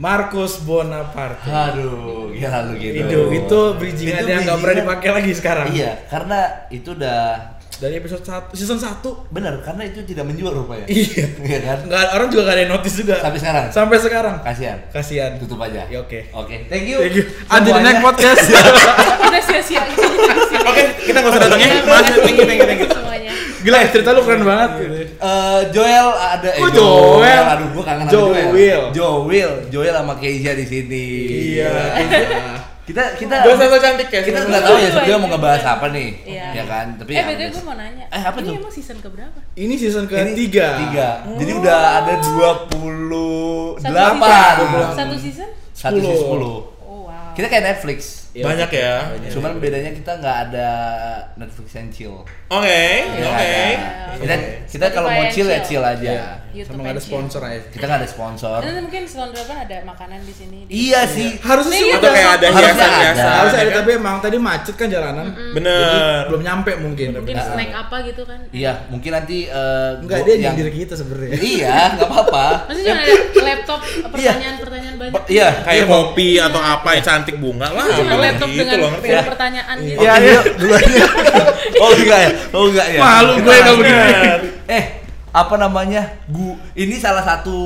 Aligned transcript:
Marcus 0.00 0.64
Bonaparte. 0.64 1.44
Aduh, 1.44 2.32
gila 2.32 2.72
lu 2.72 2.80
gitu. 2.80 3.04
Itu 3.04 3.18
itu 3.36 3.60
bridgingan 3.76 4.24
Itu 4.24 4.30
yang 4.32 4.42
nggak 4.48 4.58
pernah 4.64 4.76
dipakai 4.80 5.08
lagi 5.12 5.32
sekarang. 5.36 5.66
Iya, 5.70 6.08
karena 6.08 6.38
itu 6.72 6.96
udah 6.96 7.20
Dari 7.80 7.96
episode 7.96 8.20
1 8.20 8.52
season 8.52 8.76
1. 8.76 9.00
benar 9.32 9.56
karena 9.64 9.88
itu 9.88 10.04
tidak 10.04 10.28
menjual 10.28 10.52
rupanya. 10.52 10.84
Iya. 10.84 11.24
Iya 11.48 11.58
kan? 11.64 11.78
Nggak 11.88 12.02
orang 12.12 12.28
juga 12.28 12.42
gak 12.44 12.52
ada 12.52 12.60
yang 12.60 12.72
notice 12.76 12.96
juga. 13.00 13.14
Sampai 13.24 13.40
sekarang. 13.40 13.64
Sampai 13.72 13.96
sekarang. 13.96 14.34
Kasihan. 14.44 14.78
Kasihan. 14.92 15.30
Tutup 15.40 15.56
aja. 15.64 15.88
Ya, 15.88 15.96
oke. 16.04 16.28
Oke. 16.28 16.68
Thank 16.68 16.92
you. 16.92 17.00
Thank 17.00 17.16
you. 17.16 17.24
Until 17.48 17.72
the 17.72 17.84
next 17.84 18.04
podcast. 18.08 18.44
Udah 19.24 19.42
sia-sia. 19.48 19.80
Oke, 20.60 20.84
kita 21.08 21.16
nggak 21.24 21.32
usah 21.32 21.40
datang 21.40 21.60
ya. 21.60 21.68
Thank 22.20 22.36
you, 22.36 22.44
thank 22.44 22.60
you, 22.60 22.68
thank 22.68 22.80
you. 22.84 23.09
Semuanya. 23.30 23.62
Gila, 23.62 23.78
cerita 23.92 24.10
lu 24.10 24.22
keren 24.24 24.42
banget. 24.42 24.70
Eh, 25.20 25.60
Joel 25.70 26.08
ada 26.12 26.48
eh, 26.50 26.62
Oh, 26.62 26.70
Joel. 26.70 27.44
Aduh, 27.46 27.68
gua 27.72 27.84
kangen 27.84 28.04
sama 28.08 28.12
Joel. 28.12 28.48
Joel. 28.50 28.82
Joel, 28.90 29.52
Joel 29.70 29.94
sama 29.94 30.14
Keisha 30.16 30.52
di 30.52 30.66
sini. 30.66 31.06
Iya. 31.54 31.72
Kita 32.80 33.14
kita 33.14 33.46
Dua 33.46 33.54
satu 33.54 33.78
cantik 33.78 34.08
ya. 34.10 34.18
kita 34.18 34.42
sebenarnya. 34.42 34.50
nggak 34.50 34.62
tahu 34.66 34.74
ya 34.74 34.82
Dua 34.82 34.90
sebetulnya 34.90 35.18
mau 35.22 35.28
ngebahas 35.30 35.62
apa 35.62 35.86
nih. 35.94 36.08
Iya. 36.26 36.46
Ya 36.58 36.64
kan? 36.66 36.86
Tapi 36.98 37.10
eh, 37.12 37.22
ya, 37.22 37.22
udah. 37.30 37.48
gue 37.54 37.62
mau 37.62 37.76
nanya. 37.78 38.04
Eh, 38.10 38.22
apa 38.26 38.38
ini 38.42 38.46
tuh? 38.50 38.54
emang 38.58 38.72
season 38.74 38.98
keberapa? 38.98 39.38
Ini 39.54 39.74
season 39.78 40.04
Ini 40.10 40.30
ketiga. 40.34 40.66
Tiga. 40.74 41.08
Jadi 41.38 41.52
udah 41.54 41.78
ada 42.02 42.14
28 42.18 43.78
Satu 43.78 43.94
Delapan. 43.94 44.54
Satu 44.98 45.14
season? 45.22 45.48
Satu 45.70 45.96
sih 45.96 46.16
Sepuluh. 46.18 46.56
10. 46.82 46.82
Oh 46.82 47.00
wow. 47.06 47.30
Kita 47.32 47.46
kayak 47.46 47.64
Netflix. 47.70 47.98
Iya, 48.30 48.44
Banyak 48.46 48.70
ya. 48.74 48.92
banyak. 49.10 49.30
Cuman 49.34 49.50
bedanya 49.62 49.90
kita 49.94 50.12
nggak 50.18 50.36
ada 50.50 50.68
Netflix 51.38 51.68
and 51.78 51.90
chill. 51.94 52.26
Oke, 52.50 52.82
Nggak 53.08 53.30
oke. 53.30 53.46
ada. 53.46 54.18
Kita 54.20 54.34
kita 54.66 54.86
kalau 54.90 55.08
mau 55.08 55.24
chill 55.28 55.46
ya 55.46 55.62
chill 55.62 55.80
aja. 55.80 56.02
Iya. 56.04 56.26
YouTube 56.50 56.66
Sama 56.68 56.82
nggak 56.82 56.92
ada 56.92 57.02
sponsor 57.04 57.40
aja. 57.46 57.62
Kita 57.64 57.84
nggak 57.86 58.00
ada 58.02 58.08
sponsor. 58.10 58.58
Nanti 58.60 58.80
mungkin 58.82 59.02
season 59.06 59.30
depan 59.30 59.56
ada 59.60 59.76
makanan 59.86 60.18
di 60.20 60.34
sini. 60.34 60.58
di- 60.66 60.90
Iya 60.90 61.06
sih. 61.06 61.38
Harusnya 61.38 61.72
sih 61.72 61.86
Iya, 61.86 61.96
Atau 61.96 62.10
kayak 62.10 62.30
ada 62.32 62.46
Harusnya 62.48 62.74
hiasan-hiasan. 62.74 63.22
ada. 63.22 63.38
Harusnya 63.38 63.54
ada 63.54 63.62
ya 63.62 63.70
kan? 63.70 63.78
tapi 63.78 63.90
emang 63.94 64.16
tadi 64.18 64.36
macet 64.36 64.74
kan 64.74 64.88
jalanan. 64.90 65.26
Bener. 65.54 65.78
Jadi 65.78 66.26
belum 66.26 66.42
nyampe 66.42 66.70
mungkin. 66.76 67.08
Mungkin 67.14 67.36
Nah. 67.38 67.46
snack 67.46 67.70
apa 67.72 67.96
gitu 68.02 68.22
kan? 68.26 68.38
Iya, 68.50 68.72
mungkin 68.90 69.10
nanti 69.14 69.36
eh, 69.46 69.90
Enggak 69.96 70.18
gua 70.18 70.26
dia 70.26 70.34
yang- 70.34 70.42
nyindir 70.50 70.68
kita 70.74 70.94
sebenarnya. 70.98 71.30
Iya, 71.38 71.74
nggak 71.94 72.08
apa-apa. 72.10 72.46
Maksudnya 72.66 72.94
cuma 72.98 73.06
ada 73.30 73.42
laptop 73.46 73.80
pertanyaan-pertanyaan 74.10 74.96
banyak. 74.98 75.22
Iya, 75.30 75.48
Kayak 75.62 75.84
kopi 75.86 76.28
atau 76.36 76.60
apa 76.60 76.88
yang 76.92 77.04
cantik 77.06 77.36
bunga 77.38 77.68
lah. 77.70 77.86
Itu 77.86 77.94
cuma 78.02 78.14
laptop 78.18 78.48
gitu 78.50 78.62
dengan 78.66 78.78
ya? 79.00 79.22
pertanyaan 79.22 79.76
gitu. 79.80 80.00
Iya, 80.02 80.12
iya. 80.18 80.40
ya. 80.58 81.06
Oh 81.80 81.94
enggak 81.94 82.20
ya? 82.20 82.30
Oh 82.50 82.66
enggak 82.66 82.86
ya? 82.88 82.98
Malu 82.98 83.32
gue 83.38 83.54
kalau 83.56 83.76
begini. 83.76 84.08
Eh, 84.66 84.84
apa 85.30 85.54
namanya? 85.56 86.02
Gu 86.26 86.56
ini 86.74 86.96
salah 86.96 87.20
satu 87.20 87.56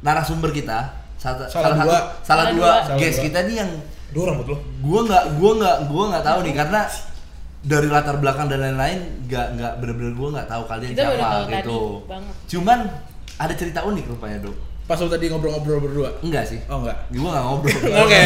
narasumber 0.00 0.50
kita. 0.50 0.90
Salah, 1.16 1.46
Salah 1.46 1.72
salah 1.72 1.72
dua. 1.72 1.72
satu 1.72 1.88
salah 1.88 2.00
Salah 2.20 2.44
dua 2.52 2.70
dua. 2.84 2.96
guest 2.96 3.14
Salah 3.14 3.24
kita 3.24 3.38
nih 3.42 3.54
yang 3.58 3.70
Duh 4.10 4.24
rambut 4.24 4.46
lo. 4.46 4.56
gua 4.78 5.00
nggak 5.02 5.24
gua 5.34 5.50
nggak 5.56 5.76
gua 5.88 6.02
nggak 6.08 6.22
tahu 6.22 6.38
nih 6.42 6.54
karena 6.54 6.80
dari 7.60 7.88
latar 7.88 8.16
belakang 8.16 8.46
dan 8.46 8.58
lain-lain 8.60 8.98
nggak 9.24 9.46
nggak 9.56 9.72
bener-bener 9.80 10.12
gua 10.12 10.28
nggak 10.30 10.46
tahu 10.46 10.62
kalian 10.64 10.88
Kita 10.92 11.02
siapa 11.02 11.18
tahu 11.18 11.42
gitu. 11.50 11.78
Cuman 12.46 12.78
ada 13.34 13.52
cerita 13.52 13.82
unik 13.82 14.04
rupanya 14.06 14.38
dok. 14.40 14.54
Pas 14.84 14.94
lu 14.94 15.08
tadi 15.08 15.26
ngobrol-ngobrol 15.26 15.80
berdua. 15.80 16.08
Enggak 16.20 16.44
sih. 16.44 16.60
Oh 16.68 16.78
enggak. 16.78 16.94
Gua 17.10 17.28
nggak 17.32 17.42
ngobrol. 17.42 17.78
Oke. 18.04 18.20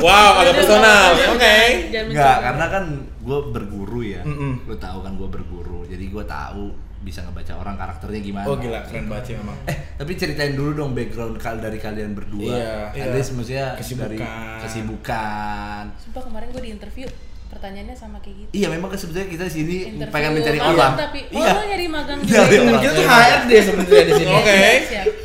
Wow, 0.00 0.30
agak 0.40 0.54
personal. 0.64 1.08
Oke. 1.36 1.58
Jangan 1.92 2.08
Enggak, 2.10 2.36
karena 2.40 2.66
kan 2.72 2.84
gue 3.20 3.38
berguru 3.52 4.00
ya. 4.00 4.22
Mm-mm. 4.24 4.64
Lu 4.64 4.76
tahu 4.80 4.98
kan 5.04 5.12
gue 5.14 5.28
berguru. 5.28 5.84
Jadi 5.84 6.04
gue 6.08 6.24
tahu 6.24 6.72
bisa 7.00 7.24
ngebaca 7.24 7.56
orang 7.56 7.76
karakternya 7.80 8.20
gimana. 8.20 8.44
Oh 8.44 8.56
gila, 8.60 8.84
keren 8.84 9.08
banget 9.08 9.32
sih 9.32 9.34
memang. 9.40 9.56
Eh, 9.64 9.76
tapi 9.96 10.12
ceritain 10.20 10.52
dulu 10.52 10.76
dong 10.76 10.92
background 10.92 11.40
kal 11.40 11.56
dari 11.56 11.80
kalian 11.80 12.12
berdua. 12.12 12.52
Iya, 12.52 12.72
At 12.92 13.12
iya. 13.16 13.24
maksudnya 13.32 13.66
dari 13.72 13.80
Kesibukan. 14.20 14.58
kesibukan. 14.64 15.82
Sumpah 15.96 16.22
kemarin 16.28 16.48
gue 16.52 16.62
di 16.64 16.70
interview 16.76 17.08
pertanyaannya 17.50 17.92
sama 17.92 18.16
kayak 18.18 18.36
gitu. 18.40 18.50
Iya, 18.54 18.66
memang 18.70 18.88
kan 18.88 18.98
sebetulnya 18.98 19.26
kita 19.26 19.44
di 19.44 19.52
sini 19.52 19.76
Interview 19.90 20.14
pengen 20.14 20.30
mencari 20.32 20.56
magang 20.56 20.72
orang. 20.72 20.92
tapi 20.96 21.20
oh 21.26 21.34
iya. 21.36 21.50
lo 21.50 21.62
nyari 21.66 21.86
magang 21.86 22.18
juga. 22.22 22.38
orang. 22.40 22.80
Kita 22.80 22.92
tuh 22.94 23.04
HRD 23.04 23.52
sebenarnya 23.60 24.04
di 24.06 24.12
sini. 24.14 24.32
Oke. 24.32 24.60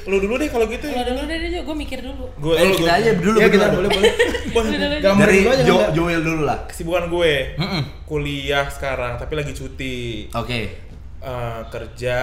Lu 0.05 0.15
dulu 0.19 0.33
deh 0.35 0.49
kalau 0.49 0.65
gitu. 0.65 0.87
Kalau 0.87 1.05
dulu 1.05 1.21
deh 1.23 1.37
deh 1.39 1.61
gue 1.61 1.75
mikir 1.77 1.99
dulu. 2.01 2.23
Gue 2.35 2.53
Eh, 2.55 2.69
kita 2.73 2.91
aja 2.91 3.09
dulu 3.13 3.37
Ya 3.37 3.47
kita 3.47 3.65
boleh 3.69 3.89
boleh. 3.89 4.11
Gambar 4.99 5.21
Dari 5.21 5.37
dulu 5.39 5.49
aja 5.51 5.63
Jo? 5.63 5.77
Joel 5.91 6.21
dulu 6.21 6.41
lah. 6.43 6.57
kesibukan 6.65 7.03
gue 7.07 7.33
kuliah 8.03 8.65
sekarang 8.67 9.15
tapi 9.15 9.33
lagi 9.35 9.51
cuti 9.51 10.27
Oke. 10.31 10.59
Eh, 11.19 11.61
kerja 11.67 12.19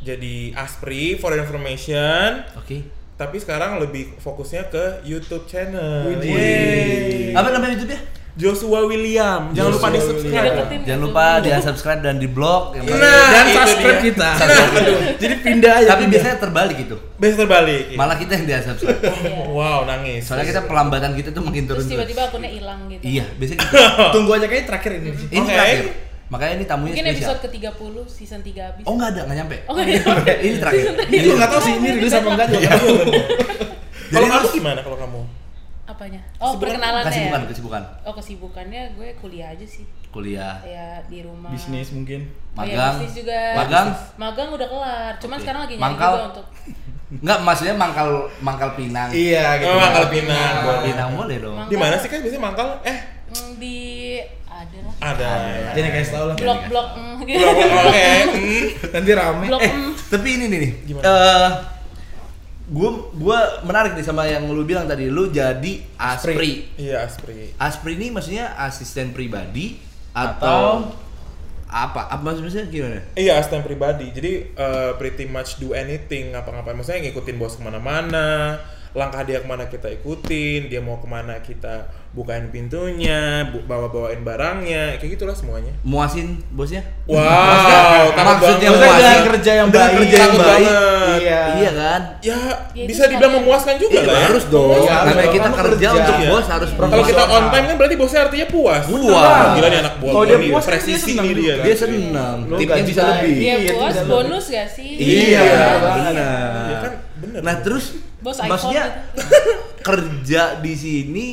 jadi 0.00 0.36
aspri 0.54 1.14
for 1.14 1.32
information 1.32 2.40
Oke. 2.54 2.80
tapi 3.14 3.36
sekarang 3.36 3.76
lebih 3.76 4.16
fokusnya 4.16 4.68
ke 4.68 4.84
YouTube 5.02 5.44
channel. 5.44 6.08
Yeay. 6.16 7.32
Apa 7.32 7.50
namanya 7.50 7.76
YouTube 7.76 7.92
ya? 7.92 8.00
Joshua 8.34 8.86
William. 8.86 9.50
Jangan 9.50 9.70
lupa 9.70 9.86
Joshua 9.86 9.90
di 9.90 10.00
subscribe. 10.00 10.44
William. 10.46 10.82
Jangan 10.86 11.00
lupa 11.02 11.24
di 11.38 11.48
subscribe 11.58 12.00
dan 12.00 12.14
di 12.16 12.28
blog. 12.28 12.62
yang 12.74 12.84
Nah, 12.86 13.26
Dan 13.28 13.44
subscribe 13.52 13.96
dia. 13.96 14.06
kita. 14.06 14.28
Subscribe. 14.36 14.74
Jadi 15.22 15.34
pindah 15.40 15.72
aja. 15.76 15.88
Tapi 15.88 15.98
pindah. 16.00 16.12
biasanya 16.12 16.36
terbalik 16.38 16.76
gitu. 16.78 16.96
Biasa 17.16 17.34
terbalik. 17.36 17.84
Malah 17.94 18.16
kita 18.16 18.32
yang 18.34 18.44
di 18.44 18.52
subscribe. 18.60 19.00
Wow, 19.48 19.78
nangis. 19.84 20.20
Soalnya 20.22 20.46
kita 20.46 20.60
pelambatan 20.64 21.10
kita 21.12 21.28
tuh 21.30 21.42
makin 21.42 21.62
turun 21.64 21.82
Terus 21.82 21.90
tiba-tiba 21.90 22.22
akunnya 22.26 22.50
hilang 22.50 22.86
gitu. 22.86 23.02
Iya, 23.02 23.24
biasanya 23.34 23.58
gitu. 23.60 23.74
tunggu 24.14 24.30
aja 24.32 24.46
kayak 24.46 24.64
terakhir 24.66 24.90
ini. 24.96 25.08
Ini 25.26 25.44
terakhir. 25.44 25.84
Makanya 26.30 26.52
ini 26.54 26.64
tamunya 26.64 26.94
Mungkin 26.94 27.06
spesial. 27.10 27.26
episode 27.34 27.40
ke-30 27.42 27.94
season 28.06 28.40
3 28.46 28.54
habis. 28.62 28.84
Oh 28.86 28.94
enggak 28.94 29.08
ada, 29.10 29.20
enggak 29.26 29.38
nyampe. 29.42 29.56
Oh, 29.66 29.72
nggak 29.74 29.86
nyampe. 29.90 30.32
ini 30.38 30.56
terakhir. 30.56 30.84
Itu 31.10 31.28
nggak 31.34 31.50
tahu 31.50 31.60
sih 31.60 31.72
ini 31.74 31.88
rilis 31.98 32.14
apa 32.14 32.28
enggak 32.30 32.48
juga. 32.48 32.70
Kalau 34.10 34.26
kamu 34.26 34.46
gimana 34.52 34.80
kalau 34.80 34.98
kamu? 34.98 35.20
Apanya? 35.90 36.20
Oh, 36.36 36.54
Kesibukan- 36.54 36.60
perkenalannya 36.60 37.06
Kesibukan, 37.06 37.40
ya. 37.40 37.48
kesibukan. 37.48 37.82
Oh, 38.00 38.14
kesibukannya 38.14 38.82
gue 38.94 39.08
kuliah 39.18 39.48
aja 39.50 39.66
sih. 39.66 39.84
Kuliah, 40.08 40.58
Ya 40.64 41.02
di 41.04 41.18
rumah. 41.20 41.50
Bisnis 41.50 41.90
mungkin. 41.90 42.30
Oh, 42.52 42.62
iya, 42.62 42.74
magang. 42.76 42.94
bisnis 42.96 43.14
juga. 43.16 43.40
Magang. 43.56 43.88
Magang 44.16 44.48
udah 44.50 44.68
kelar. 44.68 45.12
Cuman 45.16 45.34
Oke. 45.34 45.42
sekarang 45.42 45.60
lagi 45.60 45.74
nyari 45.74 45.84
Mangkal. 45.84 46.12
juga 46.12 46.26
untuk 46.30 46.46
Enggak, 47.12 47.38
maksudnya 47.42 47.74
mangkal 47.74 48.08
mangkal 48.38 48.70
Pinang. 48.72 49.10
Iya 49.10 49.58
gitu. 49.58 49.66
Oh, 49.68 49.76
Mangkal 49.76 50.06
Pinang. 50.08 50.52
Mangkal 50.56 50.78
Pinang 50.80 51.08
boleh 51.12 51.36
dong. 51.36 51.56
Mangkal. 51.56 51.70
Di 51.70 51.76
mana 51.76 51.94
sih 51.96 52.06
kan 52.06 52.18
biasanya 52.20 52.42
mangkal? 52.44 52.68
Eh, 52.80 52.98
mm, 53.28 53.50
di 53.56 53.78
ada 54.46 54.78
lah. 54.78 54.94
ada. 55.00 55.30
Jadi 55.74 55.86
kasih 55.90 56.12
tahu 56.12 56.24
lah. 56.24 56.36
Blok-blok 56.36 56.88
mm, 56.92 57.14
gitu. 57.24 57.46
Oke. 57.50 58.06
hmm. 58.30 58.62
Nanti 58.92 59.10
rame. 59.12 59.44
Blok 59.44 59.60
Eh, 59.60 59.70
mm. 59.72 59.90
tapi 60.06 60.28
ini 60.32 60.44
nih 60.46 60.58
nih. 60.60 60.72
Gimana? 60.86 61.02
Eh 61.04 61.48
gua 62.70 63.10
gua 63.12 63.38
menarik 63.66 63.98
nih 63.98 64.06
sama 64.06 64.24
yang 64.24 64.46
lu 64.46 64.62
bilang 64.62 64.86
tadi, 64.86 65.10
lu 65.10 65.28
jadi 65.28 65.82
Aspri. 65.98 66.32
aspri. 66.38 66.50
Iya, 66.78 67.02
aspri. 67.02 67.50
Aspri 67.58 67.90
ini 67.98 68.14
maksudnya 68.14 68.54
asisten 68.56 69.10
pribadi 69.10 69.82
Atau- 70.14 70.38
atau, 70.38 70.66
apa? 71.66 72.10
Apa 72.10 72.22
maksudnya 72.34 72.66
gimana? 72.66 72.98
Iya, 73.14 73.38
asisten 73.38 73.62
pribadi. 73.62 74.10
Jadi 74.10 74.54
uh, 74.54 74.94
pretty 74.98 75.26
much 75.26 75.58
do 75.58 75.70
anything, 75.70 76.34
ngapa-ngapain. 76.34 76.74
Maksudnya 76.74 77.10
ngikutin 77.10 77.36
bos 77.38 77.54
ke 77.54 77.62
mana-mana, 77.62 78.58
langkah 78.92 79.22
dia 79.22 79.38
ke 79.38 79.46
mana 79.46 79.64
kita 79.64 79.86
ikutin, 79.88 80.66
dia 80.66 80.78
mau 80.78 80.96
ke 80.96 81.06
mana 81.06 81.38
kita 81.38 81.74
bukain 82.10 82.50
pintunya, 82.50 83.46
bu- 83.46 83.62
bawa-bawain 83.62 84.18
barangnya, 84.20 84.98
kayak 84.98 85.14
gitulah 85.14 85.30
semuanya. 85.30 85.70
Muasin 85.80 86.42
bosnya? 86.50 86.82
Wow, 87.06 87.22
Maksudnya- 87.22 88.26
maksudnya 88.26 88.68
muasin. 88.68 88.98
dengan 88.98 89.22
kerja 89.24 89.52
yang 89.54 89.68
Dengan 89.68 89.78
baik. 89.80 89.94
kerja 89.96 90.16
yang 90.16 90.32
baik. 90.32 90.42
banget. 90.66 91.20
Iya. 91.20 91.42
Iya 91.52 91.70
kan? 91.72 92.00
Ya, 92.20 92.38
Ya, 92.72 92.84
bisa 92.84 93.02
dibilang 93.06 93.34
memuaskan 93.36 93.74
juga 93.76 93.94
Iya, 93.94 94.02
lah 94.04 94.14
ya. 94.16 94.26
harus 94.26 94.44
dong. 94.48 94.74
Iya, 94.76 94.96
Karena 95.04 95.24
kita 95.28 95.48
kerja 95.52 95.70
Kerja. 95.70 95.88
untuk 95.96 96.14
Iya. 96.16 96.28
bos 96.28 96.46
harus 96.48 96.70
Kalau 96.72 97.04
kita 97.04 97.24
on 97.28 97.44
time 97.48 97.64
kan 97.64 97.76
berarti 97.76 97.96
bosnya 97.96 98.20
artinya 98.20 98.46
puas. 98.48 98.84
Puas. 98.84 99.06
Wah, 99.06 99.46
gila 99.54 99.68
nih 99.68 99.78
anak 99.80 99.94
buah 99.96 100.12
dia 100.20 100.36
nih, 100.36 100.48
puas, 100.50 100.64
presisi 100.66 101.12
dia 101.12 101.22
nih 101.22 101.34
dia. 101.62 101.74
senang, 101.76 102.36
tipnya 102.50 102.66
gaji 102.72 102.82
bisa 102.84 103.02
lebih. 103.08 103.34
Dia 103.36 103.54
Iya, 103.56 103.70
puas 103.72 103.96
bonus 104.04 104.44
gak 104.48 104.68
sih? 104.68 104.90
Iya, 104.92 105.40
Iya. 105.40 105.40
benar. 105.78 106.18
Iya 106.66 106.76
kan, 106.80 106.92
bener. 107.20 107.40
Nah, 107.40 107.54
terus 107.60 107.84
Bos 108.20 108.36
iPhone 108.36 108.50
maksudnya 108.52 108.84
kerja 109.88 110.42
di 110.60 110.74
sini 110.76 111.26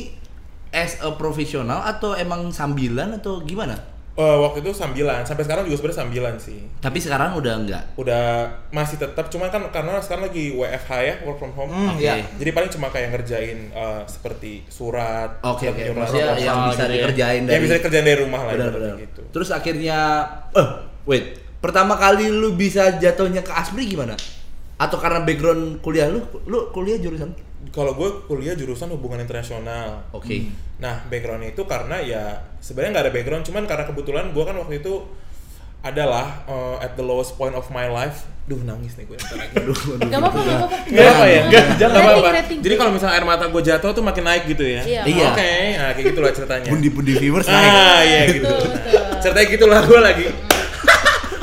as 0.72 1.00
a 1.00 1.12
profesional 1.16 1.84
atau 1.84 2.12
emang 2.12 2.52
sambilan 2.52 3.16
atau 3.16 3.40
gimana? 3.44 3.76
Eh, 4.18 4.36
waktu 4.42 4.66
itu 4.66 4.74
sambilan, 4.74 5.22
sampai 5.22 5.46
sekarang 5.46 5.62
juga 5.70 5.78
sebenarnya 5.78 6.00
sambilan 6.02 6.34
sih. 6.42 6.58
Tapi 6.82 6.98
sekarang 6.98 7.38
udah 7.38 7.54
enggak. 7.54 7.84
Udah 7.94 8.50
masih 8.74 8.98
tetap, 8.98 9.30
cuman 9.30 9.46
kan 9.46 9.62
karena 9.70 9.94
sekarang 10.02 10.26
lagi 10.26 10.50
WFH 10.58 10.90
ya, 11.06 11.14
work 11.22 11.38
from 11.38 11.54
home. 11.54 11.70
Hmm, 11.70 11.94
Oke. 11.94 12.02
iya. 12.02 12.26
Jadi 12.34 12.50
paling 12.50 12.66
cuma 12.66 12.90
kayak 12.90 13.14
ngerjain 13.14 13.70
eh, 13.70 14.02
seperti 14.10 14.66
surat, 14.66 15.38
Oke 15.46 15.70
oke, 15.70 15.78
penyurat 15.78 16.02
maksudnya 16.02 16.26
proposal 16.34 16.42
yang 16.50 16.58
bisa 16.58 16.74
gitu 16.74 16.82
ya. 16.82 16.90
dikerjain 16.98 17.42
dari 17.46 17.54
Yang 17.54 17.62
bisa 17.62 17.74
dikerjain 17.78 18.06
dari 18.10 18.18
rumah 18.18 18.40
lah 18.42 18.52
Benar 18.58 18.72
gitu. 18.98 19.22
Terus 19.30 19.48
akhirnya 19.54 19.98
eh 20.50 20.68
wait, 21.06 21.24
pertama 21.62 21.94
kali 21.94 22.26
lu 22.26 22.58
bisa 22.58 22.98
jatuhnya 22.98 23.46
ke 23.46 23.54
Asbri 23.54 23.86
gimana? 23.86 24.18
Atau 24.78 25.02
karena 25.02 25.26
background 25.26 25.82
kuliah 25.82 26.06
lu, 26.06 26.22
lu 26.46 26.70
kuliah 26.70 27.02
jurusan? 27.02 27.34
Kalau 27.74 27.98
gue 27.98 28.24
kuliah 28.30 28.54
jurusan 28.54 28.88
hubungan 28.94 29.18
internasional. 29.18 30.06
Oke. 30.14 30.46
Nah, 30.78 31.02
backgroundnya 31.10 31.50
itu 31.50 31.66
karena 31.66 31.98
ya 31.98 32.46
sebenarnya 32.62 32.90
nggak 32.94 33.04
ada 33.10 33.14
background, 33.14 33.42
cuman 33.42 33.66
karena 33.66 33.84
kebetulan 33.90 34.30
gue 34.30 34.44
kan 34.46 34.54
waktu 34.54 34.78
itu 34.78 35.02
adalah 35.78 36.42
uh, 36.50 36.76
at 36.82 36.98
the 36.98 37.04
lowest 37.04 37.38
point 37.38 37.54
of 37.54 37.66
my 37.74 37.86
life. 37.90 38.26
Duh 38.48 38.58
nangis 38.64 38.96
nih 38.96 39.04
gue 39.06 39.18
ntar 39.18 39.36
lagi. 39.36 39.54
Aduh, 39.60 39.76
aduh. 39.76 40.08
Gak 40.08 40.18
apa-apa, 40.22 40.38
gak 40.40 40.56
apa-apa. 40.56 40.76
Gak 40.88 41.06
apa 41.10 41.24
ya? 41.26 41.42
Enggak, 41.44 41.64
jangan. 41.76 41.94
Gak 41.94 42.02
apa-apa. 42.06 42.30
Jadi 42.64 42.74
kalau 42.78 42.90
misalnya 42.94 43.14
air 43.18 43.26
mata 43.28 43.44
gue 43.50 43.62
jatuh 43.62 43.90
tuh 43.92 44.04
makin 44.06 44.24
naik 44.24 44.44
gitu 44.48 44.64
ya? 44.64 44.82
Iya. 44.82 45.02
Iya. 45.04 45.28
Oke, 45.34 45.52
nah 45.76 45.90
kayak 45.92 46.06
gitu 46.14 46.20
lah 46.22 46.32
ceritanya. 46.32 46.70
Pundi-pundi 46.72 47.12
viewers 47.18 47.46
naik. 47.50 47.70
Ah 47.70 48.00
iya 48.02 48.20
gitu. 48.30 48.46
Betul. 48.48 49.02
Ceritanya 49.20 49.46
gitulah 49.50 49.80
gue 49.84 50.00
lagi. 50.00 50.26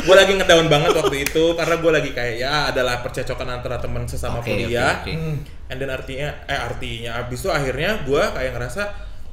Gue 0.05 0.15
lagi 0.15 0.33
ngedown 0.33 0.67
banget 0.69 0.91
waktu 0.93 1.17
itu 1.25 1.43
karena 1.53 1.75
gue 1.75 1.91
lagi 1.91 2.11
kayak 2.13 2.35
ya 2.37 2.69
adalah 2.69 3.01
percecokan 3.01 3.49
antara 3.51 3.77
teman 3.77 4.05
sesama 4.05 4.37
Oke, 4.37 4.53
kuliah. 4.53 5.01
oke, 5.01 5.09
oke. 5.09 5.33
And 5.65 5.77
then 5.77 5.89
artinya 5.89 6.29
eh 6.45 6.55
artinya 6.55 7.11
abis 7.19 7.41
itu 7.41 7.49
akhirnya 7.49 8.05
gue 8.05 8.21
kayak 8.21 8.53
ngerasa 8.53 8.83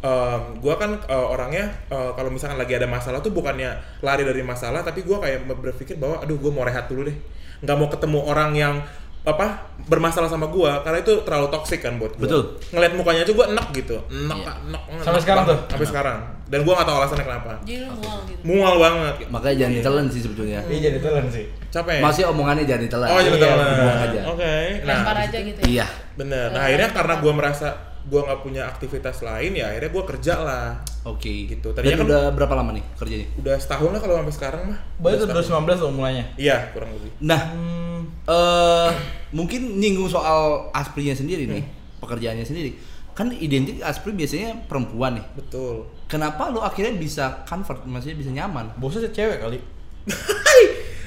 em, 0.00 0.42
gue 0.58 0.74
kan 0.74 0.90
eh, 0.98 1.26
orangnya 1.28 1.68
eh, 1.86 2.10
kalau 2.16 2.32
misalkan 2.32 2.56
lagi 2.56 2.72
ada 2.72 2.88
masalah 2.88 3.20
tuh 3.20 3.30
bukannya 3.30 3.68
lari 4.00 4.24
dari 4.24 4.40
masalah 4.40 4.80
tapi 4.80 5.04
gue 5.04 5.14
kayak 5.14 5.44
berpikir 5.46 6.00
bahwa 6.00 6.18
aduh 6.18 6.34
gue 6.34 6.48
mau 6.48 6.64
rehat 6.64 6.88
dulu 6.88 7.04
deh 7.04 7.16
nggak 7.62 7.76
mau 7.76 7.86
ketemu 7.86 8.18
orang 8.24 8.50
yang 8.52 8.74
apa 9.22 9.70
bermasalah 9.86 10.26
sama 10.26 10.50
gue 10.50 10.66
karena 10.82 10.98
itu 10.98 11.22
terlalu 11.22 11.46
toksik 11.46 11.78
kan 11.78 11.94
buat 11.94 12.18
gue 12.18 12.26
Betul. 12.26 12.58
ngeliat 12.74 12.92
mukanya 12.98 13.22
tuh 13.22 13.38
gue 13.38 13.46
enak 13.54 13.66
gitu 13.70 13.94
enak 14.10 14.34
Iya. 14.34 14.52
enak, 14.66 14.82
enak 14.90 15.04
Sampai 15.06 15.20
sekarang 15.22 15.44
tuh? 15.46 15.58
sampai 15.70 15.86
sekarang 15.86 16.18
dan 16.52 16.60
gue 16.60 16.68
nggak 16.70 16.84
tahu 16.84 16.96
alasannya 16.98 17.24
kenapa 17.24 17.52
Jadi 17.62 17.80
lu 17.80 17.88
mual 17.96 18.18
gitu. 18.22 18.42
mual 18.44 18.74
banget 18.76 19.14
Makanya 19.26 19.56
jangan 19.56 19.72
ditelan 19.74 20.06
sih 20.06 20.20
sebetulnya. 20.20 20.60
Iya 20.62 20.78
jadi 20.84 20.98
telan 21.00 21.26
sih. 21.26 21.44
capek 21.66 21.98
Masih 21.98 22.22
omongannya 22.28 22.62
jangan 22.62 22.82
ditelan. 22.84 23.08
oh 23.08 23.18
jadi 23.18 23.32
Iya, 23.32 23.44
telan. 23.48 23.66
buang 23.74 23.98
aja. 23.98 24.20
oke 24.28 24.52
nah 24.82 24.96
Lempar 25.00 25.16
aja 25.18 25.38
gitu 25.40 25.58
ya. 25.58 25.66
Iya. 25.66 25.86
bener 26.12 26.46
nah 26.50 26.62
akhirnya 26.62 26.88
karena 26.90 27.14
gue 27.16 27.32
merasa 27.32 27.68
gue 28.02 28.20
nggak 28.20 28.40
punya 28.40 28.62
aktivitas 28.66 29.16
lain 29.22 29.52
ya 29.54 29.64
akhirnya 29.66 29.90
gue 29.90 30.04
kerja 30.06 30.34
lah 30.36 30.66
Oke. 31.02 31.48
Gitu. 31.48 31.66
Tadinya 31.66 31.96
kan- 31.96 32.06
udah 32.06 32.22
berapa 32.30 32.54
lama 32.54 32.70
nih 32.72 32.84
kerjanya? 32.94 33.26
udah 33.34 33.56
setahun 33.56 33.90
lah 33.90 33.98
kalau 33.98 34.14
sampai 34.20 34.34
sekarang 34.34 34.62
mah 34.68 34.78
Udah 35.00 35.18
setahun. 35.18 35.48
2019 35.48 35.80
tuh 35.80 35.90
mulainya. 35.90 36.24
iya 36.36 36.68
kurang 36.70 36.92
lebih 36.92 37.10
Nah, 37.18 37.40
Hmm. 37.48 38.00
eh 38.24 38.90
mungkin 39.30 39.78
nyinggung 39.78 40.06
soal 40.06 40.68
Asprinya 40.70 41.10
sendiri 41.12 41.48
nih, 41.48 41.64
pekerjaannya 41.98 42.42
sendiri. 42.42 42.76
Kan 43.12 43.30
identik 43.30 43.80
Aspri 43.80 44.12
biasanya 44.12 44.62
perempuan 44.64 45.14
nih. 45.14 45.26
betul 45.34 45.86
Kenapa 46.12 46.52
lu 46.52 46.60
akhirnya 46.60 46.92
bisa 46.92 47.40
convert, 47.42 47.80
maksudnya 47.82 48.14
bisa 48.14 48.28
nyaman? 48.30 48.68
Bosnya 48.76 49.08
cewek 49.08 49.40
kali. 49.40 49.58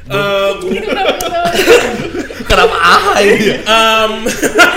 Eh, 0.05 0.49
gua- 0.57 0.85
Kenapa 2.45 2.75
ah 2.89 3.21
ini? 3.21 3.53
em, 3.57 4.13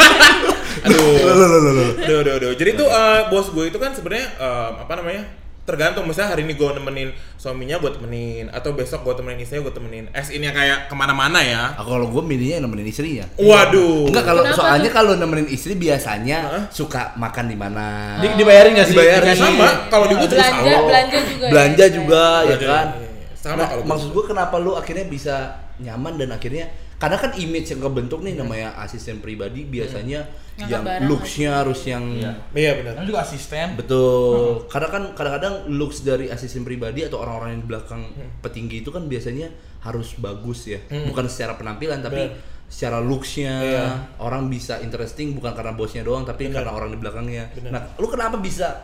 aduh 0.85 1.05
Loh, 1.17 1.35
loh, 1.35 1.49
loh, 1.49 1.73
loh. 1.75 1.91
Aduh, 1.97 2.17
aduh, 2.21 2.33
aduh. 2.39 2.51
Jadi 2.55 2.71
tuh 2.75 2.89
eh, 2.89 3.21
bos 3.29 3.49
gue 3.49 3.65
itu 3.67 3.77
kan 3.77 3.93
sebenarnya 3.93 4.37
em, 4.37 4.73
apa 4.85 4.93
namanya? 4.95 5.23
Tergantung 5.69 6.09
misalnya 6.09 6.33
hari 6.33 6.49
ini 6.49 6.57
gue 6.57 6.65
nemenin 6.81 7.13
suaminya 7.37 7.77
gue 7.77 7.93
temenin 7.93 8.49
atau 8.49 8.73
besok 8.73 9.05
gue 9.05 9.21
temenin 9.21 9.37
istrinya 9.45 9.69
gue 9.69 9.75
temenin. 9.77 10.05
As 10.17 10.33
in 10.33 10.41
yang 10.41 10.57
kayak 10.57 10.89
ke 10.89 10.95
mana-mana 10.97 11.45
ya. 11.45 11.77
Aku 11.77 11.93
kalau 11.93 12.09
gue 12.09 12.23
milihnya 12.25 12.57
yang 12.57 12.65
nemenin 12.65 12.89
istrinya. 12.89 13.29
Waduh. 13.37 14.09
Enggak 14.09 14.25
kalau 14.25 14.49
soalnya 14.57 14.89
kalau 14.89 15.13
nemenin 15.13 15.45
istri 15.53 15.77
biasanya 15.77 16.39
Hah? 16.41 16.65
suka 16.73 17.13
makan 17.21 17.53
di 17.53 17.57
mana. 17.61 18.17
Di, 18.17 18.33
dibayarin 18.41 18.81
gak 18.81 18.89
sih? 18.89 18.97
Dibayarin. 18.97 19.37
Sama. 19.37 19.69
Kalau 19.93 20.09
di 20.09 20.15
gue 20.17 20.25
juga 20.25 20.41
Belanja, 20.41 20.57
sama. 20.73 20.81
belanja 20.89 21.19
juga. 21.21 21.45
ya, 21.45 21.51
belanja 21.53 21.85
juga 21.93 22.23
ya 22.25 22.47
Belanja, 22.49 22.65
kan. 22.65 22.87
iya. 22.97 23.09
Sama 23.37 23.57
Nah, 23.61 23.67
kalau 23.69 23.83
maksud 23.85 24.09
gue 24.17 24.25
kenapa 24.25 24.57
lu 24.57 24.73
akhirnya 24.73 25.05
bisa 25.05 25.37
nyaman 25.79 26.17
dan 26.17 26.33
akhirnya 26.33 26.65
karena 26.99 27.15
kan 27.15 27.31
image 27.35 27.71
yang 27.71 27.81
kebentuk 27.81 28.21
nih 28.21 28.35
namanya 28.35 28.75
asisten 28.77 29.23
pribadi 29.23 29.63
biasanya 29.63 30.27
Ngangkat 30.59 30.67
yang 30.67 31.07
looks-nya 31.07 31.51
harus 31.63 31.81
yang 31.87 32.03
Iya. 32.11 32.33
Iya 32.51 32.73
benar. 32.83 32.93
Juga 33.07 33.23
asisten. 33.23 33.79
betul. 33.79 34.67
Karena 34.67 34.89
kan 34.91 35.03
kadang-kadang 35.15 35.71
looks 35.71 36.03
dari 36.03 36.27
asisten 36.27 36.67
pribadi 36.67 37.07
atau 37.07 37.23
orang-orang 37.23 37.55
yang 37.55 37.63
di 37.63 37.69
belakang 37.71 38.03
petinggi 38.43 38.83
itu 38.83 38.91
kan 38.91 39.07
biasanya 39.07 39.47
harus 39.87 40.19
bagus 40.19 40.67
ya. 40.67 40.83
Bukan 40.91 41.31
secara 41.31 41.55
penampilan 41.55 42.03
tapi 42.03 42.27
Benar. 42.27 42.67
secara 42.67 42.99
looks-nya 42.99 43.55
Iya. 43.63 43.87
orang 44.19 44.51
bisa 44.51 44.83
interesting 44.83 45.39
bukan 45.39 45.55
karena 45.55 45.79
bosnya 45.79 46.03
doang 46.03 46.27
tapi 46.27 46.51
Benar. 46.51 46.67
karena 46.67 46.71
orang 46.75 46.91
di 46.91 46.99
belakangnya. 46.99 47.45
Benar. 47.55 47.71
Nah, 47.71 47.83
lu 47.95 48.11
kenapa 48.11 48.43
bisa 48.43 48.75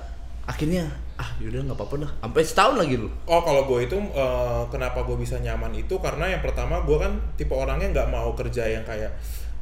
akhirnya 0.47 0.87
ah 1.15 1.31
yaudah 1.39 1.63
nggak 1.63 1.79
apa-apa 1.79 1.95
dah 2.03 2.11
sampai 2.27 2.43
setahun 2.43 2.75
lagi 2.75 2.95
lu 2.99 3.09
Oh 3.31 3.41
kalau 3.47 3.71
gue 3.71 3.87
itu 3.87 3.95
eh, 3.95 4.63
kenapa 4.69 5.07
gue 5.07 5.15
bisa 5.15 5.39
nyaman 5.39 5.71
itu 5.79 5.95
karena 6.03 6.27
yang 6.27 6.43
pertama 6.43 6.83
gue 6.83 6.97
kan 6.99 7.15
tipe 7.39 7.55
orangnya 7.55 7.95
nggak 7.95 8.09
mau 8.11 8.35
kerja 8.35 8.67
yang 8.67 8.83
kayak 8.83 9.15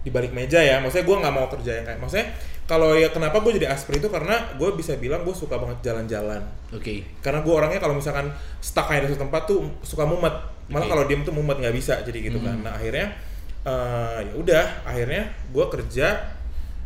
di 0.02 0.10
balik 0.10 0.34
meja 0.34 0.58
ya. 0.58 0.82
Maksudnya 0.82 1.06
gue 1.06 1.16
nggak 1.22 1.34
mau 1.34 1.46
kerja 1.46 1.72
yang 1.78 1.86
kayak 1.86 2.00
maksudnya 2.02 2.26
kalau 2.66 2.94
ya 2.94 3.10
kenapa 3.10 3.42
gue 3.42 3.58
jadi 3.58 3.70
aspri 3.70 3.98
itu 4.00 4.08
karena 4.08 4.38
gue 4.56 4.68
bisa 4.74 4.96
bilang 4.98 5.22
gue 5.22 5.34
suka 5.34 5.58
banget 5.58 5.92
jalan-jalan. 5.92 6.42
oke 6.74 6.94
Karena 7.22 7.40
gue 7.44 7.54
orangnya 7.54 7.78
kalau 7.78 7.94
misalkan 7.94 8.30
stuck 8.58 8.90
kayak 8.90 9.06
di 9.06 9.14
satu 9.14 9.28
tempat 9.28 9.42
tuh 9.46 9.66
suka 9.86 10.08
mumet. 10.08 10.34
Malah 10.70 10.86
Oke. 10.86 10.92
kalau 10.94 11.04
diem 11.06 11.22
tuh 11.22 11.34
mumet 11.34 11.58
nggak 11.58 11.74
bisa 11.74 12.00
jadi 12.02 12.18
gitu 12.32 12.38
kan. 12.42 12.64
Nah 12.64 12.74
akhirnya 12.74 13.14
eh, 13.62 14.18
ya 14.26 14.32
udah 14.34 14.64
akhirnya 14.88 15.28
gue 15.52 15.64
kerja 15.70 16.06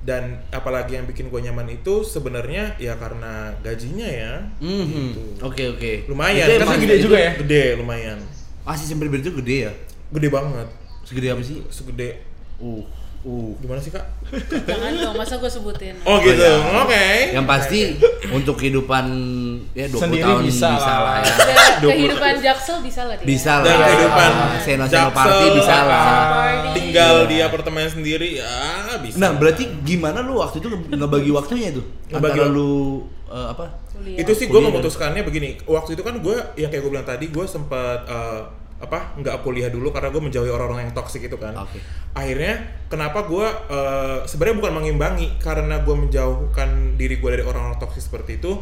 dan 0.06 0.38
apalagi 0.48 0.94
yang 0.94 1.04
bikin 1.04 1.26
gue 1.26 1.40
nyaman 1.42 1.66
itu 1.68 2.00
sebenarnya 2.00 2.78
ya 2.78 2.94
karena 2.94 3.50
gajinya 3.60 4.06
ya. 4.06 4.34
Mhm. 4.62 4.86
Gitu. 5.10 5.22
oke 5.42 5.62
oke 5.74 5.92
Lumayan 6.06 6.46
Itu 6.46 6.62
kan 6.62 6.78
gede 6.78 6.96
juga 7.02 7.18
ya? 7.18 7.32
Gede 7.34 7.62
lumayan. 7.74 8.18
asisten 8.64 8.96
pribadi 8.96 9.26
itu 9.26 9.34
gede 9.36 9.56
ya 9.66 9.72
Gede 10.08 10.28
banget. 10.30 10.68
segede 11.02 11.26
apa 11.28 11.42
sih 11.42 11.58
Segede 11.68 12.22
uh 12.56 12.86
uh 13.26 13.50
gimana 13.58 13.82
sih 13.82 13.90
kak? 13.90 14.06
Jangan 14.66 14.90
dong, 14.94 15.14
masa 15.18 15.34
gue 15.36 15.50
sebutin. 15.50 15.94
Oh 16.06 16.22
gitu. 16.22 16.38
iya. 16.38 16.78
Oke. 16.78 17.06
yang 17.34 17.42
pasti 17.42 17.98
untuk 18.30 18.54
kehidupan 18.54 19.04
ya 19.74 19.86
20 19.86 19.98
Sendiri 19.98 20.22
tahun 20.22 20.42
bisa 20.46 20.68
bisa, 20.72 20.94
lah. 20.94 21.02
lah 21.02 21.14
ya 21.18 21.34
kehidupan 21.82 22.32
jaksel 22.38 22.78
bisa 22.80 23.02
lah 23.02 23.14
dia. 23.18 23.26
bisa 23.26 23.52
Dan 23.62 23.74
lah 23.74 23.86
kehidupan 23.86 24.30
seno 24.62 24.84
seno 24.86 24.86
Jaksel, 24.86 25.10
party 25.10 25.46
bisa 25.58 25.76
lah 25.84 26.06
Party. 26.06 26.68
Tinggal 26.78 27.14
di 27.26 27.36
apartemen 27.42 27.86
sendiri 27.86 28.28
ya 28.38 28.54
bisa. 29.02 29.16
nah 29.18 29.30
berarti 29.34 29.64
gimana 29.82 30.22
lu 30.22 30.38
waktu 30.38 30.62
itu 30.62 30.68
ngebagi 30.90 31.30
waktunya 31.34 31.74
tuh 31.74 31.84
Ngebagi 32.08 32.38
antara 32.40 32.54
lu 32.54 33.02
eh, 33.26 33.46
apa 33.52 33.64
Kuliah. 33.90 34.18
itu 34.22 34.32
sih 34.32 34.46
gue 34.46 34.60
memutuskannya 34.60 35.22
begini 35.22 35.58
waktu 35.66 35.98
itu 35.98 36.02
kan 36.06 36.14
gue 36.18 36.36
yang 36.56 36.70
kayak 36.70 36.82
gue 36.86 36.90
bilang 36.94 37.06
tadi 37.06 37.26
gue 37.26 37.44
sempat 37.44 38.06
eh, 38.06 38.42
apa 38.76 39.16
nggak 39.16 39.40
kuliah 39.40 39.72
dulu 39.72 39.88
karena 39.88 40.12
gue 40.12 40.20
menjauhi 40.20 40.52
orang-orang 40.52 40.88
yang 40.88 40.94
toksik 40.94 41.24
itu 41.24 41.36
kan. 41.36 41.56
Oke. 41.56 41.80
akhirnya 42.12 42.60
kenapa 42.88 43.24
gue 43.24 43.46
eh, 43.68 44.18
sebenarnya 44.24 44.56
bukan 44.60 44.72
mengimbangi 44.76 45.26
karena 45.36 45.80
gue 45.80 45.96
menjauhkan 45.96 46.68
diri 46.94 47.16
gue 47.16 47.30
dari 47.32 47.44
orang-orang 47.44 47.76
toksik 47.76 48.04
seperti 48.04 48.36
itu 48.36 48.56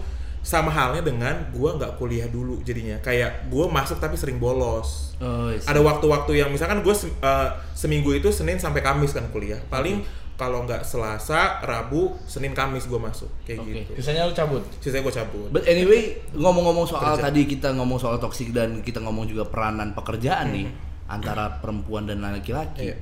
sama 0.44 0.68
halnya 0.68 1.00
dengan 1.00 1.48
gue 1.50 1.70
nggak 1.72 1.96
kuliah 1.96 2.28
dulu 2.28 2.60
jadinya. 2.62 3.00
Kayak 3.00 3.48
gue 3.48 3.64
masuk 3.66 3.96
tapi 3.96 4.14
sering 4.14 4.36
bolos. 4.36 5.16
Oh, 5.16 5.48
ada 5.48 5.80
waktu-waktu 5.80 6.36
yang 6.36 6.52
misalkan 6.52 6.84
gue 6.84 6.92
se- 6.92 7.08
eh, 7.10 7.48
seminggu 7.72 8.12
itu 8.12 8.28
Senin 8.28 8.60
sampai 8.60 8.84
Kamis 8.84 9.10
kan 9.10 9.24
kuliah. 9.32 9.58
Paling 9.66 10.04
kalau 10.34 10.62
nggak 10.62 10.82
Selasa 10.82 11.60
Rabu 11.60 12.18
Senin 12.24 12.50
Kamis 12.50 12.84
gue 12.84 12.96
masuk 12.96 13.30
kayak 13.42 13.58
Oke. 13.60 13.70
gitu 13.72 13.92
Sisanya 13.96 14.24
lu 14.24 14.32
cabut. 14.32 14.62
sisanya 14.78 15.02
gue 15.02 15.14
cabut 15.14 15.48
But 15.48 15.64
anyway, 15.64 16.02
ngomong-ngomong 16.32 16.84
soal 16.84 17.14
Kerja. 17.14 17.24
tadi 17.24 17.42
kita 17.44 17.70
ngomong 17.72 17.96
soal 17.96 18.18
toksik 18.18 18.50
dan 18.50 18.80
kita 18.80 18.98
ngomong 18.98 19.24
juga 19.24 19.44
peranan 19.44 19.92
pekerjaan 19.92 20.50
nih 20.50 20.66
Hmm. 20.66 20.82
antara 21.12 21.58
perempuan 21.58 22.04
dan 22.04 22.18
laki-laki. 22.18 22.88
Iya. 22.88 22.96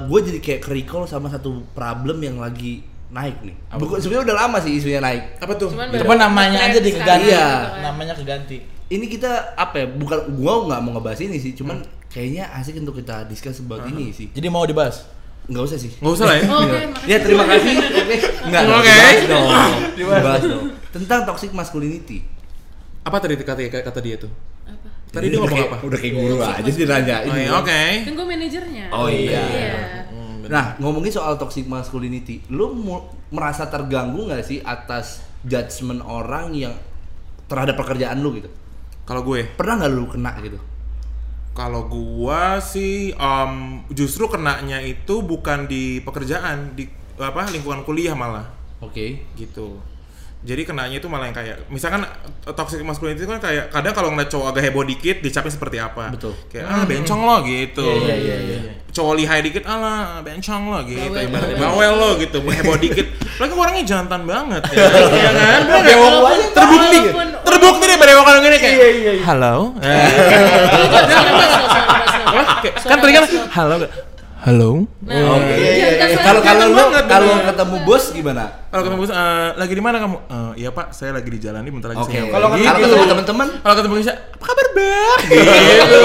gue 0.00 0.18
jadi 0.22 0.38
kayak 0.38 0.60
kerikol 0.62 1.04
sama 1.04 1.28
satu 1.28 1.60
problem 1.70 2.16
yang 2.18 2.36
lagi 2.38 2.80
naik 3.06 3.36
nih. 3.40 3.52
Bukan 3.70 3.98
sebenarnya 3.98 4.24
udah 4.26 4.36
lama 4.38 4.56
sih 4.58 4.72
isunya 4.74 4.98
naik. 4.98 5.38
apa 5.38 5.52
tuh 5.54 5.68
Cuman 5.70 5.92
Cuma 5.94 6.14
namanya 6.14 6.58
aja 6.62 6.78
diganti. 6.78 7.28
Iya. 7.28 7.46
Namanya 7.82 8.12
keganti. 8.12 8.58
Ini 8.86 9.04
kita 9.06 9.54
apa 9.54 9.78
ya? 9.78 9.86
Bukan 9.88 10.34
gua 10.34 10.64
nggak 10.64 10.80
mau 10.80 10.92
ngebahas 10.94 11.20
ini 11.20 11.36
sih, 11.36 11.52
cuman 11.52 11.80
Hmm. 11.80 11.88
kayaknya 12.06 12.48
asik 12.54 12.76
untuk 12.76 12.96
kita 12.96 13.24
discuss 13.24 13.60
about 13.60 13.84
ini 13.86 14.08
sih. 14.10 14.28
Jadi 14.28 14.46
mau 14.46 14.62
dibahas? 14.62 15.04
Nggak 15.44 15.62
usah 15.62 15.76
sih. 15.76 15.90
nggak 15.94 16.12
usah 16.14 16.24
lah 16.24 16.36
ya 16.36 16.44
Oh, 16.46 16.58
Oke, 16.58 16.72
Iya. 16.72 16.86
makasih. 16.86 17.06
Ya 17.06 17.16
terima 17.20 17.44
kasih. 17.44 17.72
Oke. 18.00 18.16
Enggak. 18.44 18.62
Oke. 18.66 18.88
Dibahas 18.88 19.22
dong. 19.26 19.48
Dibahas. 19.94 20.42
Dong. 20.42 20.64
Tentang 20.90 21.20
toxic 21.24 21.50
masculinity. 21.50 22.18
apa 23.02 23.16
tadi 23.18 23.36
kata 23.36 23.60
kata 23.84 24.00
dia 24.00 24.16
tuh 24.16 24.32
Apa? 24.64 24.88
tadi 25.12 25.28
dia 25.28 25.36
ngomong 25.36 25.60
apa 25.62 25.76
Udah 25.84 25.98
kayak 25.98 26.14
guru 26.14 26.40
aja 26.40 26.64
sih 26.64 26.88
nanyain. 26.88 27.28
oh, 27.28 27.36
iya, 27.36 27.50
oke 27.52 27.80
Kan 28.00 28.12
gue 28.14 28.26
manajernya. 28.26 28.84
Oh, 28.88 29.06
iya. 29.06 29.44
Hmm, 30.08 30.40
bener. 30.40 30.48
Nah, 30.48 30.64
ngomongin 30.80 31.12
soal 31.12 31.36
toxic 31.36 31.64
masculinity, 31.64 32.40
lu 32.48 32.72
merasa 33.28 33.68
terganggu 33.68 34.24
nggak 34.24 34.40
sih 34.40 34.58
atas 34.58 35.20
judgement 35.42 36.00
orang 36.00 36.56
yang 36.56 36.72
terhadap 37.44 37.76
pekerjaan 37.76 38.18
lu 38.18 38.32
gitu? 38.34 38.48
kalau 39.04 39.20
gue 39.20 39.44
Pernah 39.52 39.84
nggak 39.84 39.92
lu 39.92 40.08
kena 40.08 40.32
gitu? 40.40 40.56
Kalau 41.54 41.86
gua 41.86 42.58
sih 42.58 43.14
em, 43.14 43.52
justru 43.94 44.26
kenanya 44.26 44.82
itu 44.82 45.22
bukan 45.22 45.70
di 45.70 46.02
pekerjaan 46.02 46.74
di 46.74 46.90
apa 47.14 47.46
lingkungan 47.46 47.86
kuliah 47.86 48.18
malah 48.18 48.50
Oke. 48.82 49.22
gitu 49.38 49.78
jadi 50.44 50.62
kenanya 50.68 51.00
itu 51.00 51.08
malah 51.08 51.32
yang 51.32 51.36
kayak 51.36 51.56
misalkan 51.72 52.04
toxic 52.52 52.84
masculinity 52.84 53.24
itu 53.24 53.30
kan 53.32 53.40
kayak 53.40 53.72
kadang 53.72 53.96
kalau 53.96 54.12
ngeliat 54.12 54.28
cowok 54.28 54.52
agak 54.52 54.62
heboh 54.68 54.84
dikit 54.84 55.24
dicapin 55.24 55.48
seperti 55.48 55.80
apa 55.80 56.12
Betul. 56.12 56.36
kayak 56.52 56.68
ah 56.68 56.84
bencong 56.84 57.20
lo 57.24 57.36
gitu 57.42 57.80
Iya, 58.04 58.14
iya, 58.14 58.36
iya, 58.44 58.56
iya. 58.60 58.72
cowok 58.92 59.14
lihai 59.16 59.40
dikit 59.40 59.64
alah 59.64 60.20
bencong 60.20 60.62
lo 60.68 60.78
gitu 60.84 61.16
Bawel. 61.56 61.92
lo 61.96 62.08
gitu 62.20 62.38
heboh 62.44 62.76
dikit 62.76 63.08
lagi 63.40 63.52
orangnya 63.56 63.84
jantan 63.88 64.22
banget 64.28 64.62
ya 64.70 64.84
iya 65.16 65.30
kan? 65.32 65.60
Bewok 65.82 66.28
aja 66.28 66.46
terbukti 66.52 66.98
terbukti 67.42 67.64
bukti 67.64 67.84
nih 67.88 67.96
berewokan 67.96 68.34
gini 68.44 68.58
kayak. 68.60 68.76
Iya, 68.76 68.88
iya, 68.92 69.12
iya. 69.16 69.24
Halo. 69.24 69.54
Kan 72.84 72.96
tadi 73.00 73.12
kan 73.12 73.24
halo. 73.52 73.76
Halo. 74.44 74.84
Nah, 75.08 75.40
Oke. 75.40 75.56
iya, 75.56 75.72
iya, 75.72 75.88
iya. 76.04 76.18
Kalau 76.20 76.44
kalau 76.44 76.68
lu 76.68 76.84
kalau 77.08 77.32
ketemu 77.48 77.76
bos 77.88 78.04
gimana? 78.12 78.44
Kalau 78.68 78.82
ketemu 78.84 79.00
bos, 79.00 79.08
eh, 79.08 79.48
lagi 79.56 79.72
di 79.72 79.80
mana 79.80 79.96
kamu? 79.96 80.16
"Eh, 80.20 80.52
iya 80.60 80.68
pak, 80.68 80.92
saya 80.92 81.16
lagi 81.16 81.32
di 81.32 81.40
jalan 81.40 81.64
nih, 81.64 81.72
bentar 81.72 81.96
lagi 81.96 82.04
Oke. 82.04 82.12
saya. 82.12 82.28
Kalau 82.28 82.46
nyampe." 82.52 82.60
Kalau 82.60 82.76
gitu. 82.76 82.84
ketemu 82.84 83.04
teman-teman 83.08 83.48
Kalau 83.64 83.74
ketemu 83.80 83.94
Kisha, 84.04 84.12
apa 84.12 84.44
kabar 84.44 84.66
beb? 84.76 85.18
Gitu. 85.24 86.00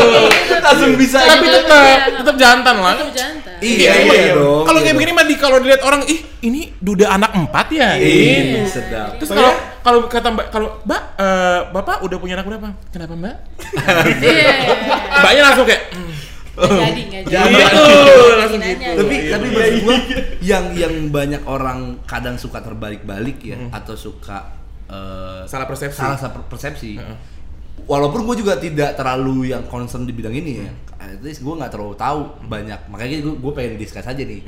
langsung 0.59 0.91
bisa 0.95 1.19
Tapi 1.19 1.45
Iya, 1.45 1.55
tetap, 1.59 1.83
iya. 1.83 1.97
tetap 2.15 2.35
jantan 2.39 2.75
lah. 2.79 2.93
Tetap 2.95 3.11
jantan. 3.11 3.55
Iya, 3.59 3.75
Iya, 3.75 3.91
iya 4.07 4.31
dong. 4.31 4.63
Kalau 4.63 4.79
kayak 4.79 4.87
Iya 4.87 4.95
begini 4.95 5.11
mah 5.11 5.25
di 5.27 5.35
kalau 5.35 5.57
dilihat 5.59 5.83
orang, 5.83 6.01
ih 6.07 6.19
ini 6.39 6.71
duda 6.79 7.11
anak 7.11 7.35
empat 7.35 7.67
ya. 7.75 7.99
Ini. 7.99 8.63
Ih, 8.63 8.71
sedap. 8.71 9.19
Terus 9.19 9.35
kalau 9.35 9.51
kalau 9.79 9.99
kata 10.07 10.27
mbak, 10.31 10.47
kalau 10.47 10.79
mbak, 10.87 11.01
eh, 11.19 11.59
bapak 11.75 12.07
udah 12.07 12.15
punya 12.15 12.39
anak 12.39 12.47
berapa? 12.47 12.71
Kenapa 12.87 13.13
mbak? 13.19 13.35
Iya. 14.23 14.51
Mbaknya 15.19 15.41
langsung 15.43 15.67
kayak, 15.67 15.91
"Hmm, 15.91 16.08
jadi, 16.61 17.01
nggak 17.01 17.23
jadi. 17.23 17.31
Jangan. 17.31 17.71
Gitu, 17.71 18.25
langsung 18.33 18.59
nanya. 18.59 18.75
gitu. 18.75 18.97
tapi 18.97 19.15
Iya, 19.15 19.31
tapi 19.31 19.45
iya. 19.45 19.53
maksud 19.53 19.77
gua 19.79 19.97
yang 20.51 20.65
yang 20.73 20.93
banyak 21.09 21.41
orang 21.43 21.79
kadang 22.03 22.35
suka 22.35 22.59
terbalik-balik 22.59 23.37
ya 23.41 23.57
atau 23.69 23.93
suka 23.93 24.51
eh, 24.85 25.41
Salah 25.45 25.65
persepsi. 25.65 25.95
salah 25.95 26.15
sa- 26.15 26.31
persepsi 26.31 26.97
walaupun 27.81 28.21
gue 28.23 28.35
juga 28.37 28.53
tidak 28.55 28.93
terlalu 28.93 29.49
yang 29.49 29.65
concern 29.65 30.03
di 30.03 30.11
bidang 30.11 30.35
ini 30.35 30.59
ya 30.59 30.69
at 30.99 31.19
least 31.19 31.39
gue 31.39 31.49
nggak 31.51 31.69
terlalu 31.69 31.95
tahu 31.95 32.19
banyak 32.43 32.77
makanya 32.85 33.17
gue 33.19 33.33
gue 33.33 33.51
pengen 33.51 33.75
discuss 33.75 34.03
aja 34.03 34.19
nih 34.19 34.43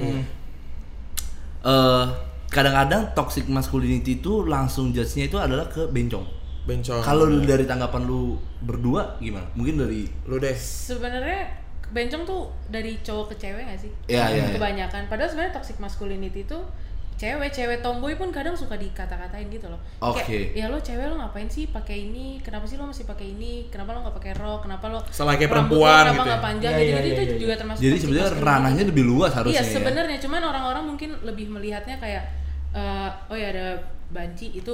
Eh, 1.62 2.06
kadang-kadang 2.48 3.13
toxic 3.13 3.46
masculinity 3.48 4.18
itu 4.18 4.41
langsung 4.44 4.89
judge-nya 4.89 5.25
itu 5.25 5.38
adalah 5.38 5.65
ke 5.65 5.86
bencong 5.86 6.25
bencong. 6.62 7.01
kalau 7.01 7.25
dari 7.39 7.63
tanggapan 7.63 8.01
lu 8.03 8.36
berdua 8.60 9.18
gimana 9.18 9.46
mungkin 9.51 9.77
dari 9.77 10.06
lu 10.25 10.38
deh. 10.38 10.53
Sebenarnya 10.53 11.53
bencong 11.91 12.24
tuh 12.24 12.48
dari 12.71 12.98
cowok 13.03 13.36
ke 13.36 13.48
cewek 13.48 13.63
gak 13.67 13.79
sih? 13.79 13.91
Iya, 14.07 14.24
iya, 14.31 14.43
iya. 14.48 14.55
Kebanyakan. 14.55 15.12
Padahal 15.12 15.29
sebenarnya 15.29 15.53
toxic 15.55 15.77
masculinity 15.77 16.48
itu 16.48 16.60
cewek, 17.19 17.53
cewek 17.53 17.86
tomboy 17.86 18.17
pun 18.17 18.33
kadang 18.33 18.57
suka 18.57 18.74
dikata-katain 18.79 19.45
gitu 19.53 19.69
loh. 19.69 19.77
Oke. 20.01 20.25
Kayak, 20.25 20.57
ya 20.57 20.65
lo 20.74 20.81
cewek 20.81 21.05
lo 21.05 21.15
ngapain 21.21 21.45
sih 21.45 21.69
pakai 21.69 22.10
ini? 22.10 22.41
Kenapa 22.41 22.65
sih 22.65 22.81
lo 22.81 22.89
masih 22.89 23.05
pakai 23.05 23.38
ini? 23.38 23.69
Kenapa 23.69 23.93
lo 23.93 24.01
nggak 24.01 24.17
pakai 24.17 24.33
rok? 24.33 24.65
Kenapa 24.65 24.86
lo 24.89 25.00
Sama 25.13 25.38
kayak 25.38 25.51
perempuan 25.53 26.10
kenapa 26.10 26.12
gitu 26.12 26.17
ya? 26.17 26.29
nggak 26.33 26.41
panjang? 26.41 26.71
Iya, 26.71 26.79
Jadi 26.79 26.88
iya, 26.89 26.95
jadi 26.98 27.05
iya, 27.05 27.13
itu 27.13 27.21
iya. 27.21 27.41
juga 27.45 27.53
termasuk 27.62 27.81
jadi 27.86 27.95
sebenarnya 28.01 28.29
ranahnya 28.41 28.83
lebih 28.89 29.03
luas 29.05 29.31
harusnya 29.38 29.53
Iya 29.53 29.63
ya. 29.63 29.74
sebenarnya, 29.77 30.17
cuman 30.17 30.41
orang-orang 30.41 30.83
mungkin 30.89 31.10
lebih 31.21 31.45
melihatnya 31.53 31.95
kayak 32.01 32.24
eh, 32.74 33.10
oh 33.29 33.38
ya 33.38 33.48
ada 33.53 33.67
banci 34.10 34.57
itu 34.57 34.74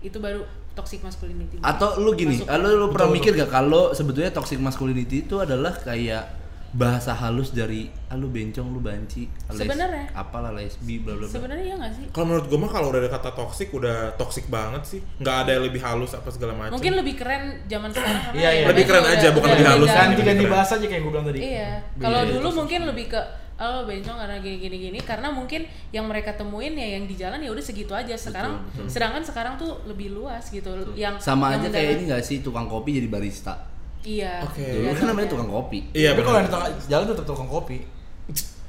itu 0.00 0.16
baru 0.16 0.40
toxic 0.72 1.04
masculinity. 1.04 1.60
Atau 1.60 2.00
lu 2.00 2.16
gini, 2.16 2.40
Masuk. 2.40 2.48
lu, 2.48 2.68
lu 2.80 2.86
pernah 2.88 3.12
mikir 3.12 3.36
gak 3.36 3.52
kalau 3.52 3.92
sebetulnya 3.92 4.32
toxic 4.32 4.56
masculinity 4.56 5.28
itu 5.28 5.36
adalah 5.36 5.76
kayak 5.76 6.24
bahasa 6.72 7.12
halus 7.12 7.52
dari 7.52 7.92
ah, 8.08 8.16
lu 8.16 8.32
bencong, 8.32 8.72
lu 8.72 8.80
banci, 8.80 9.28
Sebenarnya. 9.52 10.08
apalah 10.16 10.56
lesbi 10.56 11.04
bla 11.04 11.12
bla 11.20 11.28
bla. 11.28 11.32
Sebenarnya 11.36 11.64
iya 11.68 11.76
nggak 11.76 11.92
sih? 11.92 12.04
Kalau 12.08 12.26
menurut 12.32 12.46
gue 12.48 12.58
mah 12.58 12.70
kalau 12.72 12.86
udah 12.88 13.00
ada 13.04 13.10
kata 13.12 13.30
toxic 13.36 13.68
udah 13.76 14.16
toxic 14.16 14.48
banget 14.48 14.82
sih. 14.88 15.00
Nggak 15.20 15.36
ada 15.44 15.50
yang 15.52 15.64
lebih 15.68 15.80
halus 15.84 16.16
apa 16.16 16.32
segala 16.32 16.56
macam. 16.56 16.72
Mungkin 16.72 16.92
lebih 16.96 17.14
keren 17.20 17.60
zaman 17.68 17.92
sekarang 17.92 18.22
karena 18.24 18.40
Iya, 18.40 18.50
iya. 18.50 18.62
ya 18.64 18.68
Lebih 18.72 18.84
keren 18.88 19.04
aja, 19.04 19.28
bukan 19.36 19.48
udah 19.48 19.56
lebih 19.60 19.68
halus. 19.68 19.88
beda. 19.92 20.00
Ganti-ganti 20.00 20.44
bahasa 20.48 20.72
aja 20.80 20.86
kayak 20.88 21.02
gue 21.04 21.12
bilang 21.12 21.26
tadi. 21.28 21.40
Iya. 21.44 21.70
Kalau 22.00 22.20
dulu 22.24 22.48
mungkin 22.64 22.80
lebih 22.88 23.06
ke 23.12 23.20
oh 23.62 23.86
bencong 23.86 24.18
karena 24.18 24.36
gini 24.42 24.58
gini 24.58 24.76
gini 24.90 24.98
karena 25.04 25.28
mungkin 25.30 25.62
yang 25.94 26.08
mereka 26.10 26.34
temuin 26.34 26.74
ya 26.74 26.98
yang 26.98 27.04
di 27.06 27.14
jalan 27.14 27.38
ya 27.38 27.52
udah 27.52 27.62
segitu 27.62 27.94
aja 27.94 28.16
sekarang 28.18 28.58
sedangkan 28.90 29.22
sekarang 29.22 29.54
tuh 29.54 29.78
lebih 29.86 30.10
luas 30.10 30.50
gitu 30.50 30.66
yang 30.98 31.14
Sama 31.22 31.54
yang 31.54 31.62
aja 31.62 31.68
kayak 31.70 32.00
ini 32.00 32.10
gak 32.10 32.24
sih 32.26 32.42
tukang 32.42 32.66
kopi 32.66 32.98
jadi 32.98 33.06
barista. 33.06 33.54
Iya 34.04 34.42
Oke. 34.42 34.62
Dulu 34.62 34.82
Iya, 34.82 34.92
kan 34.92 35.04
namanya 35.06 35.22
iya. 35.22 35.32
tukang 35.32 35.48
kopi. 35.48 35.78
Iya, 35.92 36.08
Tapi 36.10 36.20
kalau 36.20 36.36
yang 36.36 36.46
di 36.46 36.52
tengah 36.52 36.68
jalan 36.86 37.04
tetap 37.08 37.24
tukang 37.24 37.48
kopi. 37.48 37.78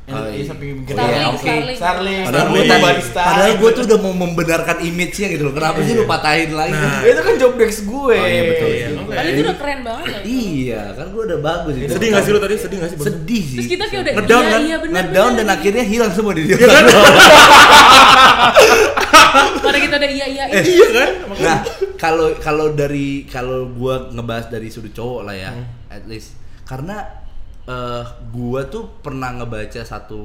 Yang 0.03 0.11
Oh, 0.13 0.27
di 0.27 0.35
iya. 0.35 0.43
samping 0.43 0.69
pinggir 0.75 0.95
Starling, 0.99 1.23
oke. 1.31 1.47
Padahal 2.27 2.43
gue 2.43 2.59
Starling. 2.59 2.83
barista. 2.83 3.21
padahal 3.23 3.53
gue 3.55 3.69
tuh 3.71 3.83
udah 3.87 3.97
mau 3.97 4.13
membenarkan 4.13 4.77
image-nya 4.83 5.27
gitu 5.31 5.41
loh. 5.41 5.53
Kenapa 5.53 5.79
sih 5.79 5.93
lu 5.93 6.03
patahin 6.03 6.51
lagi? 6.51 6.75
Nah. 6.75 6.99
Ya, 6.99 7.09
itu 7.09 7.21
kan 7.23 7.33
job 7.39 7.53
desk 7.55 7.81
gue. 7.85 8.11
Oh, 8.13 8.27
iya, 8.27 8.41
betul, 8.45 8.67
iya. 8.67 8.75
iya. 8.83 8.87
Oke. 8.93 9.07
Padahal 9.07 9.27
itu 9.29 9.41
udah 9.41 9.55
keren 9.55 9.79
banget 9.81 10.05
loh. 10.05 10.21
Iya, 10.27 10.81
kan 10.91 11.05
gue 11.07 11.23
udah 11.23 11.39
bagus 11.39 11.73
itu. 11.77 11.87
Sedih 11.89 12.07
nggak 12.11 12.19
sih 12.21 12.31
lu 12.31 12.39
tadi? 12.39 12.53
Sedih 12.59 12.77
nggak 12.77 12.91
sih? 12.91 12.97
Sedih 12.99 13.43
sih. 13.45 13.55
terus 13.55 13.69
kita 13.71 13.83
kayak 13.87 14.01
udah 14.03 14.13
Ngedown 14.13 14.43
iya, 14.43 14.51
kan? 14.51 14.59
iya 14.61 14.75
Ngedown 14.91 15.31
dan 15.33 15.47
akhirnya 15.49 15.83
hilang 15.85 16.11
semua 16.11 16.31
di 16.33 16.41
dia. 16.43 16.57
pada 19.63 19.77
kita 19.79 19.95
udah 19.95 20.09
iya 20.11 20.25
iya 20.27 20.43
iya 20.45 20.61
Iya 20.61 20.87
kan? 20.91 21.09
Nah, 21.39 21.57
kalau 22.03 22.27
kalau 22.43 22.75
dari 22.75 23.23
kalau 23.23 23.71
gua 23.71 24.11
ngebahas 24.11 24.51
dari 24.51 24.67
sudut 24.67 24.91
cowok 24.91 25.21
lah 25.23 25.35
ya, 25.39 25.51
at 25.87 26.03
least 26.03 26.35
karena 26.67 26.99
eh 27.63 28.03
gua 28.35 28.67
tuh 28.67 28.91
pernah 28.99 29.31
ngebaca 29.31 29.79
satu 29.79 30.19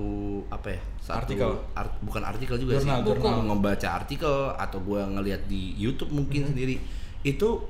apa 0.51 0.75
ya? 0.75 0.81
Satu 0.99 1.23
Artikel. 1.23 1.51
art- 1.73 1.99
bukan 2.03 2.23
artikel 2.27 2.59
juga 2.59 2.83
Jurnal, 2.83 2.99
sih. 3.01 3.15
jurnal. 3.15 3.23
Gua 3.23 3.47
ngebaca 3.55 3.89
artikel 3.95 4.35
atau 4.59 4.79
gua 4.83 5.07
ngeliat 5.07 5.47
di 5.47 5.79
YouTube 5.79 6.11
mungkin 6.11 6.51
sendiri. 6.51 6.83
Itu 7.23 7.63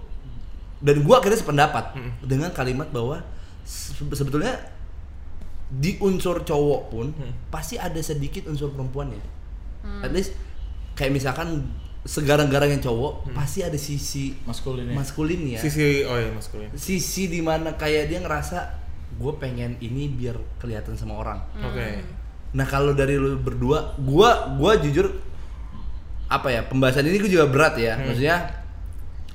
dan 0.81 1.05
gua 1.05 1.21
akhirnya 1.21 1.39
sependapat 1.39 1.85
dengan 2.25 2.49
kalimat 2.57 2.89
bahwa 2.89 3.21
se- 3.69 3.93
sebetulnya 3.93 4.57
di 5.69 6.01
unsur 6.01 6.49
cowok 6.49 6.83
pun 6.89 7.13
pasti 7.53 7.77
ada 7.77 8.01
sedikit 8.01 8.49
unsur 8.49 8.73
perempuannya. 8.73 9.21
At 10.01 10.17
least 10.17 10.33
kayak 10.97 11.13
misalkan 11.13 11.69
segarang-garangnya 12.07 12.79
cowok 12.79 13.35
pasti 13.35 13.61
ada 13.67 13.75
sisi 13.75 14.33
Maskulin 14.47 14.87
ya. 14.91 14.95
maskulin 14.95 15.41
ya. 15.45 15.59
Sisi 15.61 16.07
oh 16.07 16.17
ya 16.17 16.31
maskulin. 16.31 16.69
Sisi 16.79 17.27
di 17.27 17.43
mana 17.43 17.75
kayak 17.75 18.09
dia 18.09 18.19
ngerasa 18.23 18.59
gue 19.19 19.33
pengen 19.43 19.75
ini 19.83 20.07
biar 20.07 20.39
kelihatan 20.63 20.95
sama 20.95 21.19
orang. 21.19 21.39
Oke. 21.59 22.01
Nah 22.55 22.65
kalau 22.65 22.97
dari 22.97 23.19
lu 23.21 23.37
berdua, 23.37 23.99
gua 24.01 24.57
gua 24.57 24.79
jujur 24.81 25.11
apa 26.29 26.49
ya 26.53 26.65
pembahasan 26.65 27.05
ini 27.09 27.19
gue 27.21 27.29
juga 27.29 27.51
berat 27.51 27.77
ya. 27.77 27.99
Maksudnya 27.99 28.37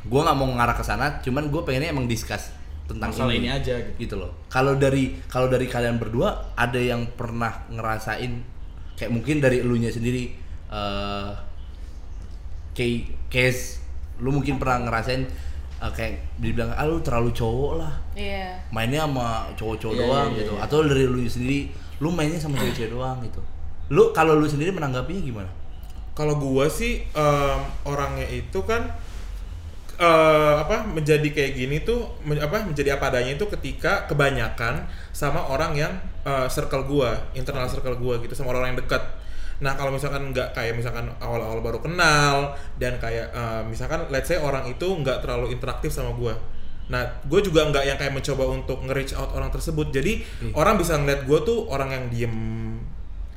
gua 0.07 0.25
nggak 0.25 0.37
mau 0.39 0.49
ngarah 0.49 0.75
ke 0.77 0.83
sana, 0.87 1.19
cuman 1.21 1.51
gue 1.53 1.61
pengennya 1.61 1.93
emang 1.93 2.09
discuss 2.09 2.49
tentang 2.89 3.13
Masalah 3.13 3.31
ini. 3.37 3.47
ini 3.47 3.49
aja 3.53 3.75
gitu. 3.79 3.95
gitu 4.01 4.15
loh. 4.17 4.31
Kalau 4.49 4.75
dari 4.75 5.13
kalau 5.29 5.47
dari 5.47 5.69
kalian 5.69 6.01
berdua 6.01 6.55
ada 6.57 6.79
yang 6.79 7.05
pernah 7.13 7.69
ngerasain 7.69 8.33
kayak 8.97 9.11
mungkin 9.13 9.39
dari 9.43 9.61
elunya 9.61 9.93
sendiri 9.93 10.33
eh 10.73 11.31
kayak 12.73 13.09
case 13.29 13.79
lu 14.21 14.29
mungkin 14.29 14.57
pernah 14.57 14.81
ngerasain 14.83 15.25
eh, 15.79 15.91
kayak 15.93 16.37
dibilang 16.37 16.73
ah 16.73 16.85
lu 16.85 17.01
terlalu 17.01 17.33
cowok 17.33 17.73
lah. 17.81 17.93
Iya. 18.13 18.57
Mainnya 18.69 19.05
sama 19.05 19.49
cowok-cowok 19.53 19.93
Iya, 19.93 20.01
doang 20.05 20.29
iya, 20.33 20.39
gitu. 20.43 20.53
iya. 20.57 20.61
atau 20.65 20.77
dari 20.85 21.05
lu 21.05 21.21
sendiri 21.25 21.59
lu 22.01 22.09
mainnya 22.09 22.37
sama 22.37 22.57
cewek-cewek 22.57 22.91
doang 22.91 23.17
gitu. 23.23 23.41
Lu 23.93 24.09
kalau 24.11 24.35
lu 24.35 24.45
sendiri 24.45 24.73
menanggapinya 24.73 25.21
gimana? 25.21 25.51
Kalau 26.13 26.37
gua 26.37 26.69
sih 26.69 27.01
em, 27.09 27.59
orangnya 27.85 28.25
itu 28.29 28.59
kan 28.65 28.85
eh, 29.97 30.55
apa 30.57 30.85
menjadi 30.85 31.25
kayak 31.29 31.51
gini 31.53 31.77
tuh 31.81 32.05
men- 32.25 32.41
apa 32.41 32.65
menjadi 32.65 32.97
apa 32.97 33.13
adanya 33.13 33.37
itu 33.37 33.45
ketika 33.49 34.05
kebanyakan 34.09 34.85
sama 35.13 35.41
orang 35.45 35.73
yang 35.73 35.93
eh, 36.25 36.47
circle 36.49 36.85
gua, 36.85 37.17
internal 37.33 37.69
circle 37.69 37.97
gua 37.97 38.17
gitu 38.21 38.33
sama 38.33 38.53
orang 38.53 38.73
yang 38.73 38.79
dekat. 38.81 39.01
Nah 39.61 39.77
kalau 39.77 39.93
misalkan 39.93 40.33
nggak 40.33 40.55
kayak 40.55 40.73
misalkan 40.73 41.11
awal-awal 41.21 41.61
baru 41.61 41.79
kenal 41.83 42.57
dan 42.81 42.97
kayak 42.97 43.29
eh, 43.29 43.61
misalkan 43.69 44.07
let's 44.09 44.31
say 44.31 44.39
orang 44.39 44.65
itu 44.65 44.85
nggak 44.85 45.21
terlalu 45.21 45.53
interaktif 45.53 45.93
sama 45.93 46.15
gua. 46.15 46.33
Nah, 46.91 46.99
gue 47.23 47.39
juga 47.39 47.63
nggak 47.63 47.83
yang 47.87 47.95
kayak 47.95 48.11
mencoba 48.11 48.43
untuk 48.51 48.83
nge-reach 48.83 49.15
out 49.15 49.31
orang 49.31 49.47
tersebut. 49.47 49.87
Jadi 49.95 50.19
orang 50.51 50.75
bisa 50.75 50.99
ngeliat 50.99 51.23
gue 51.23 51.39
tuh 51.47 51.63
orang 51.71 51.95
yang 51.95 52.03
diem, 52.11 52.35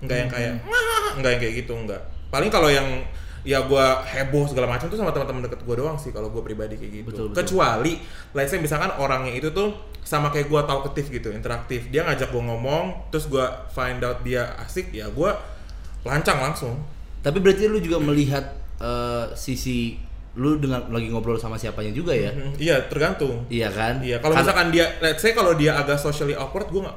nggak 0.03 0.19
yang 0.19 0.31
kayak 0.31 0.53
"Wah," 0.67 1.15
nggak 1.23 1.31
yang 1.31 1.41
kayak 1.41 1.55
gitu, 1.63 1.73
nggak. 1.79 2.03
Paling 2.35 2.51
kalau 2.51 2.67
yang 2.67 3.07
ya 3.47 3.63
gue 3.63 3.87
heboh 4.11 4.51
segala 4.51 4.67
macam 4.67 4.91
tuh 4.91 4.99
sama 4.99 5.15
teman-teman 5.15 5.47
deket 5.47 5.63
gue 5.63 5.77
doang 5.79 5.95
sih 5.95 6.11
kalau 6.11 6.35
gue 6.35 6.43
pribadi 6.43 6.75
kayak 6.75 6.93
gitu. 7.07 7.09
Betul, 7.15 7.27
betul. 7.31 7.39
Kecuali, 7.39 8.03
let's 8.35 8.51
say 8.51 8.59
misalkan 8.59 8.91
orangnya 8.99 9.31
itu 9.31 9.55
tuh 9.55 9.95
sama 10.03 10.35
kayak 10.35 10.51
gue 10.51 10.61
talkative 10.67 11.07
gitu, 11.15 11.29
interaktif. 11.31 11.87
Dia 11.95 12.03
ngajak 12.03 12.35
gue 12.35 12.43
ngomong, 12.43 13.15
terus 13.15 13.31
gue 13.31 13.47
find 13.71 14.03
out 14.03 14.27
dia 14.27 14.59
asik, 14.67 14.91
ya 14.91 15.07
gue 15.07 15.31
lancang 16.07 16.39
langsung. 16.41 16.75
tapi 17.19 17.39
berarti 17.39 17.67
lu 17.67 17.79
juga 17.79 17.99
melihat 17.99 18.45
eh, 18.79 19.27
sisi 19.35 19.99
lu 20.35 20.57
dengan 20.57 20.85
lagi 20.87 21.09
ngobrol 21.09 21.35
sama 21.35 21.57
siapanya 21.57 21.91
juga 21.91 22.13
ya 22.13 22.29
Hmm, 22.29 22.53
Iya, 22.55 22.87
tergantung. 22.87 23.43
iya 23.49 23.67
kan 23.67 23.99
Iya, 23.99 24.21
kalau 24.21 24.33
Kan- 24.33 24.45
misalkan 24.45 24.69
dia, 24.69 24.85
let's 25.01 25.19
say 25.19 25.33
kalau 25.33 25.53
dia 25.53 25.75
agak 25.75 25.97
socially 25.97 26.33
awkward, 26.33 26.69
gue 26.69 26.79
nggak, 26.79 26.97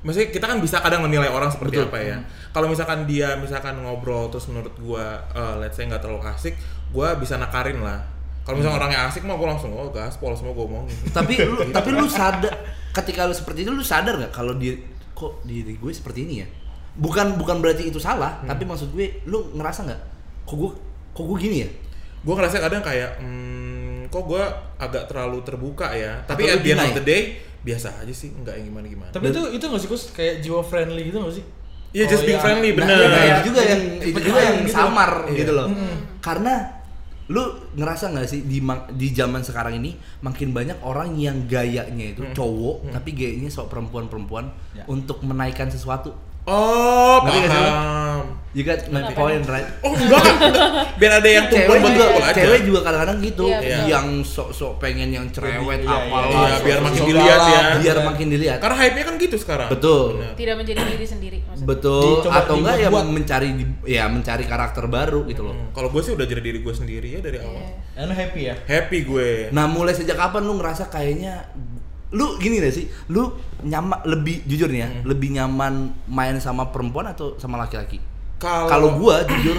maksudnya 0.00 0.28
kita 0.30 0.46
kan 0.46 0.58
bisa 0.58 0.76
kadang 0.78 1.02
menilai 1.02 1.28
orang 1.28 1.46
seperti 1.46 1.78
Betul. 1.78 1.86
apa 1.86 1.98
ya. 2.00 2.16
Kalau 2.48 2.66
misalkan 2.66 3.04
dia 3.04 3.36
misalkan 3.36 3.76
ngobrol 3.78 4.26
terus 4.28 4.48
menurut 4.48 4.72
gue, 4.74 5.04
eh, 5.30 5.54
let's 5.58 5.74
say 5.74 5.84
nggak 5.84 6.00
terlalu 6.00 6.24
asik, 6.26 6.56
gue 6.88 7.08
bisa 7.18 7.36
nakarin 7.36 7.78
lah. 7.78 8.00
Kalau 8.40 8.56
misalkan 8.56 8.80
orangnya 8.80 9.04
asik 9.04 9.22
mah 9.22 9.36
gue 9.36 9.44
langsung 9.46 9.70
oh 9.70 9.92
gaspol 9.92 10.32
semua 10.32 10.50
gue 10.50 10.64
omongin. 10.64 10.96
tapi 11.12 11.36
lu 11.38 11.60
tapi 11.68 11.92
lu 11.92 12.08
sadar 12.08 12.56
ketika 12.90 13.28
lu 13.28 13.34
seperti 13.36 13.62
itu 13.62 13.70
lu 13.70 13.84
sadar 13.84 14.16
nggak 14.16 14.32
kalau 14.32 14.56
diri 14.56 14.80
kok 15.12 15.44
diri 15.44 15.76
gue 15.76 15.92
seperti 15.92 16.24
ini 16.24 16.34
ya 16.40 16.48
bukan 16.94 17.34
bukan 17.34 17.58
berarti 17.58 17.86
itu 17.86 17.98
salah 17.98 18.40
tapi 18.42 18.62
maksud 18.62 18.90
gue 18.90 19.20
lu 19.24 19.52
ngerasa 19.52 19.84
nggak 19.84 20.00
kok 20.44 20.54
gue 20.54 20.70
kok 21.10 21.24
gue 21.24 21.36
gini 21.38 21.56
ya 21.62 21.68
gue 22.18 22.34
ngerasa 22.34 22.56
kadang 22.58 22.80
kayak 22.80 23.18
hmm, 23.18 24.08
kok 24.08 24.24
gue 24.24 24.42
agak 24.76 25.06
terlalu 25.06 25.38
terbuka 25.42 25.92
ya 25.92 26.22
Atau 26.22 26.34
tapi 26.34 26.42
at 26.46 26.58
the 26.58 26.70
end 26.70 26.82
of 26.82 26.96
the 26.96 27.04
day 27.04 27.22
biasa 27.58 27.90
aja 27.98 28.10
sih 28.10 28.32
nggak 28.32 28.54
yang 28.56 28.66
gimana 28.70 28.86
gimana 28.86 29.10
Tapi 29.10 29.28
itu 29.28 29.40
itu 29.52 29.64
nggak 29.64 29.80
sih 29.80 29.88
Kus 29.88 30.02
kayak 30.10 30.40
jiwa 30.40 30.62
friendly 30.62 31.02
gitu 31.04 31.18
nggak 31.18 31.34
sih? 31.34 31.44
Iya, 31.88 32.04
just 32.04 32.22
being 32.22 32.36
friendly, 32.36 32.76
Nah, 32.76 32.84
bener. 32.84 33.00
nah, 33.00 33.24
itu 33.34 33.48
juga 33.48 33.62
yang 33.64 33.82
itu 33.98 34.20
juga 34.20 34.40
yang 34.44 34.60
gitu. 34.60 34.76
samar 34.76 35.24
Iya. 35.24 35.36
gitu 35.40 35.52
loh. 35.52 35.66
Karena 36.20 36.54
lu 37.28 37.44
ngerasa 37.74 38.08
nggak 38.08 38.24
sih 38.24 38.44
di 38.44 38.60
di 38.92 39.08
zaman 39.10 39.40
sekarang 39.40 39.76
ini 39.76 39.96
makin 40.20 40.52
banyak 40.52 40.80
orang 40.80 41.16
yang 41.16 41.44
gayanya 41.44 42.12
itu 42.12 42.24
cowok 42.32 42.88
tapi 42.88 43.12
gayanya 43.12 43.48
sok 43.48 43.68
perempuan-perempuan 43.68 44.48
Ya. 44.72 44.84
untuk 44.86 45.20
menaikkan 45.22 45.68
sesuatu. 45.68 46.12
Oh 46.48 47.16
Ngerti 47.20 47.40
paham 47.46 48.24
You 48.56 48.64
got 48.64 48.80
my 48.88 49.04
point, 49.12 49.44
right? 49.44 49.68
oh 49.84 49.92
enggak 49.92 50.18
enggak. 50.18 50.68
biar 50.98 51.12
ada 51.14 51.28
yang 51.28 51.46
tumpuan 51.46 51.78
juga, 51.78 52.04
betul 52.08 52.24
aja 52.24 52.32
cewek 52.34 52.60
juga 52.64 52.80
kadang-kadang 52.80 53.18
gitu, 53.20 53.44
Iya, 53.46 53.58
betul. 53.60 53.84
yang 53.86 54.06
sok-sok 54.24 54.72
pengen 54.80 55.08
yang 55.12 55.26
cerewet 55.28 55.78
Iya, 55.78 55.94
apalah, 56.00 56.26
iya, 56.26 56.56
biar 56.58 56.78
sok-sok 56.80 56.86
makin 56.88 57.02
dilihat 57.06 57.40
ya. 57.44 57.60
biar 57.76 57.96
makin 58.02 58.26
dilihat. 58.26 58.58
karena 58.58 58.76
hype 58.80 58.94
nya 58.96 59.04
kan 59.04 59.14
gitu 59.20 59.36
sekarang 59.36 59.68
Betul. 59.68 60.08
Tidak 60.32 60.54
menjadi 60.56 60.80
diri 60.82 61.06
sendiri 61.06 61.38
maksudnya. 61.44 61.68
Betul, 61.68 62.02
Dicoba 62.18 62.34
atau 62.34 62.54
enggak 62.56 62.76
ya 62.80 62.88
mencari 62.90 63.48
ya 63.84 64.04
mencari 64.08 64.44
karakter 64.48 64.84
baru 64.88 65.20
gitu 65.28 65.42
loh. 65.44 65.54
Hmm, 65.54 65.68
kalau 65.70 65.88
gue 65.92 66.02
sih 66.02 66.12
udah 66.16 66.26
jadi 66.26 66.40
diri 66.40 66.58
gue 66.58 66.74
sendiri 66.74 67.08
ya 67.14 67.20
dari 67.20 67.38
awal 67.38 67.62
Iya. 67.62 68.00
Anu 68.00 68.12
happy 68.16 68.40
ya. 68.42 68.54
happy 68.64 68.98
gue 69.04 69.28
Nah, 69.52 69.68
mulai 69.68 69.92
sejak 69.92 70.16
kapan 70.16 70.42
lu 70.42 70.56
ngerasa 70.56 70.88
kayaknya 70.88 71.46
lu 72.10 72.36
gini 72.36 72.56
gak 72.56 72.72
sih? 72.72 72.86
Lu 73.06 73.32
nyaman 73.60 74.00
lebih 74.04 74.44
jujur 74.44 74.66
nih 74.66 74.80
ya, 74.80 74.88
Hmm. 74.88 75.02
lebih 75.04 75.28
nyaman 75.30 75.74
main 76.06 76.36
sama 76.38 76.68
perempuan 76.68 77.04
atau 77.06 77.36
sama 77.36 77.56
laki-laki? 77.56 78.00
kalau 78.36 78.66
Kalau 78.66 78.88
gua 78.96 79.26
jujur 79.26 79.58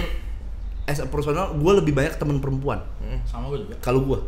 as 0.84 0.98
a 0.98 1.06
personal 1.06 1.52
gua 1.54 1.76
lebih 1.76 1.92
banyak 1.92 2.16
temen 2.16 2.38
perempuan. 2.38 2.80
Hmm. 2.98 3.20
Sama 3.22 3.46
gue 3.48 3.62
juga. 3.62 3.76
Kalau 3.78 4.02
gua 4.02 4.18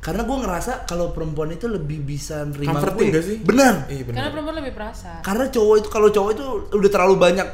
karena 0.00 0.24
gua 0.24 0.40
ngerasa 0.40 0.88
kalau 0.88 1.12
perempuan 1.12 1.50
itu 1.50 1.68
lebih 1.68 2.00
bisa 2.00 2.42
nerima 2.42 2.72
Comforting 2.74 3.06
gue. 3.06 3.14
gak 3.14 3.24
sih? 3.26 3.36
Benar. 3.38 3.74
iya 3.86 4.02
bener. 4.02 4.16
Karena 4.16 4.30
perempuan 4.32 4.56
lebih 4.56 4.72
perasa. 4.72 5.20
Karena 5.20 5.44
cowok 5.46 5.74
itu 5.76 5.88
kalau 5.88 6.08
cowok 6.08 6.30
itu 6.32 6.44
udah 6.72 6.90
terlalu 6.90 7.16
banyak 7.20 7.48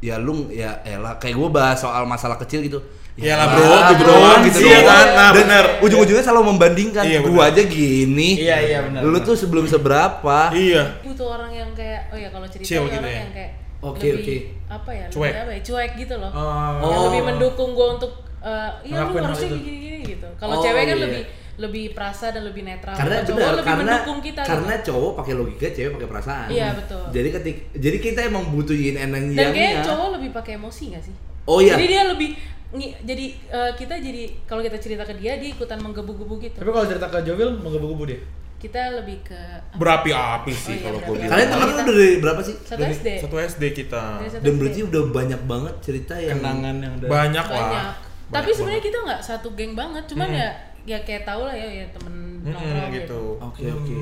ya 0.00 0.18
lu 0.18 0.50
ya 0.50 0.82
elah 0.84 1.16
kayak 1.16 1.32
gua 1.32 1.48
bahas 1.48 1.78
soal 1.78 2.04
masalah 2.04 2.36
kecil 2.36 2.60
gitu. 2.60 2.82
Iyalah, 3.14 3.46
elah, 3.46 3.54
bro, 3.54 3.76
gitu 3.86 4.02
bro, 4.02 4.10
doang, 4.10 4.40
gitu 4.42 4.58
iya 4.60 4.74
doang. 4.74 4.90
kan? 4.90 5.06
Nah, 5.08 5.28
Dan 5.28 5.36
bener. 5.38 5.64
Ujung-ujungnya 5.80 6.24
selalu 6.24 6.42
membandingkan. 6.50 7.04
Iya, 7.04 7.18
gua 7.20 7.30
bener. 7.30 7.48
aja 7.48 7.62
gini. 7.64 8.30
Iya, 8.36 8.56
iya, 8.60 8.78
benar, 8.82 9.00
Lu 9.02 9.18
tuh 9.20 9.34
sebelum 9.34 9.64
seberapa? 9.64 10.38
iya 10.50 10.82
butuh 11.00 11.26
orang 11.30 11.52
yang 11.52 11.70
kayak 11.72 12.10
oh 12.10 12.18
ya 12.18 12.28
kalau 12.28 12.42
cerita 12.44 12.66
ya 12.66 12.70
gitu 12.74 12.90
orang 12.90 13.04
ya. 13.04 13.20
yang 13.20 13.32
kayak 13.32 13.50
Oke, 13.80 14.08
lebih 14.08 14.18
oke. 14.18 14.36
apa 14.66 14.90
ya 14.90 15.06
Cuek. 15.06 15.28
lebih 15.28 15.38
apa 15.38 15.52
ya 15.52 15.60
cuek 15.62 15.90
gitu 15.94 16.14
loh 16.16 16.30
Oh. 16.32 16.80
yang 16.82 17.02
lebih 17.06 17.22
mendukung 17.24 17.70
gue 17.70 17.86
untuk 17.92 18.12
eh 18.40 18.70
iya 18.82 18.98
lu 19.00 19.14
harusnya 19.14 19.46
itu. 19.46 19.56
gini 19.58 19.78
gini 19.78 19.98
gitu 20.10 20.28
kalau 20.34 20.54
Oh, 20.54 20.60
cewek 20.60 20.82
kan 20.82 20.88
iya. 20.90 21.04
lebih 21.04 21.22
lebih 21.54 21.84
perasa 21.92 22.26
dan 22.28 22.42
lebih 22.42 22.62
netral 22.62 22.92
karena 22.92 23.22
cowok 23.22 23.36
benar 23.36 23.52
lebih 23.54 23.68
karena 23.68 23.84
mendukung 23.94 24.18
kita 24.20 24.40
karena 24.42 24.74
gitu. 24.74 24.86
cowok 24.88 25.10
pakai 25.14 25.32
logika 25.34 25.66
cewek 25.70 25.90
pakai 25.94 26.08
perasaan 26.10 26.48
Iya, 26.50 26.68
betul. 26.74 27.02
jadi 27.12 27.28
ketik 27.30 27.56
jadi 27.74 27.96
kita 28.00 28.20
emang 28.24 28.44
butuh 28.48 28.74
yin 28.74 28.96
and 28.96 29.12
yang 29.12 29.26
dan 29.30 29.52
yangnya. 29.52 29.84
cowok 29.84 30.08
lebih 30.18 30.30
pakai 30.32 30.52
emosi 30.56 30.84
gak 30.90 31.02
sih 31.04 31.14
oh 31.44 31.58
iya 31.60 31.76
jadi 31.76 31.84
dia 31.86 32.02
lebih 32.06 32.28
jadi 32.76 33.26
eh, 33.30 33.72
kita 33.74 33.94
jadi 33.96 34.22
kalau 34.44 34.60
kita 34.60 34.76
cerita 34.76 35.02
ke 35.02 35.14
dia 35.14 35.36
dia 35.36 35.50
ikutan 35.50 35.78
menggebu-gebu 35.78 36.34
gitu. 36.40 36.56
Tapi 36.56 36.68
kalau 36.68 36.84
cerita 36.84 37.06
ke 37.06 37.18
Jovil 37.22 37.50
menggebu-gebu 37.56 38.04
dia. 38.06 38.20
kita 38.56 38.80
lebih 38.96 39.20
ke 39.22 39.36
berapi-api 39.76 40.48
Oh 40.48 40.56
sih 40.56 40.74
iya, 40.74 40.82
kalau 40.82 40.96
gue 40.98 41.14
bilang. 41.14 41.30
Kalian 41.30 41.48
teman 41.50 41.66
lu 41.68 41.82
dari 41.84 42.16
berapa 42.16 42.40
sih? 42.40 42.56
satu 42.56 42.80
Dari 42.80 42.92
SD 42.92 43.08
satu 43.20 43.36
SD 43.38 43.62
kita. 43.76 44.04
Dari 44.16 44.30
satu 44.30 44.40
dan 44.40 44.48
SD. 44.48 44.58
berarti 44.58 44.80
udah 44.82 45.02
banyak 45.06 45.40
banget 45.44 45.74
cerita 45.78 46.14
yang 46.16 46.40
Kenangan 46.40 46.74
yang 46.78 46.92
udah 46.96 47.08
banyak, 47.08 47.44
banyak. 47.44 47.82
lah 47.82 47.92
tapi 48.24 48.40
Banyak 48.42 48.56
sebenarnya 48.56 48.82
kita 48.82 48.98
nggak 49.04 49.20
satu 49.20 49.48
geng 49.52 49.72
banget 49.76 50.04
cuman 50.08 50.26
Hmm. 50.26 50.40
ya 50.40 50.48
ya 50.86 50.98
kayak 50.98 51.22
tau 51.24 51.44
lah 51.44 51.52
ya 51.52 51.68
ya 51.68 51.86
temen 51.92 52.14
nongkrong 52.40 52.64
Mm-mm, 52.64 52.96
gitu. 52.96 53.04
gitu. 53.04 53.22
Oke 53.44 53.62
oke. 53.68 53.94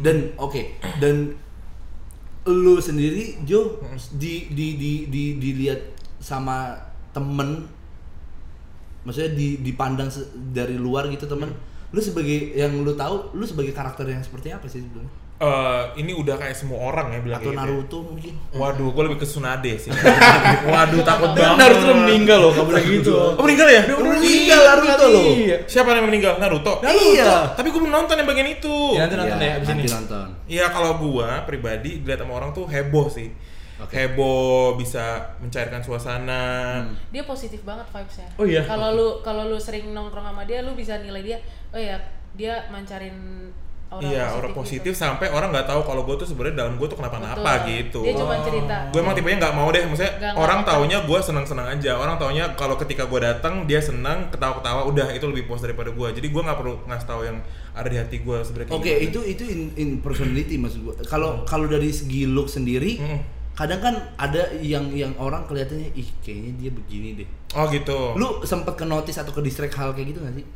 Dan 0.00 0.16
oke. 0.36 0.62
Dan 1.00 1.16
lu 2.42 2.76
sendiri 2.76 3.40
Jo 3.42 3.80
di 4.14 4.48
di 4.50 4.76
di 4.76 4.92
di 5.06 5.24
dilihat 5.36 5.80
sama 6.18 6.76
temen 7.10 7.68
maksudnya 9.02 9.32
di 9.32 9.58
dipandang 9.58 10.08
se- 10.08 10.28
dari 10.50 10.76
luar 10.76 11.08
gitu 11.08 11.24
temen 11.24 11.48
lu 11.90 11.98
sebagai 11.98 12.54
yang 12.54 12.70
lu 12.80 12.92
tahu 12.92 13.32
lu 13.32 13.42
sebagai 13.42 13.72
karakter 13.72 14.06
yang 14.06 14.20
seperti 14.20 14.50
apa 14.50 14.64
sih 14.64 14.80
sebetulnya 14.80 15.10
Eh, 15.40 15.84
ini 15.96 16.12
udah 16.12 16.36
kayak 16.36 16.52
semua 16.52 16.92
orang 16.92 17.16
ya 17.16 17.20
bilang 17.24 17.40
atau 17.40 17.48
gitu 17.48 17.56
ya. 17.56 17.64
Naruto 17.64 17.98
mungkin 18.04 18.32
Waduh, 18.52 18.92
gue 18.92 19.02
lebih 19.08 19.18
ke 19.18 19.24
Tsunade 19.24 19.72
sih. 19.72 19.88
Waduh, 20.68 21.00
takut 21.00 21.32
banget. 21.32 21.56
Naruto 21.56 21.82
udah 21.82 21.98
meninggal 21.98 22.38
loh, 22.38 22.52
kamu 22.52 22.68
udah 22.68 22.84
gitu. 22.84 23.12
Oh, 23.16 23.40
meninggal 23.40 23.68
ya? 23.72 23.82
udah 23.88 24.20
meninggal 24.20 24.60
Naruto 24.60 25.04
loh 25.08 25.24
Iya. 25.32 25.56
Siapa 25.64 25.96
yang 25.96 26.04
meninggal? 26.04 26.36
Naruto. 26.36 26.84
iya 26.84 27.56
Tapi 27.56 27.72
gue 27.72 27.80
belum 27.80 27.88
nonton 27.88 28.20
yang 28.20 28.28
bagian 28.28 28.48
itu. 28.52 28.76
Ya, 28.92 29.08
nanti 29.08 29.16
nonton 29.16 29.38
ya 29.40 29.52
abis 29.56 29.64
ini. 29.64 29.72
nanti 29.72 29.88
nonton 29.88 30.26
Iya, 30.44 30.64
kalau 30.68 30.90
gua 31.00 31.28
pribadi 31.48 32.04
dilihat 32.04 32.20
sama 32.20 32.36
orang 32.36 32.52
tuh 32.52 32.68
heboh 32.68 33.08
sih. 33.08 33.32
Oke. 33.80 33.96
Heboh 33.96 34.76
bisa 34.76 35.04
mencairkan 35.38 35.80
suasana. 35.80 36.84
dia 37.06 37.22
positif 37.22 37.60
banget 37.62 37.86
vibesnya 37.86 38.28
Oh 38.34 38.44
iya? 38.44 38.62
kalau 38.62 38.92
lu 38.92 39.08
kalau 39.20 39.44
lu 39.44 39.56
sering 39.56 39.88
nongkrong 39.88 40.24
sama 40.24 40.44
dia 40.44 40.60
lu 40.60 40.72
bisa 40.72 40.96
nilai 40.96 41.20
dia 41.20 41.38
oh 41.68 41.78
ya 41.78 41.96
dia 42.30 42.68
mancarin 42.68 43.48
aura 43.88 44.06
iya, 44.06 44.22
positif 44.22 44.38
orang 44.38 44.50
gitu. 44.50 44.60
positif 44.62 44.92
sampai 44.94 45.26
orang 45.28 45.50
nggak 45.50 45.66
tahu 45.66 45.82
kalau 45.82 46.04
gue 46.04 46.14
tuh 46.14 46.22
sebenarnya 46.24 46.62
dalam 46.62 46.78
gue 46.78 46.86
tuh 46.86 46.94
kenapa-napa 46.94 47.42
Betul. 47.58 47.66
gitu. 47.66 48.00
dia 48.00 48.14
cuma 48.14 48.38
cerita 48.38 48.76
gue 48.86 49.00
emang 49.00 49.14
tipenya 49.14 49.36
nggak 49.40 49.54
mau 49.56 49.68
deh 49.68 49.82
maksudnya 49.82 50.12
Nggak- 50.14 50.36
orang 50.36 50.60
taunya 50.62 50.98
gue 51.02 51.18
senang-senang 51.20 51.66
aja 51.68 51.92
orang 51.96 52.14
taunya 52.14 52.44
kalau 52.54 52.76
ketika 52.76 53.02
gue 53.04 53.18
datang 53.18 53.66
dia 53.66 53.82
senang 53.82 54.30
ketawa-ketawa 54.30 54.86
udah 54.86 55.10
itu 55.10 55.26
lebih 55.26 55.42
puas 55.44 55.58
daripada 55.58 55.90
gue 55.90 56.06
jadi 56.12 56.22
gue 56.22 56.38
nggak 56.40 56.54
perlu 56.56 56.86
ngasih 56.86 57.02
tahu 57.04 57.22
yang 57.24 57.42
ada 57.72 57.88
di 57.88 57.98
hati 57.98 58.16
gue 58.20 58.36
sebenarnya 58.40 58.70
Oke, 58.70 58.86
gimana. 58.88 59.02
itu 59.04 59.20
itu 59.26 59.44
in, 59.44 59.60
in 59.74 59.88
personality 59.98 60.54
maksud 60.54 60.80
gua. 60.80 60.94
Kalau 61.02 61.42
kalau 61.42 61.66
dari 61.66 61.90
segi 61.90 62.26
look 62.26 62.46
sendiri, 62.46 62.94
Mm. 62.96 63.20
Kadang 63.60 63.76
kan 63.78 63.94
ada 64.16 64.40
yang 64.56 64.88
yang 64.90 65.12
orang 65.16 65.44
kelihatannya 65.44 65.92
ih 65.92 66.08
kayaknya 66.18 66.52
dia 66.56 66.70
begini 66.72 67.08
deh. 67.20 67.28
oh 67.52 67.68
gitu 67.68 68.16
Lu 68.16 68.40
sempet 68.42 68.72
ke 68.72 68.84
notice 68.84 69.20
atau 69.20 69.30
ke 69.30 69.44
distract 69.44 69.76
hal 69.76 69.92
kayak 69.92 70.10
gitu 70.10 70.24
gak 70.24 70.32
sih? 70.32 70.46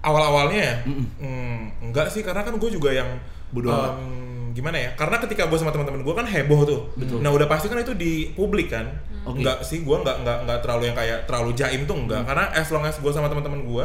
awal-awalnya 0.00 0.58
ya 0.58 0.74
Mm-mm. 0.82 1.06
Hmm, 1.16 1.60
enggak 1.80 2.08
sih 2.08 2.20
karena 2.20 2.40
kan 2.40 2.56
gue 2.56 2.70
juga 2.72 2.90
yang 2.90 3.06
Bodo 3.50 3.68
em, 3.70 4.50
gimana 4.50 4.74
ya 4.74 4.90
karena 4.96 5.20
ketika 5.20 5.44
gue 5.44 5.54
sama 5.54 5.70
teman-teman 5.70 6.00
gue 6.00 6.14
kan 6.16 6.24
heboh 6.24 6.64
tuh 6.64 6.80
nah 7.20 7.30
udah 7.30 7.44
pasti 7.44 7.68
kan 7.68 7.78
itu 7.78 7.92
di 7.92 8.32
publik 8.32 8.72
kan 8.72 8.88
Oke. 9.22 9.44
enggak 9.44 9.60
sih 9.60 9.84
gue 9.84 9.92
enggak 9.92 10.24
enggak 10.24 10.36
enggak 10.42 10.58
terlalu 10.64 10.82
yang 10.88 10.96
kayak 10.96 11.18
terlalu 11.28 11.50
jaim 11.52 11.84
tuh 11.84 11.94
enggak 11.94 12.24
karena 12.24 12.48
as 12.50 12.66
long 12.72 12.82
as 12.82 12.96
gue 12.96 13.12
sama 13.12 13.28
teman-teman 13.28 13.60
gue 13.62 13.84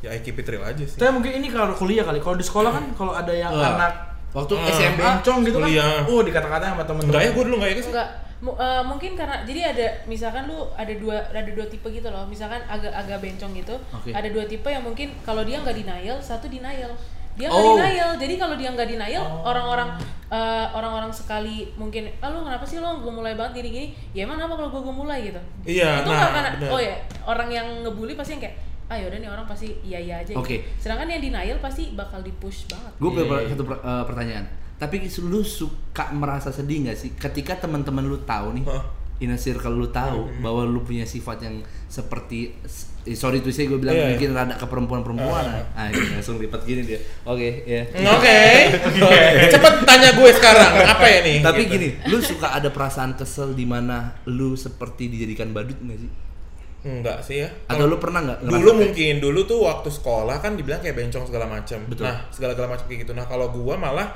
ya 0.00 0.08
I 0.10 0.24
keep 0.24 0.34
it 0.34 0.48
real 0.48 0.64
aja 0.64 0.80
sih 0.80 0.96
Tapi 0.96 1.12
mungkin 1.12 1.36
ini 1.36 1.52
kalau 1.52 1.76
kuliah 1.76 2.00
kali. 2.00 2.24
Kalau 2.24 2.32
di 2.32 2.40
sekolah 2.40 2.72
kan 2.72 2.84
kalau 2.96 3.12
ada 3.12 3.36
yang 3.36 3.52
Wah. 3.52 3.76
anak 3.76 4.09
Waktu 4.30 4.54
Ah. 4.54 4.66
SMA 4.68 4.96
bencong 4.96 5.38
gitu 5.42 5.58
kan, 5.58 5.66
Kuliah. 5.66 6.06
oh 6.06 6.20
dikata-katain 6.22 6.70
sama 6.72 6.84
temen. 6.84 7.02
Enggak 7.06 7.22
ya 7.22 7.30
gue 7.30 7.44
dulu 7.44 7.56
enggak 7.58 7.70
ya 7.70 7.76
sih 7.76 7.90
enggak. 7.90 8.08
Mu- 8.40 8.56
eh, 8.56 8.82
mungkin 8.82 9.10
karena 9.12 9.36
jadi 9.44 9.60
ada 9.68 9.86
misalkan 10.06 10.48
lu 10.48 10.56
ada 10.72 10.92
dua 10.94 11.12
ada 11.28 11.44
dua 11.46 11.66
tipe 11.66 11.88
gitu 11.88 12.08
loh. 12.08 12.24
Misalkan 12.24 12.62
agak-agak 12.64 13.18
bencong 13.18 13.52
gitu. 13.52 13.74
Oke. 13.90 14.10
ada 14.10 14.24
dua 14.26 14.44
tipe 14.44 14.64
yang 14.64 14.80
mungkin 14.80 15.12
kalau 15.20 15.42
dia 15.42 15.58
nggak 15.58 15.76
denial 15.76 16.16
satu 16.16 16.46
denial. 16.46 16.88
Dia 17.34 17.46
nggak 17.46 17.60
Oh. 17.60 17.76
denial. 17.76 18.10
Jadi 18.16 18.34
kalau 18.36 18.54
dia 18.54 18.70
nggak 18.70 18.88
denial 18.88 19.24
orang-orang 19.42 19.88
eh, 20.30 20.66
orang-orang 20.70 21.10
sekali 21.10 21.68
mungkin 21.74 22.06
ah 22.18 22.30
lu 22.30 22.40
kenapa 22.40 22.62
sih 22.62 22.78
lo 22.78 22.96
gue 22.96 23.10
mulai 23.10 23.34
banget 23.34 23.60
gini-gini. 23.60 23.92
Ya 24.12 24.24
emang 24.24 24.38
apa 24.38 24.54
kalau 24.54 24.70
gue 24.70 24.80
gue 24.80 24.94
mulai 24.94 25.18
gitu? 25.26 25.40
Iya, 25.66 26.00
itu 26.00 26.08
nah, 26.08 26.30
karena 26.30 26.50
oh 26.66 26.78
ya 26.78 26.94
orang 27.26 27.50
yang 27.50 27.66
ngebully 27.82 28.14
pasti 28.14 28.38
yang 28.38 28.46
kayak 28.46 28.56
ah 28.90 28.96
yaudah 28.96 29.16
nih 29.16 29.30
orang 29.30 29.46
pasti 29.46 29.70
iya 29.80 29.96
iya 29.96 30.14
aja 30.18 30.28
gitu. 30.28 30.36
Oke. 30.36 30.66
sedangkan 30.76 31.06
yang 31.08 31.22
denial 31.22 31.58
pasti 31.58 31.94
bakal 31.94 32.20
di 32.20 32.34
push 32.34 32.66
banget 32.66 32.90
gue 32.92 33.06
Iya, 33.08 33.22
punya 33.22 33.38
iya. 33.38 33.48
satu 33.48 33.62
per- 33.64 33.80
eh, 33.80 34.04
pertanyaan. 34.04 34.46
Tapi 34.76 34.96
lu 35.22 35.40
suka 35.40 36.08
merasa 36.10 36.48
sedih 36.48 36.84
gak 36.84 36.96
sih 36.96 37.10
ketika 37.12 37.54
teman-teman 37.54 38.02
lu 38.02 38.18
tahu 38.20 38.50
nih, 38.52 38.64
Hah? 38.64 38.80
inner 39.18 39.36
circle 39.36 39.76
lu 39.76 39.86
tahu 39.86 40.24
bahwa 40.40 40.64
lu 40.64 40.80
punya 40.80 41.04
sifat 41.04 41.36
yang 41.38 41.60
seperti 41.84 42.56
eh, 43.02 43.12
sorry 43.14 43.38
tuh 43.38 43.52
saya 43.52 43.68
gue 43.68 43.76
bilang 43.76 43.92
Iya, 43.92 44.00
iya. 44.00 44.10
mungkin 44.10 44.28
rada 44.32 44.54
ke 44.54 44.64
perempuan-perempuan. 44.64 45.44
ah, 45.70 45.86
ini 45.86 46.16
langsung 46.16 46.36
lipat 46.36 46.64
gini 46.64 46.82
dia. 46.82 46.96
Oke, 47.22 47.62
ya. 47.62 47.84
oke 48.08 48.38
cepet 49.46 49.74
tanya 49.84 50.10
gue 50.12 50.30
sekarang 50.32 50.72
apa 50.88 51.04
ya 51.04 51.18
nih 51.22 51.36
Tapi 51.40 51.60
Gitu. 51.60 51.70
gini, 51.70 51.88
lu 52.08 52.18
suka 52.18 52.48
ada 52.50 52.68
perasaan 52.68 53.12
kesel 53.14 53.52
di 53.52 53.64
mana 53.64 54.16
lu 54.24 54.56
seperti 54.56 55.06
dijadikan 55.06 55.52
badut 55.52 55.76
gak 55.78 56.00
sih? 56.00 56.10
Enggak 56.82 57.20
sih 57.20 57.40
ya. 57.40 57.48
Atau 57.66 57.84
lu 57.84 57.96
pernah 57.96 58.20
nggak 58.20 58.38
ngerasa 58.40 58.54
dulu 58.54 58.64
kayak- 58.66 58.80
mungkin 58.82 59.14
dulu 59.18 59.40
tuh 59.44 59.58
waktu 59.62 59.88
sekolah 59.88 60.36
kan 60.38 60.52
dibilang 60.54 60.78
kayak 60.78 60.96
bencong 60.96 61.24
segala 61.24 61.44
macam 61.44 61.78
Betul. 61.84 62.04
nah 62.04 62.24
segala 62.28 62.52
segala 62.52 62.68
macam 62.70 62.84
kayak 62.84 63.00
gitu. 63.02 63.12
Nah 63.12 63.24
kalau 63.24 63.48
gua 63.50 63.74
malah 63.74 64.08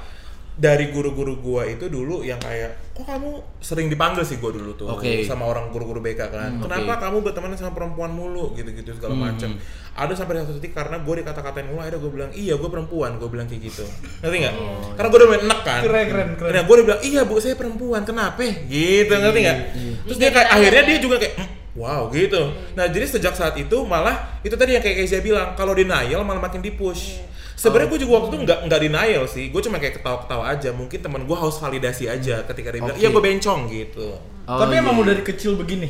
dari 0.54 0.88
guru-guru 0.88 1.34
gua 1.36 1.66
itu 1.66 1.88
dulu 1.88 2.22
yang 2.22 2.38
kayak 2.38 2.94
kok 2.94 3.02
kamu 3.02 3.26
sering 3.58 3.90
dipanggil 3.90 4.22
sih 4.22 4.38
gua 4.38 4.48
dulu 4.48 4.70
tuh 4.72 4.86
Oke. 4.88 5.26
sama 5.26 5.44
orang 5.44 5.66
guru-guru 5.68 5.98
BK 5.98 6.20
kan? 6.24 6.46
Hmm, 6.48 6.62
kenapa 6.62 6.94
oke. 6.94 7.02
kamu 7.02 7.16
berteman 7.20 7.50
sama 7.52 7.74
perempuan 7.74 8.08
mulu? 8.08 8.54
Gitu-gitu 8.54 8.94
segala 8.94 9.12
Hmm. 9.12 9.24
macam 9.28 9.50
ada 9.92 10.10
sampai 10.12 10.38
satu 10.40 10.54
titik 10.54 10.70
karena 10.72 10.98
gue 10.98 11.14
dikata-katain 11.16 11.66
mulu 11.66 11.78
akhirnya 11.80 11.98
gue 11.98 12.12
bilang 12.12 12.30
iya 12.32 12.54
gue 12.54 12.66
perempuan. 12.66 13.14
Gue 13.16 13.28
bilang 13.28 13.44
kayak 13.44 13.62
gitu. 13.64 13.82
Ngerti 14.20 14.36
nggak? 14.40 14.54
Karena 14.94 15.08
gue 15.08 15.18
udah 15.18 15.28
main 15.28 15.42
enek 15.42 15.60
kan. 15.60 15.80
Keren, 15.82 16.06
keren, 16.08 16.28
keren. 16.36 16.50
Nah, 16.50 16.62
gue 16.62 16.72
udah 16.72 16.86
bilang 16.86 17.02
iya 17.02 17.20
bu 17.22 17.34
saya 17.36 17.54
perempuan. 17.54 18.02
Kenapa? 18.04 18.42
Gitu 18.64 19.10
ngerti 19.12 19.38
nggak? 19.40 19.58
Terus 20.04 20.18
dia 20.18 20.30
kayak 20.30 20.48
akhirnya 20.50 20.82
dia 20.84 20.98
juga 20.98 21.16
kayak 21.16 21.34
"Hmm, 21.34 21.50
Wow 21.74 22.06
gitu. 22.14 22.54
Nah 22.78 22.86
jadi 22.86 23.06
sejak 23.06 23.34
saat 23.34 23.58
itu 23.58 23.82
malah 23.82 24.38
itu 24.46 24.54
tadi 24.54 24.78
yang 24.78 24.82
kayak 24.82 25.04
Kezia 25.04 25.18
bilang 25.18 25.58
kalau 25.58 25.74
denial 25.74 26.22
malah 26.22 26.38
makin 26.38 26.62
dipush. 26.62 27.18
Sebenarnya 27.54 27.90
gue 27.90 28.00
juga 28.02 28.12
waktu 28.18 28.26
itu 28.30 28.38
nggak 28.46 28.58
nggak 28.66 28.80
denial 28.82 29.24
sih, 29.30 29.50
gue 29.50 29.62
cuma 29.62 29.78
kayak 29.78 29.98
ketawa-ketawa 29.98 30.54
aja. 30.54 30.70
Mungkin 30.74 30.98
teman 31.02 31.22
gue 31.26 31.36
haus 31.38 31.58
validasi 31.58 32.10
aja 32.10 32.42
ketika 32.46 32.74
dia 32.74 32.82
bilang, 32.82 32.94
Oke. 32.94 33.02
iya 33.02 33.08
gue 33.10 33.22
bencong 33.22 33.60
gitu. 33.70 34.06
Oh, 34.44 34.58
Tapi 34.60 34.74
emang 34.78 34.94
iya. 34.94 35.02
udah 35.02 35.12
dari 35.16 35.24
kecil 35.24 35.56
begini. 35.56 35.88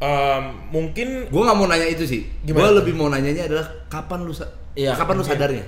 Em, 0.00 0.44
mungkin 0.72 1.28
Gue 1.28 1.42
nggak 1.44 1.56
mau 1.60 1.68
nanya 1.68 1.84
itu 1.92 2.08
sih. 2.08 2.24
Gue 2.40 2.68
lebih 2.72 2.96
mau 2.96 3.12
nanyanya 3.12 3.46
adalah 3.46 3.66
kapan 3.92 4.24
lu 4.24 4.32
Iya, 4.72 4.96
kapan 4.96 5.14
lu 5.20 5.24
sadarnya? 5.26 5.66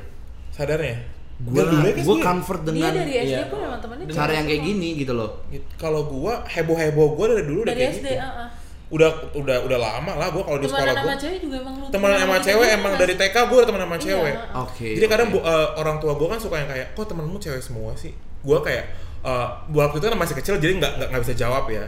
sadarnya. 0.54 0.96
Gue 1.42 1.62
dulu 1.68 1.84
ya, 1.90 1.94
gue 2.00 2.16
dia- 2.16 2.24
comfort 2.24 2.60
dia 2.62 2.70
dengan 2.70 2.92
dari 3.02 3.12
SD 3.18 3.34
iya. 3.34 3.50
pun 3.50 3.58
emang 3.60 3.80
temennya 3.82 4.04
cara 4.14 4.32
yang 4.32 4.46
kayak 4.46 4.62
gini 4.62 4.88
gitu 4.94 5.12
loh. 5.12 5.30
Gitu. 5.50 5.66
Kalau 5.74 6.06
gua 6.06 6.46
heboh-heboh 6.46 7.18
gua 7.18 7.26
dari 7.34 7.44
dulu 7.50 7.66
udah 7.66 7.74
dari 7.74 7.82
kayak 7.82 7.94
SD 7.98 8.06
gitu. 8.08 8.22
ah, 8.22 8.30
ah. 8.46 8.48
Udah 8.92 9.08
udah 9.32 9.56
udah 9.62 9.78
lama 9.78 10.12
lah 10.14 10.28
gua 10.28 10.44
kalau 10.44 10.58
di 10.58 10.68
sekolah 10.68 10.92
gua. 10.92 11.00
sama 11.02 11.16
cewek 11.16 11.38
juga 11.40 11.56
emang 11.58 11.74
lu 11.74 11.84
Temenan 11.88 12.18
sama 12.20 12.36
cewek 12.38 12.68
emang 12.72 12.92
dari 12.94 13.14
TK 13.14 13.36
gua 13.42 13.56
udah 13.56 13.66
temenan 13.66 13.86
sama 13.86 13.96
Iya, 13.96 14.04
cewek. 14.04 14.34
Oke. 14.60 14.88
Jadi 14.92 15.06
kadang 15.08 15.28
bu- 15.30 15.40
eh, 15.42 15.68
orang 15.74 15.96
tua 15.96 16.12
gue 16.12 16.28
kan 16.28 16.36
suka 16.36 16.56
yang 16.56 16.68
kayak, 16.68 16.86
kok 16.92 17.06
temenmu 17.06 17.36
cewek 17.36 17.58
semua 17.58 17.90
sih? 17.94 18.12
Gue 18.38 18.58
kayak, 18.58 18.84
eh 19.22 19.46
waktu 19.70 19.96
itu 19.96 20.06
kan 20.06 20.18
masih 20.18 20.34
kecil 20.34 20.54
jadi 20.58 20.76
nggak 20.76 20.92
nggak 20.94 21.08
nggak 21.08 21.22
bisa 21.22 21.34
jawab 21.34 21.64
ya. 21.68 21.86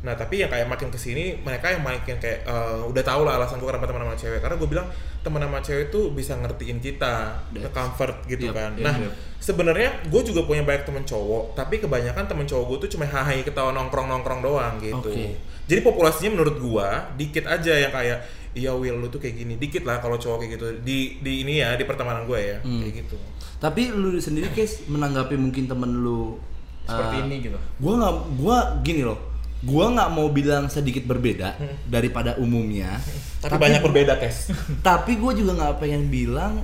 Nah 0.00 0.14
tapi 0.14 0.38
yang 0.38 0.48
kayak 0.48 0.64
makin 0.64 0.86
ke 0.86 0.96
sini 0.96 1.36
mereka 1.38 1.68
yang 1.68 1.82
makin 1.82 2.16
kayak 2.16 2.40
eh, 2.42 2.80
udah 2.84 3.02
tau 3.02 3.20
lah 3.20 3.36
alasan 3.36 3.58
gue 3.58 3.66
kenapa 3.66 3.84
teman 3.84 4.02
sama 4.02 4.16
cewek. 4.16 4.40
Karena 4.40 4.56
gue 4.56 4.68
bilang 4.70 4.86
teman 5.20 5.42
sama 5.42 5.58
cewek 5.60 5.84
itu 5.86 6.00
bisa 6.10 6.32
ngertiin 6.34 6.78
kita, 6.78 7.14
That's- 7.44 7.60
nge-comfort 7.60 8.16
gitu 8.26 8.46
Yep, 8.46 8.54
kan. 8.54 8.70
yep, 8.72 8.80
nah 8.80 8.94
yep. 8.96 9.12
sebenarnya 9.38 9.88
gue 10.04 10.22
juga 10.22 10.40
punya 10.42 10.62
banyak 10.62 10.82
temen 10.84 11.02
cowok, 11.02 11.52
tapi 11.52 11.78
kebanyakan 11.78 12.24
temen 12.24 12.44
cowok 12.44 12.64
gue 12.64 12.78
tuh 12.80 12.90
cuma 12.92 13.04
hahaha 13.04 13.34
ketawa 13.40 13.70
nongkrong 13.72 14.06
nongkrong 14.08 14.40
doang 14.40 14.78
gitu. 14.78 15.10
Oke. 15.10 15.34
Jadi 15.66 15.80
populasinya 15.80 16.30
menurut 16.32 16.56
gua 16.56 16.88
dikit 17.12 17.44
aja 17.44 17.72
yang 17.76 17.90
kayak 17.90 18.18
iya 18.52 18.72
Will 18.72 18.96
lu 18.96 19.06
tuh 19.06 19.18
kayak 19.18 19.36
gini 19.36 19.54
dikit 19.54 19.82
lah 19.82 19.98
kalau 19.98 20.16
cowok 20.16 20.40
kayak 20.40 20.52
gitu 20.54 20.66
di 20.80 20.98
di 21.18 21.42
ini 21.42 21.58
ya 21.58 21.74
di 21.74 21.82
pertemanan 21.82 22.24
gue 22.24 22.38
ya 22.38 22.58
Hmm. 22.58 22.80
kayak 22.80 22.94
gitu. 23.02 23.16
Tapi 23.56 23.90
lu 23.90 24.16
sendiri 24.16 24.48
Kes 24.50 24.86
menanggapi 24.86 25.34
mungkin 25.34 25.66
temen 25.66 25.92
lu 25.96 26.40
Seperti 26.82 27.16
eh, 27.16 27.22
ini 27.22 27.36
gitu. 27.42 27.58
Gua 27.76 27.92
nggak, 27.96 28.14
gua 28.36 28.56
gini 28.80 29.02
loh. 29.02 29.18
Gua 29.58 29.90
nggak 29.90 30.08
mau 30.08 30.30
bilang 30.30 30.68
sedikit 30.68 31.02
berbeda 31.02 31.58
daripada 31.84 32.36
umumnya. 32.36 32.96
Tapi, 33.42 33.58
banyak 33.58 33.82
berbeda, 33.82 34.16
Kes. 34.16 34.54
Tapi 34.86 35.16
gue 35.16 35.32
juga 35.34 35.52
nggak 35.52 35.76
pengen 35.76 36.06
bilang 36.06 36.62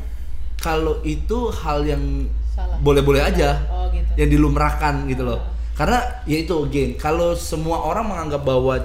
kalau 0.56 1.02
itu 1.02 1.50
hal 1.52 1.82
yang 1.82 2.30
Salah. 2.48 2.78
boleh-boleh 2.78 3.18
aja, 3.20 3.58
Oh 3.66 3.90
gitu. 3.90 4.06
yang 4.14 4.30
dilumrahkan 4.30 5.04
gitu 5.06 5.26
loh. 5.26 5.42
Karena 5.72 5.98
ya 6.28 6.36
itu 6.36 6.52
again, 6.62 6.94
kalau 6.96 7.32
semua 7.32 7.80
orang 7.80 8.04
menganggap 8.08 8.44
bahwa 8.44 8.76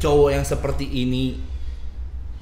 cowok 0.00 0.30
yang 0.32 0.44
seperti 0.44 0.88
ini 0.88 1.36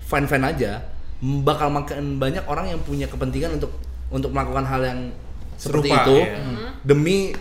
fine-fine 0.06 0.44
aja, 0.46 0.87
m- 1.20 1.42
bakal 1.42 1.68
makin 1.68 2.16
banyak 2.16 2.46
orang 2.46 2.70
yang 2.70 2.80
punya 2.80 3.11
kepentingan 3.11 3.58
untuk 3.58 3.74
untuk 4.08 4.30
melakukan 4.32 4.64
hal 4.64 4.80
yang 4.80 5.00
seperti 5.58 5.90
Serupa, 5.90 6.02
itu 6.06 6.16
ya. 6.22 6.38
demi 6.87 7.34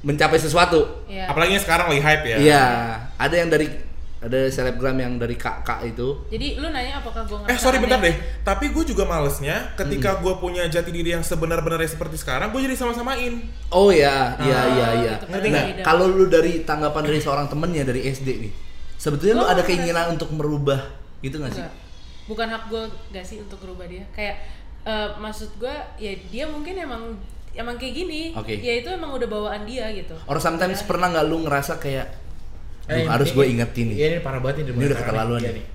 mencapai 0.00 0.38
sesuatu. 0.40 1.04
Iya. 1.06 1.28
Apalagi 1.28 1.60
sekarang 1.60 1.92
lagi 1.92 2.02
hype 2.02 2.24
ya. 2.24 2.36
Iya, 2.40 2.64
ada 3.20 3.34
yang 3.36 3.50
dari 3.52 3.68
ada 4.18 4.40
selebgram 4.44 4.94
yang 4.94 5.14
dari 5.14 5.34
kakak 5.34 5.86
itu. 5.86 6.26
Jadi 6.26 6.58
lu 6.58 6.66
nanya 6.68 6.98
apakah 6.98 7.22
gua 7.22 7.38
ngerasa 7.40 7.52
Eh 7.52 7.58
sorry 7.60 7.78
bentar 7.78 7.98
deh, 7.98 8.14
tapi 8.42 8.68
gue 8.68 8.84
juga 8.84 9.02
malesnya 9.02 9.70
ketika 9.74 10.18
gue 10.18 10.34
punya 10.36 10.66
jati 10.66 10.90
diri 10.90 11.12
yang 11.12 11.22
sebenar-benarnya 11.22 11.86
seperti 11.88 12.16
sekarang, 12.16 12.50
gue 12.50 12.60
jadi 12.60 12.74
sama-samain. 12.74 13.38
Oh 13.68 13.88
ya, 13.88 14.34
iya 14.40 14.58
Ah, 14.58 14.66
iya 14.68 14.88
iya. 14.96 15.14
gitu, 15.16 15.26
Ngerti 15.30 15.48
Nah, 15.48 15.64
kalau 15.80 16.10
lu 16.10 16.26
dari 16.26 16.62
tanggapan 16.62 17.02
dari 17.04 17.20
seorang 17.20 17.46
temennya 17.46 17.86
dari 17.86 18.02
SD 18.04 18.28
nih, 18.40 18.52
sebetulnya 18.94 19.34
lu 19.34 19.40
Gua 19.40 19.48
ada 19.48 19.54
ngerasa- 19.56 19.70
keinginan 19.70 20.06
untuk 20.10 20.28
merubah 20.30 20.80
gitu 21.20 21.38
nggak 21.38 21.52
sih? 21.54 21.62
Enggak. 21.62 21.74
Bukan 22.26 22.46
hak 22.46 22.62
gue 22.68 22.82
gak 23.08 23.24
sih 23.24 23.38
untuk 23.38 23.62
rubah 23.62 23.86
dia. 23.86 24.02
Kayak 24.10 24.36
eh, 24.82 25.08
maksud 25.16 25.56
gue 25.56 25.74
ya 25.96 26.12
dia 26.26 26.44
mungkin 26.44 26.74
emang 26.74 27.02
emang 27.54 27.74
kayak 27.74 27.94
gini. 27.96 28.22
Oke. 28.34 28.58
Ya 28.58 28.74
itu 28.76 28.90
emang 28.90 29.14
udah 29.14 29.24
bawaan 29.24 29.62
dia 29.62 29.88
gitu. 29.90 30.12
Or 30.24 30.36
sometimes 30.36 30.82
Ya. 30.82 30.86
pernah 30.86 31.08
nggak 31.08 31.24
lu 31.24 31.40
ngerasa 31.40 31.78
kayak 31.78 32.27
Eh, 32.88 32.94
"Duh, 32.98 33.06
harus 33.06 33.28
ini- 33.28 33.36
gue 33.36 33.44
ingetin 33.48 33.86
nih. 33.86 33.96
Iya 33.96 34.06
ini 34.08 34.18
parah 34.18 34.40
banget 34.40 34.56
nih. 34.58 34.72
Ini 34.72 34.86
udah 34.86 34.98
keterlaluan 34.98 35.40
Iya 35.40 35.52
nih. 35.52 35.66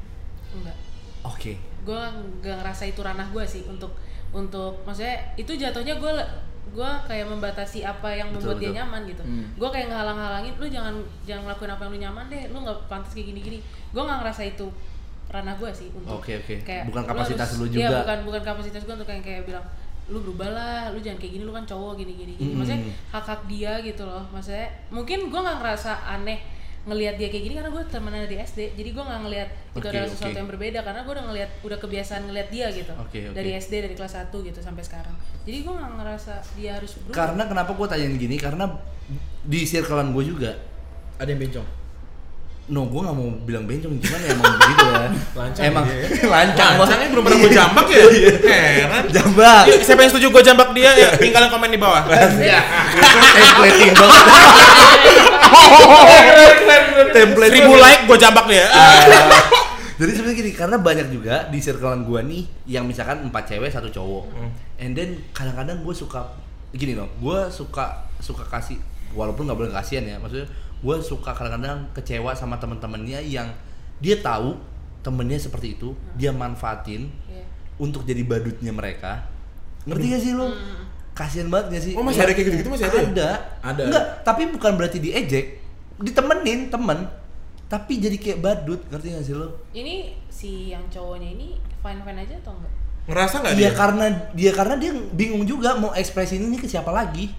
Enggak. 0.52 0.76
Oke. 1.23 1.52
Gue 1.84 2.02
gak 2.41 2.56
ngerasa 2.58 2.84
itu 2.86 2.99
ranah 2.99 3.28
gue 3.28 3.43
sih 3.43 3.62
untuk 3.63 3.91
untuk 4.32 4.82
maksudnya 4.82 5.13
itu 5.36 5.54
jatuhnya 5.54 5.93
gue 5.95 6.13
gue 6.65 6.91
kayak 7.06 7.28
membatasi 7.28 7.84
apa 7.84 8.10
yang 8.10 8.28
Betul, 8.28 8.49
membuat 8.49 8.58
dia 8.58 8.65
betul. 8.65 8.78
nyaman 8.82 9.02
gitu. 9.06 9.23
Hmm. 9.23 9.45
Gue 9.54 9.69
kayak 9.69 9.88
ngehalang-halangin 9.88 10.54
lu 10.56 10.65
jangan 10.67 10.95
jangan 11.21 11.41
ngelakuin 11.45 11.69
apa 11.69 11.82
yang 11.82 11.91
lu 11.91 11.99
nyaman 12.02 12.26
deh. 12.28 12.43
Lu 12.49 12.58
nggak 12.60 12.78
pantas 12.88 13.12
kayak 13.12 13.28
gini-gini. 13.30 13.58
Gue 13.89 14.02
nggak 14.02 14.19
ngerasa 14.19 14.41
itu 14.43 14.65
ranah 15.30 15.56
gue 15.56 15.69
sih 15.71 15.89
untuk 15.91 16.17
Oke, 16.17 16.34
oke. 16.36 16.56
kayak 16.62 16.86
Bukan 16.86 17.02
lu 17.02 17.10
kapasitas 17.10 17.47
harus- 17.47 17.60
lu 17.60 17.65
Iya, 17.67 17.73
juga. 17.84 17.97
bukan 17.99 18.17
bukan 18.23 18.41
kapasitas 18.43 18.82
gue 18.84 18.93
untuk 18.95 19.06
kayak 19.06 19.21
kayak 19.21 19.43
bilang 19.43 19.65
lu 20.04 20.19
berubah 20.19 20.49
lah, 20.49 20.82
lu 20.89 20.99
jangan 20.99 21.15
kayak 21.15 21.34
gini, 21.34 21.43
lu 21.43 21.54
kan 21.54 21.63
cowok 21.63 21.93
gini 21.95 22.13
gini. 22.15 22.34
Maksudnya 22.52 22.82
hak 23.10 23.23
hak 23.23 23.41
dia 23.45 23.71
gitu 23.80 24.04
loh. 24.04 24.26
Maksudnya 24.30 24.65
mungkin 24.89 25.19
gue 25.26 25.39
nggak 25.39 25.58
ngerasa 25.60 25.91
aneh 26.08 26.41
ngelihat 26.84 27.15
dia 27.15 27.32
kayak 27.32 27.43
gini 27.43 27.56
karena 27.56 27.72
gue 27.72 27.84
temenan 27.88 28.22
dari 28.24 28.38
SD 28.38 28.60
jadi 28.76 28.89
gue 28.91 29.04
nggak 29.04 29.22
ngelihat 29.24 29.50
itu 29.72 29.80
Oke, 29.80 29.88
adalah 29.88 30.10
sesuatu 30.10 30.30
oke. 30.30 30.39
yang 30.39 30.50
berbeda 30.52 30.80
karena 30.84 31.00
gue 31.02 31.13
udah 31.15 31.26
ngelihat 31.26 31.50
udah 31.63 31.78
kebiasaan 31.80 32.22
ngelihat 32.28 32.48
dia 32.52 32.67
gitu 32.69 32.91
Oke, 33.00 33.19
oke. 33.24 33.36
dari 33.36 33.50
SD 33.56 33.74
dari 33.80 33.96
kelas 33.96 34.13
1 34.19 34.36
gitu 34.36 34.60
sampai 34.60 34.84
sekarang 34.84 35.15
jadi 35.43 35.58
gue 35.63 35.74
nggak 35.74 35.91
ngerasa 35.96 36.34
dia 36.54 36.72
harus 36.76 36.91
berubah 37.00 37.15
Karena 37.15 37.43
kenapa 37.46 37.72
gue 37.72 37.88
tanyain 37.88 38.15
gini? 38.15 38.36
Karena 38.36 38.65
di 39.41 39.60
circlean 39.63 40.12
gue 40.12 40.24
juga, 40.26 40.52
Ada 41.15 41.30
yang 41.30 41.39
bencong. 41.39 41.67
no 42.63 42.88
gue 42.88 42.96
nggak 42.96 43.12
mau 43.12 43.28
bilang 43.43 43.67
bencong, 43.67 43.91
cuman 44.00 44.19
ya 44.19 44.30
emang 44.32 44.48
begitu 44.56 44.84
ya. 44.88 45.08
Lancang 45.39 45.63
emang 45.67 45.84
dia 45.84 46.00
lancang. 46.36 46.72
Lancangnya 46.80 47.10
belum 47.12 47.24
pernah 47.24 47.39
gue 47.39 47.52
jambak 47.52 47.88
ya? 47.88 48.04
Heran. 48.80 49.04
Jambak. 49.12 49.63
Yuk, 49.67 49.80
siapa 49.84 50.00
yang 50.00 50.12
setuju 50.15 50.28
gue 50.32 50.43
jambak 50.48 50.69
dia 50.72 50.91
ya 50.96 51.10
tinggalin 51.15 51.48
komen 51.48 51.67
di 51.67 51.80
bawah. 51.80 52.08
Itu 52.08 53.36
templating 53.36 53.91
banget. 53.91 54.24
Template 57.12 57.51
Seribu 57.51 57.73
like 57.75 58.01
gue 58.06 58.17
jambak 58.17 58.45
dia. 58.47 58.65
Jadi 59.99 60.10
sebenarnya 60.10 60.38
gini, 60.41 60.51
karena 60.51 60.77
banyak 60.82 61.08
juga 61.13 61.36
di 61.47 61.62
circlean 61.62 62.01
gua 62.01 62.25
nih 62.25 62.49
yang 62.65 62.84
misalkan 62.84 63.29
empat 63.29 63.45
cewek 63.45 63.69
satu 63.69 63.88
cowok. 63.88 64.25
And 64.82 64.97
then 64.97 65.21
kadang-kadang 65.32 65.86
gue 65.86 65.93
suka 65.93 66.34
gini 66.73 66.97
loh, 66.97 67.08
gue 67.21 67.39
suka 67.53 68.10
suka 68.17 68.41
kasih 68.49 68.82
walaupun 69.13 69.45
nggak 69.45 69.53
boleh 69.56 69.71
kasihan 69.71 70.01
ya, 70.01 70.17
maksudnya 70.17 70.49
gue 70.82 70.95
suka 70.99 71.32
kadang-kadang 71.32 71.88
kecewa 71.93 72.34
sama 72.34 72.58
temen-temennya 72.58 73.21
yang 73.21 73.53
dia 74.01 74.17
tahu 74.19 74.58
temennya 75.06 75.38
seperti 75.38 75.77
itu, 75.77 75.93
dia 76.17 76.34
manfaatin 76.34 77.08
Iya. 77.29 77.45
untuk 77.77 78.01
jadi 78.03 78.25
badutnya 78.25 78.73
mereka. 78.73 79.29
Ngerti 79.86 80.06
gak 80.10 80.21
sih 80.25 80.34
lo? 80.34 80.49
Kasihan 81.13 81.47
banget 81.53 81.77
gak 81.77 81.84
sih? 81.86 81.93
Oh, 81.93 82.01
masih 82.01 82.25
ada 82.25 82.34
kayak 82.34 82.47
gitu-gitu 82.49 82.69
masih 82.73 82.89
ada 82.89 82.97
ya? 82.97 83.06
Ada. 83.06 83.29
Ada. 83.62 83.84
Enggak, 83.86 84.06
tapi 84.25 84.41
bukan 84.49 84.71
berarti 84.73 84.97
diejek. 84.97 85.62
Ditemenin 85.97 86.67
temen. 86.67 87.06
Tapi 87.63 87.97
jadi 87.97 88.15
kayak 88.15 88.39
badut, 88.39 88.82
ngerti 88.88 89.08
gak 89.12 89.23
sih 89.23 89.34
lo? 89.34 89.49
ini 89.71 90.13
si 90.27 90.69
yang 90.69 90.86
cowoknya 90.88 91.25
ini 91.27 91.47
fine 91.79 91.99
fine 91.99 92.19
aja 92.19 92.38
atau 92.38 92.53
enggak 92.53 92.73
Ngerasa 93.03 93.36
nggak 93.39 93.53
Iya 93.53 93.60
dia? 93.60 93.71
karena 93.73 94.06
dia 94.32 94.51
karena 94.53 94.75
dia 94.77 94.91
bingung 95.12 95.43
juga 95.43 95.75
mau 95.75 95.89
ekspresi 95.91 96.38
ini 96.38 96.56
ke 96.56 96.65
siapa 96.65 96.88
lagi. 96.88 97.34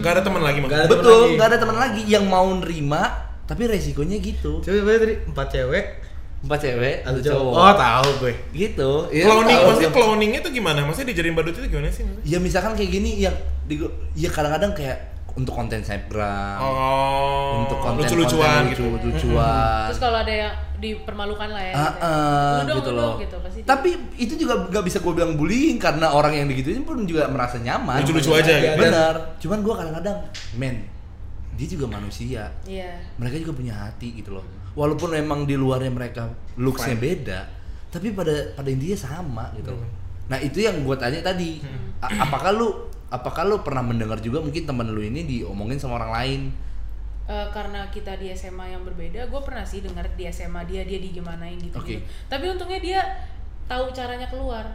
Gak 0.00 0.18
ada 0.18 0.22
teman 0.22 0.40
lagi 0.40 0.58
temen 0.58 0.86
Betul, 0.86 1.14
lagi. 1.20 1.34
nggak 1.36 1.48
ada 1.48 1.58
teman 1.58 1.76
lagi 1.76 2.02
yang 2.04 2.26
mau 2.26 2.46
nerima, 2.48 3.02
tapi 3.44 3.66
resikonya 3.66 4.18
gitu. 4.18 4.58
Coba 4.58 4.78
berarti 4.82 4.98
tadi 5.00 5.14
empat 5.26 5.46
cewek, 5.48 5.84
Empat 6.42 6.58
cewek, 6.60 6.96
satu 7.00 7.20
cowok. 7.20 7.30
cowok. 7.30 7.54
Oh 7.54 7.72
tahu 7.74 8.08
gue. 8.20 8.32
Gitu. 8.52 8.90
Iya, 9.10 9.24
Cloning, 9.24 9.54
tahu. 9.54 9.66
maksudnya 9.66 9.90
cloningnya 9.90 10.40
tuh 10.40 10.52
gimana? 10.52 10.78
Maksudnya 10.82 11.08
dijadiin 11.10 11.34
badut 11.34 11.54
itu 11.54 11.66
gimana 11.66 11.88
sih? 11.88 12.02
maksudnya? 12.02 12.26
Ya 12.26 12.38
misalkan 12.38 12.72
kayak 12.74 12.90
gini 12.92 13.10
yang 13.20 13.36
di, 13.64 13.74
ya 14.12 14.28
kadang-kadang 14.28 14.74
kayak 14.74 14.98
untuk 15.34 15.50
konten 15.52 15.78
snapgram, 15.78 16.62
Oh, 16.62 17.60
untuk 17.60 17.78
konten 17.78 18.06
lucu-lucuan 18.06 18.62
lucu, 18.64 18.86
gitu. 18.86 19.06
lucuan. 19.08 19.90
terus 19.90 19.98
kalau 19.98 20.18
ada 20.18 20.30
yang 20.30 20.52
dipermalukan 20.76 21.48
lah 21.48 21.58
ya 21.60 21.72
Ah, 21.72 21.80
gitu. 21.80 21.98
ah, 22.00 22.54
lu 22.54 22.62
dong 22.62 22.76
gitu 22.76 22.90
loh. 22.92 23.02
dong 23.04 23.16
gitu 23.20 23.36
pasti 23.40 23.58
dia- 23.58 23.68
Tapi 23.68 23.90
itu 24.14 24.34
juga 24.36 24.54
nggak 24.64 24.84
bisa 24.84 24.98
gue 24.98 25.12
bilang 25.12 25.32
bullying 25.34 25.76
karena 25.76 26.06
orang 26.08 26.32
yang 26.34 26.46
digituin 26.46 26.82
pun 26.82 27.02
juga 27.02 27.26
merasa 27.26 27.58
nyaman. 27.58 27.98
Lucu-lucu 28.00 28.30
aja 28.32 28.54
gitu. 28.54 28.78
Benar. 28.80 29.14
Cuman 29.38 29.58
gue 29.60 29.74
kadang-kadang, 29.74 30.16
men, 30.54 30.76
dia 31.52 31.66
juga 31.68 31.86
manusia. 31.88 32.46
iya 32.62 32.94
Mereka 33.16 33.34
juga 33.40 33.52
punya 33.54 33.74
hati 33.76 34.14
gitu 34.14 34.32
loh. 34.32 34.44
Walaupun 34.72 35.10
memang 35.12 35.42
di 35.44 35.54
luarnya 35.54 35.88
mereka 35.88 36.26
looksnya 36.54 36.94
beda, 36.94 37.40
tapi 37.88 38.10
pada 38.10 38.30
pada 38.52 38.68
intinya 38.68 38.98
sama 38.98 39.44
gitu. 39.54 39.70
loh. 39.70 39.86
Nah 40.24 40.38
itu 40.38 40.58
yang 40.58 40.78
gue 40.80 40.94
tanya 40.94 41.18
tadi. 41.20 41.58
A- 41.98 42.22
apakah 42.22 42.50
lu 42.50 42.68
apakah 43.14 43.46
lu 43.46 43.62
pernah 43.62 43.86
mendengar 43.86 44.18
juga 44.18 44.42
mungkin 44.42 44.66
temen 44.66 44.90
lu 44.90 44.98
ini 44.98 45.22
diomongin 45.22 45.78
sama 45.78 46.02
orang 46.02 46.10
lain? 46.10 46.40
Eh, 47.24 47.48
karena 47.54 47.86
kita 47.88 48.18
di 48.18 48.34
SMA 48.34 48.74
yang 48.74 48.82
berbeda, 48.82 49.30
gue 49.30 49.40
pernah 49.46 49.62
sih 49.62 49.80
dengar 49.80 50.04
di 50.18 50.26
SMA 50.28 50.66
dia 50.66 50.82
dia 50.82 50.98
digimanain 50.98 51.56
gitu, 51.56 51.78
Oke. 51.78 51.96
gitu. 51.96 52.04
Tapi 52.26 52.44
untungnya 52.50 52.80
dia 52.82 53.00
tahu 53.70 53.94
caranya 53.94 54.26
keluar. 54.26 54.66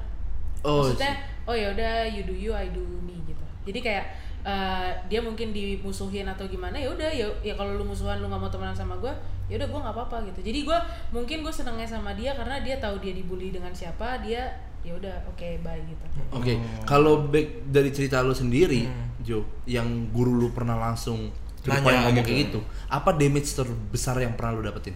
Oh, 0.64 0.82
Maksudnya, 0.88 1.20
oh 1.46 1.54
ya 1.54 1.76
udah 1.76 2.08
you 2.08 2.24
do 2.24 2.34
you, 2.34 2.56
I 2.56 2.72
do 2.72 2.82
me 3.04 3.20
gitu. 3.28 3.46
Jadi 3.70 3.80
kayak 3.86 4.06
eh, 4.48 4.90
dia 5.12 5.20
mungkin 5.20 5.52
dimusuhin 5.52 6.26
atau 6.26 6.48
gimana 6.48 6.80
ya 6.80 6.90
udah 6.90 7.12
ya 7.12 7.28
ya 7.44 7.54
kalau 7.54 7.76
lu 7.76 7.84
musuhan 7.84 8.18
lu 8.24 8.32
nggak 8.32 8.42
mau 8.42 8.50
temenan 8.50 8.74
sama 8.74 8.96
gue, 8.98 9.14
ya 9.50 9.58
udah 9.58 9.68
gue 9.68 9.80
nggak 9.82 9.96
apa-apa 9.98 10.18
gitu 10.30 10.40
jadi 10.46 10.60
gue 10.62 10.80
mungkin 11.10 11.42
gue 11.42 11.50
senengnya 11.50 11.90
sama 11.90 12.14
dia 12.14 12.38
karena 12.38 12.62
dia 12.62 12.78
tahu 12.78 13.02
dia 13.02 13.18
dibully 13.18 13.50
dengan 13.50 13.74
siapa 13.74 14.22
dia 14.22 14.46
ya 14.80 14.94
udah 14.94 15.16
oke 15.28 15.48
bye 15.60 15.82
gitu 15.82 16.06
Oke, 16.30 16.54
kalau 16.84 17.26
back 17.26 17.66
dari 17.66 17.90
cerita 17.90 18.22
lu 18.22 18.32
sendiri, 18.32 18.86
Jo, 19.20 19.44
yang 19.66 20.08
guru 20.10 20.36
lu 20.36 20.50
pernah 20.50 20.78
langsung 20.78 21.30
Nanya 21.66 21.84
point 21.84 21.98
ngomong 22.00 22.16
gitu. 22.16 22.26
kayak 22.26 22.40
gitu, 22.48 22.60
apa 22.88 23.10
damage 23.14 23.50
terbesar 23.52 24.16
yang 24.18 24.34
pernah 24.34 24.56
lu 24.56 24.62
dapetin? 24.62 24.96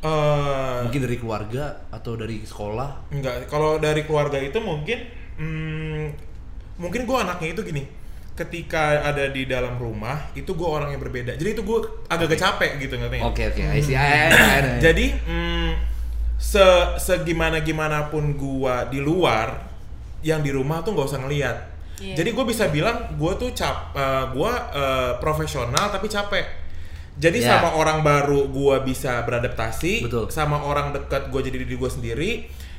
Eh, 0.00 0.78
Mungkin 0.82 1.00
dari 1.04 1.16
keluarga 1.16 1.84
atau 1.88 2.16
dari 2.16 2.40
sekolah? 2.42 3.12
Enggak, 3.12 3.46
kalau 3.46 3.76
dari 3.76 4.02
keluarga 4.02 4.40
itu 4.40 4.56
mungkin 4.58 4.98
hmm, 5.36 6.02
mungkin 6.76 7.04
gue 7.04 7.16
anaknya 7.16 7.52
itu 7.52 7.62
gini. 7.62 7.84
Ketika 8.32 9.04
ada 9.04 9.28
di 9.28 9.44
dalam 9.44 9.76
rumah, 9.76 10.32
itu 10.32 10.48
gue 10.50 10.64
orang 10.64 10.88
yang 10.88 10.98
berbeda. 10.98 11.36
Jadi 11.36 11.52
itu 11.52 11.60
gue 11.60 11.78
agak-agak 12.08 12.40
capek 12.40 12.70
gitu 12.80 12.96
ngerti 12.96 13.20
nggak? 13.20 13.28
Oke 13.28 13.42
oke, 13.52 13.60
I 13.60 13.80
see. 13.84 13.92
I- 13.92 14.00
I- 14.00 14.32
I- 14.32 14.32
I- 14.32 14.80
Jadi 14.80 15.06
hmm, 15.12 15.70
se 16.40 16.64
segimana 16.96 17.60
gimana 17.60 18.08
pun 18.08 18.32
gua 18.32 18.88
di 18.88 18.96
luar, 18.96 19.68
yang 20.24 20.40
di 20.40 20.48
rumah 20.48 20.80
tuh 20.80 20.96
nggak 20.96 21.08
usah 21.12 21.20
ngelihat. 21.20 21.56
Iya. 22.00 22.16
Jadi 22.16 22.32
gue 22.32 22.44
bisa 22.48 22.64
bilang 22.72 23.12
gue 23.20 23.32
tuh 23.36 23.52
cap, 23.52 23.92
eh, 23.92 24.24
gua 24.32 24.72
eh, 24.72 25.12
profesional 25.20 25.92
tapi 25.92 26.08
capek. 26.08 26.48
Jadi 27.20 27.44
Ya. 27.44 27.60
sama 27.60 27.76
orang 27.76 28.00
baru 28.00 28.48
gua 28.48 28.80
bisa 28.80 29.20
beradaptasi, 29.28 30.08
Betul. 30.08 30.32
sama 30.32 30.56
orang 30.64 30.96
dekat 30.96 31.28
gue 31.28 31.40
jadi 31.44 31.60
diri 31.60 31.76
gue 31.76 31.90
sendiri, 31.92 32.30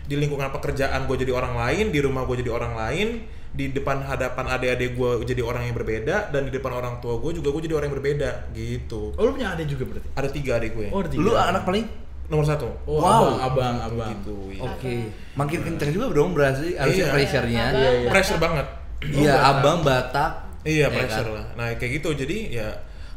di 0.09 0.15
lingkungan 0.17 0.49
pekerjaan 0.49 1.05
gue 1.05 1.21
jadi 1.21 1.29
orang 1.29 1.53
lain, 1.53 1.93
di 1.93 2.01
rumah 2.01 2.25
gue 2.25 2.41
jadi 2.41 2.49
orang 2.49 2.73
lain, 2.73 3.29
di 3.53 3.69
depan 3.69 4.01
hadapan 4.01 4.57
adik-adik 4.57 4.97
gue 4.97 5.11
jadi 5.29 5.45
orang 5.45 5.69
yang 5.69 5.77
berbeda, 5.77 6.33
dan 6.33 6.49
di 6.49 6.51
depan 6.57 6.73
orang 6.73 6.97
tua 6.97 7.21
gue 7.21 7.37
juga 7.37 7.53
gue 7.53 7.61
jadi 7.69 7.77
orang 7.77 7.93
yang 7.93 7.97
berbeda 8.01 8.29
gitu. 8.57 9.13
Oh 9.13 9.21
lu 9.29 9.37
punya 9.37 9.53
adik 9.53 9.69
juga 9.69 9.85
berarti? 9.85 10.09
Ada 10.17 10.29
tiga 10.33 10.51
adik 10.57 10.71
gue. 10.73 10.87
Oh 10.89 11.05
ada 11.05 11.09
tiga. 11.13 11.21
lu 11.21 11.31
anak 11.37 11.61
paling? 11.61 11.85
Nomor 12.31 12.45
satu. 12.47 12.63
Oh, 12.87 13.03
Wow. 13.03 13.35
abang, 13.35 13.35
abang, 13.43 13.75
abang. 13.83 14.09
Gitu. 14.15 14.55
iya. 14.55 14.61
Oke, 14.63 14.93
makin 15.35 15.59
kencang 15.61 15.91
juga 15.91 16.05
dong 16.09 16.31
berarti 16.31 16.79
harusnya 16.79 17.05
Iya. 17.05 17.13
pressure-nya. 17.13 17.65
Iya, 17.69 17.89
iya. 17.99 18.09
Pressure 18.09 18.39
banget. 18.39 18.67
Iya, 19.03 19.35
abang 19.35 19.83
Batak. 19.83 20.31
Iya, 20.63 20.87
ya 20.87 20.95
pressure 20.95 21.27
kan? 21.27 21.35
lah. 21.35 21.45
Nah, 21.59 21.67
kayak 21.75 21.91
gitu. 21.99 22.15
Jadi 22.15 22.55
ya 22.55 22.69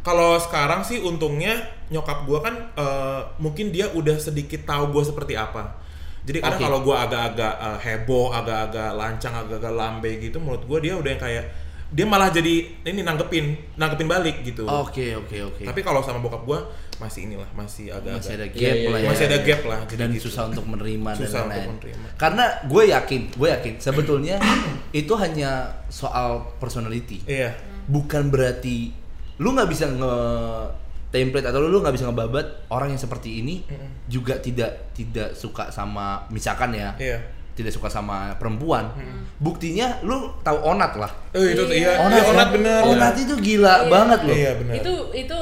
kalau 0.03 0.35
sekarang 0.37 0.83
sih 0.83 0.99
untungnya 0.99 1.55
nyokap 1.89 2.27
gua 2.27 2.43
kan 2.43 2.55
eh, 2.75 3.21
mungkin 3.39 3.71
dia 3.71 3.87
udah 3.89 4.19
sedikit 4.19 4.67
tahu 4.67 4.91
gua 4.91 5.05
seperti 5.07 5.39
apa. 5.39 5.63
Jadi 6.25 6.41
kadang 6.41 6.57
Oke. 6.57 6.65
kalau 6.65 6.79
gua 6.83 6.97
agak-agak 7.05 7.55
eh, 7.55 7.79
heboh, 7.81 8.33
agak-agak 8.33 8.91
lancang, 8.97 9.35
agak-agak 9.37 9.73
lambe 9.73 10.11
gitu, 10.19 10.41
menurut 10.41 10.65
gua 10.65 10.81
dia 10.81 10.97
udah 10.97 11.11
yang 11.13 11.23
kayak 11.23 11.45
dia 11.95 12.03
malah 12.03 12.27
jadi 12.29 12.55
ini 12.83 13.01
nanggepin, 13.01 13.79
nanggepin 13.79 14.11
balik 14.11 14.43
gitu. 14.43 14.67
Oke 14.67 15.15
oke 15.15 15.37
oke. 15.47 15.63
Tapi 15.63 15.81
kalau 15.81 16.03
sama 16.03 16.19
bokap 16.19 16.43
gua 16.43 16.67
masih 16.99 17.31
inilah, 17.31 17.47
masih 17.55 17.95
agak 17.95 18.19
masih 18.19 18.35
ada 18.35 18.47
gap 18.51 18.59
Iya, 18.59 18.73
iya, 18.75 18.89
lah 18.91 18.99
ya. 18.99 19.09
masih 19.15 19.25
ada 19.27 19.39
gap 19.41 19.63
lah. 19.63 19.81
Jadi 19.87 19.99
dan 20.03 20.11
gitu. 20.11 20.27
susah 20.27 20.43
untuk 20.47 20.65
menerima 20.67 21.11
Susah 21.15 21.23
dan 21.23 21.31
untuk 21.31 21.51
lain-lain. 21.55 21.71
menerima. 21.71 22.07
Karena 22.19 22.45
gue 22.67 22.83
yakin, 22.91 23.23
gue 23.33 23.49
yakin 23.51 23.75
sebetulnya 23.79 24.37
itu 24.91 25.13
hanya 25.15 25.51
soal 25.87 26.51
personality. 26.59 27.23
Iya. 27.25 27.55
Bukan 27.87 28.27
berarti 28.27 28.91
lu 29.39 29.51
nggak 29.51 29.67
bisa 29.67 29.87
nge 29.87 30.15
template 31.11 31.47
atau 31.47 31.63
lu 31.63 31.79
nggak 31.79 31.95
bisa 31.95 32.11
ngebabat 32.11 32.67
orang 32.71 32.91
yang 32.91 32.99
seperti 32.99 33.39
ini 33.39 33.63
juga 34.07 34.35
tidak 34.39 34.91
tidak 34.91 35.35
suka 35.35 35.71
sama 35.71 36.27
misalkan 36.29 36.75
ya 36.75 36.91
Iya. 36.99 37.19
Tidak 37.55 37.71
suka 37.71 37.87
sama 37.87 38.35
perempuan 38.35 38.91
buktinya 39.37 40.03
lu 40.03 40.31
tahu 40.41 40.59
onat 40.65 40.93
lah 40.97 41.11
Eh 41.31 41.55
itu 41.55 41.63
tuh, 41.63 41.71
iya, 41.71 41.95
Iya. 41.95 42.07
iya, 42.09 42.23
onat 42.27 42.49
bener. 42.51 42.81
onat 42.85 43.15
itu 43.17 43.35
gila 43.37 43.75
Iya. 43.77 43.89
banget 43.89 44.21
loh 44.23 44.35
Iya, 44.35 44.51
bener. 44.59 44.75
itu 44.77 44.93
itu 45.17 45.39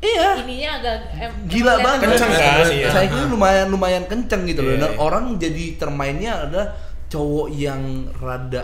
Iya. 0.00 0.30
ininya 0.40 0.70
agak 0.76 0.96
em, 1.12 1.32
gila 1.44 1.74
banget 1.78 1.98
Kenceng 2.08 2.32
kan, 2.32 2.64
iya. 2.66 2.88
saya 2.88 3.06
kira 3.06 3.26
lumayan 3.26 3.66
lumayan 3.68 4.04
kenceng 4.06 4.42
gitu 4.44 4.60
loh 4.60 4.72
Iya, 4.72 4.80
dan 4.80 4.90
iya. 4.90 4.98
orang 4.98 5.24
jadi 5.36 5.64
termainnya 5.76 6.32
adalah 6.40 6.68
cowok 7.06 7.46
yang 7.52 7.80
rada 8.16 8.62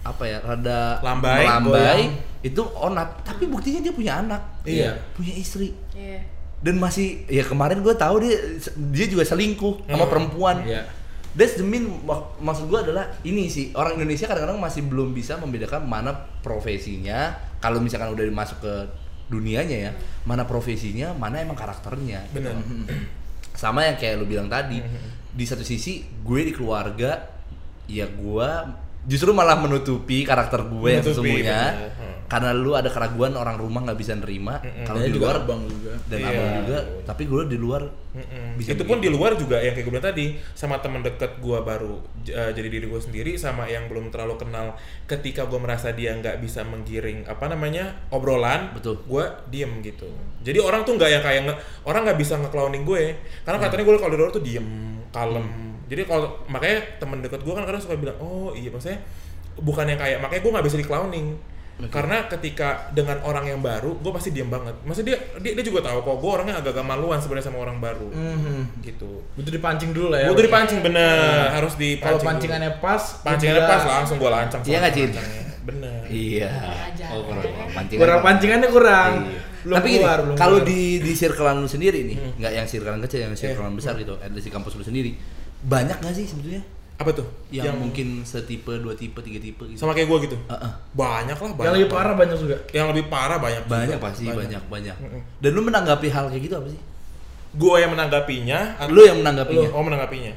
apa 0.00 0.22
ya 0.22 0.38
rada 0.38 1.00
Lambai, 1.00 1.42
melambai 1.42 2.00
goyang. 2.00 2.12
itu 2.42 2.62
onat 2.74 3.08
tapi 3.22 3.44
buktinya 3.44 3.80
dia 3.80 3.92
punya 3.92 4.12
anak 4.18 4.40
Iya. 4.62 4.96
punya 5.12 5.32
istri 5.32 5.76
Iya. 5.90 6.24
dan 6.58 6.74
masih 6.76 7.22
ya 7.26 7.44
kemarin 7.44 7.78
gue 7.78 7.92
tahu 7.94 8.20
dia 8.20 8.36
dia 8.90 9.06
juga 9.06 9.22
selingkuh 9.22 9.84
sama 9.84 10.00
Hmm. 10.00 10.10
perempuan 10.10 10.56
Iya. 10.62 10.82
That's 11.34 11.58
the 11.58 11.66
mean 11.66 11.90
mak- 12.06 12.38
maksud 12.38 12.70
gue 12.70 12.78
adalah 12.78 13.10
ini 13.22 13.50
sih 13.50 13.74
orang 13.74 13.98
Indonesia 13.98 14.30
kadang-kadang 14.30 14.62
masih 14.62 14.86
belum 14.86 15.10
bisa 15.10 15.34
membedakan 15.34 15.82
mana 15.82 16.14
profesinya 16.40 17.34
kalau 17.58 17.82
misalkan 17.82 18.14
udah 18.14 18.22
masuk 18.30 18.62
ke 18.62 18.74
dunianya 19.26 19.90
ya 19.90 19.92
mana 20.22 20.46
profesinya 20.46 21.10
mana 21.10 21.42
emang 21.42 21.58
karakternya 21.58 22.22
Bener. 22.30 22.54
sama 23.54 23.82
yang 23.82 23.96
kayak 23.96 24.22
lu 24.22 24.26
bilang 24.26 24.46
tadi 24.46 24.78
di 25.30 25.44
satu 25.44 25.62
sisi 25.62 26.06
gue 26.22 26.40
di 26.44 26.52
keluarga 26.54 27.18
ya 27.86 28.06
gue 28.06 28.48
justru 29.04 29.34
malah 29.34 29.58
menutupi 29.58 30.22
karakter 30.22 30.64
gue 30.64 30.88
yang 30.88 31.02
Menutupi, 31.02 31.10
sesungguhnya 31.18 31.60
bener. 31.74 31.90
Hmm. 31.98 32.13
Karena 32.24 32.50
lu 32.50 32.72
ada 32.72 32.86
keraguan 32.86 33.32
orang 33.32 33.54
rumah 33.54 33.82
nggak 33.82 33.96
bisa 33.96 34.12
nerima 34.12 34.56
kalau 34.82 34.96
Saya 34.96 35.06
di 35.06 35.14
juga 35.14 35.24
luar 35.26 35.36
abang 35.38 35.60
juga. 35.62 35.92
dan 36.04 36.18
Iya. 36.18 36.28
abang 36.30 36.50
juga 36.60 36.78
tapi 37.04 37.22
gue 37.24 37.42
di 37.46 37.58
luar 37.58 37.82
Mm-mm. 38.10 38.46
bisa 38.54 38.68
itu 38.70 38.82
pun 38.82 38.98
di 38.98 39.08
luar 39.08 39.32
juga 39.34 39.56
yang 39.58 39.70
kayak 39.70 39.84
gue 39.84 39.92
bilang 39.92 40.06
tadi 40.06 40.26
sama 40.50 40.78
teman 40.78 41.00
deket 41.00 41.36
gue 41.36 41.58
baru 41.58 42.00
eh, 42.24 42.50
jadi 42.50 42.68
diri 42.70 42.86
gue 42.86 42.96
sendiri 42.98 43.32
sama 43.34 43.66
yang 43.66 43.86
belum 43.86 44.08
terlalu 44.08 44.34
kenal 44.36 44.72
ketika 45.04 45.44
gue 45.44 45.58
merasa 45.58 45.90
dia 45.90 46.12
nggak 46.12 46.38
bisa 46.38 46.62
menggiring 46.62 47.24
apa 47.24 47.44
namanya 47.46 47.92
obrolan 48.08 48.72
Betul. 48.72 49.02
gue 49.02 49.24
diem 49.48 49.80
gitu 49.80 50.08
jadi 50.40 50.58
orang 50.58 50.82
tuh 50.82 50.94
nggak 50.94 51.10
yang 51.10 51.22
kayak 51.22 51.40
nge- 51.44 51.58
orang 51.82 52.02
nggak 52.02 52.16
bisa 52.16 52.34
nge-clowning 52.36 52.82
gue 52.82 53.14
karena 53.42 53.58
katanya 53.58 53.84
gue 53.84 53.94
kalau 53.96 54.10
di 54.10 54.18
luar 54.18 54.30
tuh 54.30 54.40
diem 54.40 54.66
kalem 55.10 55.46
jadi 55.84 56.02
kalau 56.02 56.40
makanya 56.46 56.80
teman 56.96 57.20
deket 57.20 57.38
gue 57.38 57.52
kan 57.52 57.62
kadang 57.62 57.78
suka 57.78 57.94
bilang 57.94 58.16
oh 58.16 58.50
iya 58.50 58.68
maksudnya 58.68 58.96
bukan 59.56 59.86
yang 59.86 59.94
kayak 59.94 60.18
makanya 60.18 60.40
gue 60.40 60.52
nggak 60.52 60.66
bisa 60.66 60.76
di 60.76 60.82
clowning 60.82 61.36
karena 61.84 62.30
ketika 62.30 62.86
dengan 62.90 63.18
orang 63.20 63.44
yang 63.46 63.58
baru 63.58 63.98
gue 63.98 64.12
pasti 64.12 64.30
diem 64.30 64.46
banget 64.46 64.78
maksudnya 64.82 65.10
dia 65.10 65.18
dia, 65.42 65.52
dia 65.58 65.64
juga 65.66 65.82
tahu 65.82 66.00
kok 66.00 66.16
gue 66.16 66.30
orangnya 66.30 66.54
agak-agak 66.56 66.86
maluan 66.86 67.18
sebenarnya 67.18 67.50
sama 67.50 67.58
orang 67.60 67.76
baru 67.78 68.08
Mhm. 68.08 68.80
gitu 68.80 69.26
Butuh 69.34 69.52
dipancing 69.52 69.90
dulu 69.90 70.14
lah 70.14 70.22
ya. 70.22 70.28
Gue 70.30 70.38
tuh 70.38 70.46
dipancing 70.46 70.80
bener, 70.80 71.50
harus 71.50 71.74
dipancing. 71.74 71.98
Kalau 72.00 72.18
dulu. 72.18 72.28
pancingannya 72.30 72.70
pas, 72.78 73.02
pancingannya 73.20 73.58
juga 73.60 73.72
pas 73.74 73.82
langsung 73.84 74.16
gue 74.16 74.30
lancang. 74.30 74.60
Iya 74.62 74.78
nggak, 74.78 74.92
pancangnya. 74.94 75.42
Bener. 75.64 76.00
iya 76.06 76.50
aja. 76.86 77.04
oh 77.10 77.20
kurang 77.24 77.42
pancingan 77.72 78.00
Kurang 78.00 78.20
pancingannya 78.22 78.68
kurang. 78.70 79.12
Iya. 79.26 79.40
Belum 79.64 79.74
tapi 79.74 79.88
gini, 79.88 79.98
keluar, 79.98 80.20
kalau 80.36 80.58
di 80.60 80.80
di 81.00 81.12
circlean 81.12 81.56
lu 81.56 81.66
sendiri 81.66 82.04
nih, 82.04 82.16
Hmm. 82.16 82.32
nggak 82.38 82.52
yang 82.54 82.66
circlean 82.68 83.00
kecil, 83.02 83.18
yang 83.18 83.32
circlean 83.32 83.72
Iya. 83.72 83.78
besar 83.80 83.94
gitu, 83.96 84.14
ada 84.14 84.30
di 84.30 84.44
kampus 84.46 84.76
lu 84.76 84.84
sendiri, 84.84 85.16
banyak 85.64 85.96
nggak 85.98 86.14
sih 86.14 86.24
sebetulnya 86.24 86.62
Apa 86.94 87.10
tuh? 87.10 87.26
yang, 87.50 87.74
mungkin 87.74 88.22
setipe, 88.22 88.70
dua 88.78 88.94
tipe, 88.94 89.18
tiga 89.18 89.42
tipe 89.42 89.66
gitu? 89.66 89.78
sama 89.82 89.90
kayak 89.94 90.06
gue 90.06 90.18
gitu. 90.30 90.36
Heeh. 90.46 90.72
Banyak 90.94 91.34
lah. 91.34 91.50
Banyak 91.50 91.66
yang 91.66 91.74
lebih 91.74 91.90
parah 91.90 92.14
banyak 92.14 92.36
juga. 92.38 92.56
Yang 92.70 92.86
lebih 92.94 93.04
parah 93.10 93.38
banyak. 93.42 93.62
banyak 93.66 93.98
juga. 93.98 94.06
pasti 94.06 94.24
banyak 94.30 94.62
banyak. 94.70 94.96
Mm-mm. 95.02 95.22
Dan 95.42 95.50
lu 95.58 95.60
menanggapi 95.66 96.06
hal 96.10 96.30
kayak 96.30 96.42
gitu 96.46 96.54
apa 96.54 96.68
sih? 96.70 96.80
Gue 97.54 97.76
yang 97.82 97.90
menanggapinya. 97.94 98.58
Lu 98.90 99.02
yang 99.02 99.18
menanggapinya? 99.22 99.68
Lu, 99.70 99.74
oh 99.74 99.82
menanggapinya. 99.82 100.34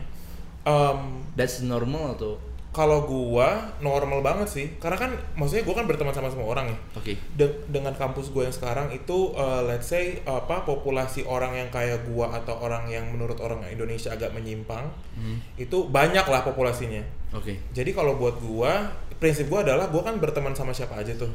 Em, 0.66 1.00
That's 1.38 1.62
normal 1.62 2.18
atau? 2.18 2.42
Kalau 2.78 3.02
gua 3.04 3.74
normal 3.82 4.22
banget 4.22 4.46
sih, 4.48 4.66
karena 4.78 4.94
kan 4.96 5.10
maksudnya 5.34 5.66
gua 5.66 5.82
kan 5.82 5.90
berteman 5.90 6.14
sama 6.14 6.30
semua 6.30 6.46
orang 6.48 6.70
ya. 6.70 6.78
Oke. 6.94 7.18
De- 7.34 7.66
dengan 7.66 7.90
kampus 7.92 8.30
gue 8.30 8.46
yang 8.46 8.54
sekarang 8.54 8.94
itu 8.94 9.34
uh, 9.34 9.66
let's 9.66 9.90
say 9.90 10.22
apa 10.24 10.62
populasi 10.62 11.26
orang 11.26 11.58
yang 11.58 11.70
kayak 11.70 12.06
gua 12.06 12.30
atau 12.32 12.54
orang 12.60 12.86
yang 12.86 13.10
menurut 13.10 13.42
orang 13.42 13.66
Indonesia 13.66 14.14
agak 14.14 14.30
menyimpang 14.32 14.86
Hmm. 15.18 15.42
itu 15.58 15.90
banyak 15.90 16.22
lah 16.24 16.46
populasinya 16.46 17.02
Oke. 17.34 17.58
jadi 17.74 17.90
kalau 17.90 18.14
buat 18.16 18.38
gua 18.38 18.94
prinsip 19.18 19.50
gua 19.50 19.66
adalah 19.66 19.90
gua 19.90 20.06
kan 20.06 20.22
berteman 20.22 20.54
sama 20.54 20.70
siapa 20.70 20.94
aja 20.94 21.18
tuh 21.18 21.34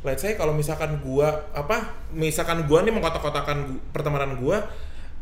let's 0.00 0.24
say 0.24 0.32
kalau 0.32 0.56
misalkan 0.56 0.96
gua 1.04 1.28
apa 1.52 1.84
misalkan 2.10 2.64
gua 2.64 2.80
nih 2.80 2.88
mengkotak-kotakan 2.90 3.76
pertemanan 3.92 4.40
gua 4.40 4.64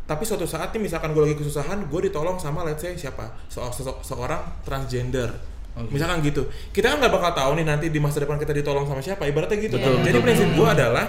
tapi 0.09 0.25
suatu 0.25 0.49
saat 0.49 0.73
nih 0.73 0.81
misalkan 0.83 1.13
gua 1.13 1.29
lagi 1.29 1.37
kesusahan 1.37 1.85
gua 1.87 2.01
ditolong 2.01 2.41
sama 2.41 2.65
let's 2.65 2.81
say 2.81 2.97
siapa 2.97 3.29
Se- 3.47 3.61
se- 3.77 4.01
seorang 4.03 4.41
transgender 4.65 5.29
Oke. 5.77 5.93
misalkan 5.93 6.25
gitu 6.25 6.49
kita 6.73 6.91
kan 6.91 6.99
nggak 6.99 7.13
bakal 7.13 7.31
tahu 7.37 7.51
nih 7.55 7.67
nanti 7.69 7.87
di 7.93 8.01
masa 8.01 8.19
depan 8.19 8.35
kita 8.35 8.51
ditolong 8.51 8.83
sama 8.83 8.99
siapa 8.99 9.29
ibaratnya 9.29 9.61
gitu 9.61 9.77
Betul, 9.77 10.01
jadi 10.01 10.17
betul. 10.17 10.25
prinsip 10.25 10.49
gua 10.57 10.73
adalah 10.73 11.05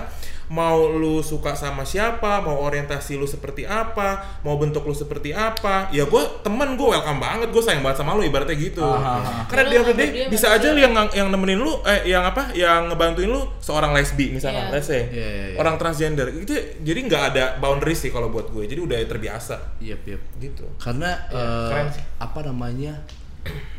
mau 0.49 0.89
lu 0.89 1.21
suka 1.21 1.53
sama 1.53 1.81
siapa 1.81 2.41
mau 2.41 2.57
orientasi 2.59 3.15
lu 3.15 3.23
seperti 3.23 3.63
apa 3.63 4.41
mau 4.41 4.57
bentuk 4.57 4.81
lu 4.81 4.91
seperti 4.91 5.29
apa 5.29 5.87
ya 5.89 6.03
gua 6.03 6.25
temen 6.41 6.73
gua 6.73 6.97
welcome 6.97 7.17
banget 7.17 7.47
gua 7.49 7.61
sayang 7.61 7.79
banget 7.79 8.01
sama 8.01 8.13
lu 8.13 8.25
ibaratnya 8.25 8.53
gitu 8.53 8.81
Ah, 8.81 9.45
karena 9.45 9.63
Lu 9.63 9.71
dia 9.71 9.93
day 9.93 10.09
dia 10.09 10.25
bisa 10.25 10.49
aja 10.49 10.69
lu 10.69 10.81
yang 10.81 10.91
yang 11.11 11.29
nemenin 11.29 11.57
lu 11.57 11.77
eh 11.83 12.01
yang 12.07 12.25
apa 12.25 12.49
yang 12.51 12.89
ngebantuin 12.89 13.29
lu 13.29 13.45
seorang 13.59 13.93
lesbi 13.93 14.29
misalkan 14.31 14.65
Iya. 14.65 14.73
let's 14.73 14.85
say 14.85 15.05
Iya, 15.05 15.27
iya, 15.27 15.45
iya. 15.53 15.57
orang 15.57 15.77
transgender 15.77 16.27
itu 16.33 16.49
jadi 16.81 16.99
nggak 16.99 17.23
ada 17.29 17.43
boundaries 17.57 17.99
sih 17.99 18.09
kalau 18.09 18.27
buat 18.27 18.49
gue 18.49 18.65
jadi 18.65 18.81
udah 18.81 18.97
terbiasa 19.05 19.77
Iya, 19.77 20.01
iya. 20.01 20.17
gitu 20.39 20.65
Karena 20.77 21.13
eh, 21.29 21.69
keren 21.69 21.87
sih. 21.91 22.03
apa 22.17 22.39
namanya? 22.43 22.93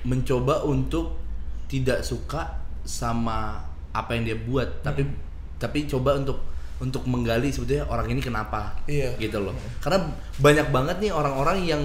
mencoba 0.03 0.65
untuk 0.65 1.19
tidak 1.67 2.01
suka 2.01 2.59
sama 2.83 3.61
apa 3.91 4.15
yang 4.15 4.25
dia 4.25 4.39
buat, 4.39 4.81
tapi 4.81 5.03
Hmm. 5.03 5.15
tapi 5.57 5.85
coba 5.85 6.17
untuk 6.17 6.41
untuk 6.81 7.05
menggali 7.05 7.49
sebetulnya 7.49 7.85
orang 7.85 8.09
ini 8.09 8.21
kenapa 8.21 8.81
Iya. 8.85 9.13
gitu 9.17 9.39
loh 9.39 9.53
karena 9.79 10.09
banyak 10.35 10.67
banget 10.69 10.97
nih 10.99 11.13
orang-orang 11.13 11.59
yang 11.63 11.83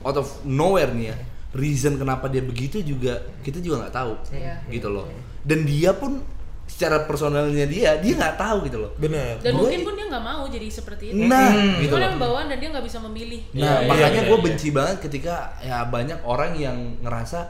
out 0.00 0.16
of 0.16 0.26
nowhere 0.42 0.90
nih 0.90 1.12
ya 1.12 1.16
reason 1.52 1.94
kenapa 1.94 2.26
dia 2.26 2.40
begitu 2.40 2.80
juga 2.80 3.14
kita 3.40 3.58
juga 3.58 3.84
nggak 3.84 3.94
tahu 3.94 4.12
Iya. 4.30 4.56
gitu 4.68 4.88
loh 4.88 5.04
dan 5.40 5.62
dia 5.62 5.92
pun 5.92 6.24
secara 6.64 7.02
personalnya 7.02 7.66
dia 7.66 7.98
dia 7.98 8.14
nggak 8.14 8.36
tahu 8.36 8.62
gitu 8.64 8.78
loh 8.78 8.94
Bener. 8.94 9.36
Dan 9.38 9.52
Gua- 9.52 9.66
mungkin 9.66 9.80
pun 9.82 9.92
dia 9.92 10.06
nggak 10.06 10.24
mau 10.24 10.42
jadi 10.46 10.68
seperti 10.70 11.04
itu. 11.10 11.26
nah 11.26 11.50
Hmm. 11.50 11.82
gitu 11.82 11.92
loh 11.92 12.06
yang 12.06 12.16
bawaan 12.16 12.46
dan 12.46 12.56
dia 12.56 12.70
nggak 12.70 12.86
bisa 12.86 12.98
memilih. 13.02 13.42
Nah, 13.50 13.58
Iya, 13.58 13.72
iya, 13.76 13.88
makanya 13.90 14.10
iya, 14.16 14.28
gue 14.30 14.38
iya. 14.38 14.44
benci 14.46 14.68
banget 14.70 14.96
ketika 15.02 15.34
ya 15.58 15.78
banyak 15.84 16.18
orang 16.22 16.52
yang 16.54 16.76
ngerasa 17.00 17.40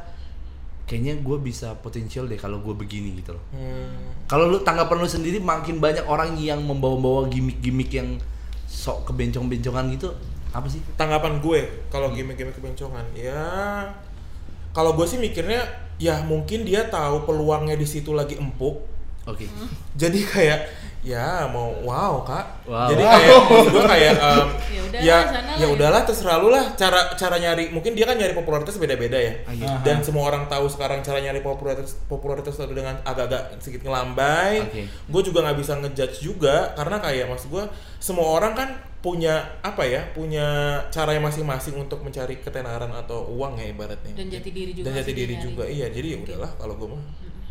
kayaknya 0.91 1.23
gue 1.23 1.39
bisa 1.39 1.79
potensial 1.79 2.27
deh 2.27 2.35
kalau 2.35 2.59
gue 2.59 2.75
begini 2.75 3.15
gitu 3.23 3.39
loh. 3.39 3.45
Hmm. 3.55 3.95
Kalau 4.27 4.51
lu 4.51 4.59
tanggapan 4.67 4.99
lu 4.99 5.07
sendiri 5.07 5.39
makin 5.39 5.79
banyak 5.79 6.03
orang 6.11 6.35
yang 6.35 6.59
membawa-bawa 6.67 7.31
gimmick-gimmick 7.31 7.95
yang 7.95 8.19
sok 8.67 9.07
kebencong-bencongan 9.07 9.87
gitu, 9.95 10.11
apa 10.51 10.67
sih? 10.67 10.83
tanggapan 10.99 11.39
gue 11.39 11.87
kalau 11.95 12.11
gimmick-gimmick 12.11 12.59
kebencongan 12.59 13.07
ya 13.15 13.87
kalau 14.75 14.99
gue 14.99 15.07
sih 15.07 15.19
mikirnya 15.19 15.63
ya 16.03 16.23
mungkin 16.27 16.67
dia 16.67 16.87
tahu 16.91 17.23
peluangnya 17.23 17.79
di 17.79 17.87
situ 17.87 18.11
lagi 18.15 18.35
empuk 18.39 18.83
Oke. 19.31 19.47
jadi 19.95 20.19
kayak 20.27 20.61
ya 21.01 21.49
mau 21.49 21.73
wow 21.81 22.21
kak. 22.29 22.69
Wow. 22.69 22.93
jadi 22.93 23.03
kayak 23.09 23.37
maksud 23.49 23.73
gue 23.73 23.85
kayak 23.89 24.15
em, 24.21 24.49
Ya 24.77 24.83
udah, 24.85 25.01
ya 25.01 25.19
sana 25.25 25.51
ya 25.57 25.67
lah. 25.67 25.75
udahlah 25.75 26.01
terserah 26.05 26.37
lu 26.37 26.49
lah. 26.53 26.65
Cara 26.77 27.17
cara 27.17 27.37
nyari 27.41 27.73
mungkin 27.73 27.97
dia 27.97 28.05
kan 28.05 28.21
nyari 28.21 28.37
popularitas 28.37 28.77
beda-beda 28.77 29.17
ya. 29.17 29.33
Ah, 29.49 29.53
iya. 29.57 29.81
dan 29.81 30.05
semua 30.05 30.29
orang 30.29 30.45
tahu 30.53 30.69
sekarang 30.69 31.01
cara 31.01 31.25
nyari 31.25 31.41
popularitas 31.41 31.97
popularitas 32.05 32.61
itu 32.61 32.75
dengan 32.77 33.01
agak-agak 33.09 33.57
sedikit 33.65 33.89
ngelambai. 33.89 34.69
Oke. 34.69 34.83
gue 34.87 35.23
juga 35.25 35.39
nggak 35.49 35.59
bisa 35.59 35.73
ngejudge 35.81 36.17
juga 36.21 36.77
karena 36.77 36.97
kayak 37.01 37.27
maksud 37.33 37.49
gue 37.49 37.65
semua 37.97 38.37
orang 38.37 38.53
kan 38.53 38.69
punya 39.01 39.57
apa 39.65 39.81
ya 39.89 40.05
punya 40.13 40.77
cara 40.93 41.17
yang 41.17 41.25
masing-masing 41.25 41.81
untuk 41.81 42.05
mencari 42.05 42.37
ketenaran 42.45 42.93
atau 42.93 43.25
uang 43.33 43.57
ya 43.57 43.73
ibaratnya. 43.73 44.13
Dan 44.13 44.29
jati 44.29 44.53
diri 44.53 44.77
juga 44.77 44.93
dan 44.93 45.01
jati 45.01 45.13
diri 45.17 45.35
juga. 45.41 45.65
Iya 45.65 45.89
jadi 45.89 46.13
ya 46.13 46.19
udahlah 46.21 46.51
kalau 46.61 46.77
gue 46.77 46.89
mah. 46.93 47.03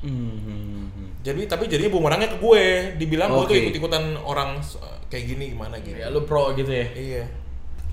Hmm. 0.05 1.08
Jadi 1.19 1.41
tapi 1.45 1.67
jadinya 1.67 1.91
bumerangnya 1.91 2.29
ke 2.29 2.37
gue 2.37 2.63
dibilang 2.95 3.29
gue 3.29 3.43
tuh 3.43 3.51
Oke. 3.51 3.63
ikut-ikutan 3.65 4.03
orang 4.17 4.59
kayak 5.07 5.25
gini 5.27 5.51
gimana 5.51 5.75
gitu 5.79 5.95
Ya 5.95 6.07
lu 6.07 6.23
pro 6.23 6.53
gitu 6.53 6.69
ya. 6.69 6.87
iya 6.91 7.25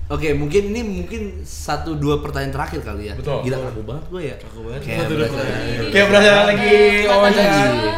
Oke, 0.07 0.31
mungkin 0.31 0.71
ini 0.71 1.03
mungkin 1.03 1.43
satu 1.43 1.99
dua 1.99 2.23
pertanyaan 2.23 2.55
terakhir 2.55 2.79
kali 2.79 3.11
ya. 3.11 3.13
Betul. 3.13 3.43
Gila 3.43 3.59
kaku 3.59 3.81
banget 3.83 4.05
gue 4.07 4.21
ya. 4.23 4.35
Kaku 4.39 4.59
banget. 4.63 4.81
Kayak 4.81 5.03
berasa- 5.05 5.35
betul. 5.35 5.87
Kayak 5.91 6.07
berasa 6.07 6.29
lagi 6.47 6.71
Kata 6.71 7.11
wawancara. 7.11 7.51
gua, 7.67 7.93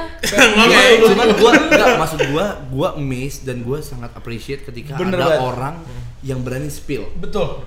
Oke, 0.60 0.82
cuman 1.06 1.28
gua 1.32 1.52
enggak 1.54 1.90
maksud 1.96 2.20
gua 2.28 2.46
gua 2.68 2.88
amazed 2.96 3.46
dan 3.46 3.62
gua 3.62 3.78
sangat 3.80 4.10
appreciate 4.12 4.66
ketika 4.66 4.98
Bener 4.98 5.16
ada 5.16 5.26
banget. 5.30 5.40
orang 5.46 5.76
yang 6.22 6.42
berani 6.42 6.66
spill. 6.68 7.06
Betul. 7.14 7.62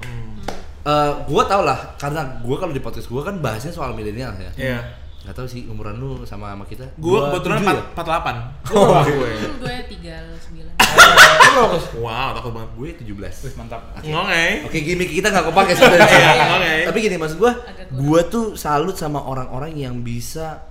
Eh, 0.82 1.12
gua 1.24 1.42
tau 1.46 1.62
lah 1.62 1.94
karena 1.94 2.42
gua 2.42 2.56
kalau 2.58 2.74
di 2.74 2.82
podcast 2.82 3.06
gua 3.06 3.22
kan 3.22 3.38
bahasnya 3.38 3.70
soal 3.70 3.94
milenial 3.94 4.34
ya. 4.34 4.50
iya 4.58 4.78
Gak 5.22 5.34
tau 5.34 5.46
sih 5.46 5.64
umuran 5.64 5.94
lu 5.96 6.22
sama 6.22 6.50
sama 6.50 6.66
kita. 6.66 6.82
gue 6.92 6.98
Gua 6.98 7.30
kebetulan 7.30 7.62
tujuh 7.62 7.70
ya? 7.70 7.82
48 7.94 8.74
Oh, 8.74 8.90
gue 9.00 9.30
gue 9.54 9.74
tiga 9.94 10.14
sembilan. 10.36 10.72
Lu 10.74 11.50
berapa, 11.52 11.66
Kus? 11.72 11.86
wow 11.96 12.28
takut 12.34 12.50
banget 12.50 12.70
Gue 12.74 12.88
17. 13.06 13.44
Wih, 13.46 13.54
mantap. 13.54 13.80
oke 13.94 14.42
Oke, 14.66 14.78
gimmick 14.80 15.10
kita 15.12 15.28
nggak 15.28 15.46
kepake 15.46 15.72
sebenarnya. 15.72 16.10
Iya, 16.10 16.44
oke. 16.52 16.74
Tapi 16.90 16.98
gini 17.00 17.16
maksud 17.16 17.36
kurang. 17.38 17.56
gua 17.92 18.20
tuh 18.24 18.56
salut 18.56 18.94
sama 18.94 19.20
orang-orang 19.20 19.76
yang 19.76 20.00
bisa 20.00 20.66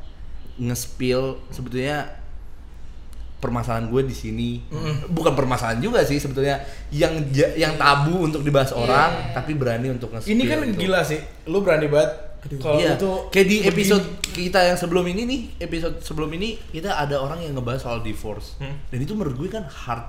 nge-spill 0.57 1.47
sebetulnya 1.47 2.19
permasalahan 3.39 3.89
gue 3.89 4.01
di 4.03 4.13
sini 4.13 4.49
bukan 5.09 5.33
permasalahan 5.33 5.81
juga 5.81 6.05
sih 6.05 6.21
sebetulnya 6.21 6.61
yang 6.91 7.25
yang 7.57 7.73
tabu 7.73 8.21
untuk 8.21 8.45
dibahas 8.45 8.69
orang 8.69 9.33
tapi 9.33 9.57
berani 9.57 9.89
untuk 9.89 10.13
nge-spill 10.13 10.29
Ini 10.29 10.43
kan 10.45 10.57
gitu. 10.67 10.77
gila 10.85 11.01
sih. 11.01 11.17
Lu 11.49 11.65
berani 11.65 11.87
banget. 11.87 12.30
Kalau 12.41 12.73
Iya, 12.75 12.97
itu 12.97 13.09
kayak 13.29 13.45
di 13.45 13.57
begini- 13.59 13.69
episode 13.69 14.05
kita 14.27 14.59
yang 14.63 14.73
sebelum 14.75 15.05
ini 15.05 15.21
nih, 15.23 15.39
episode 15.61 16.01
sebelum 16.01 16.29
ini 16.31 16.57
kita 16.67 16.89
ada 16.91 17.15
orang 17.15 17.37
yang 17.39 17.53
ngebahas 17.53 17.81
soal 17.81 17.99
divorce. 17.99 18.57
Hmm. 18.57 18.81
Dan 18.87 18.99
itu 18.99 19.13
menurut 19.13 19.37
gue 19.37 19.47
kan 19.47 19.61
hard 19.61 20.03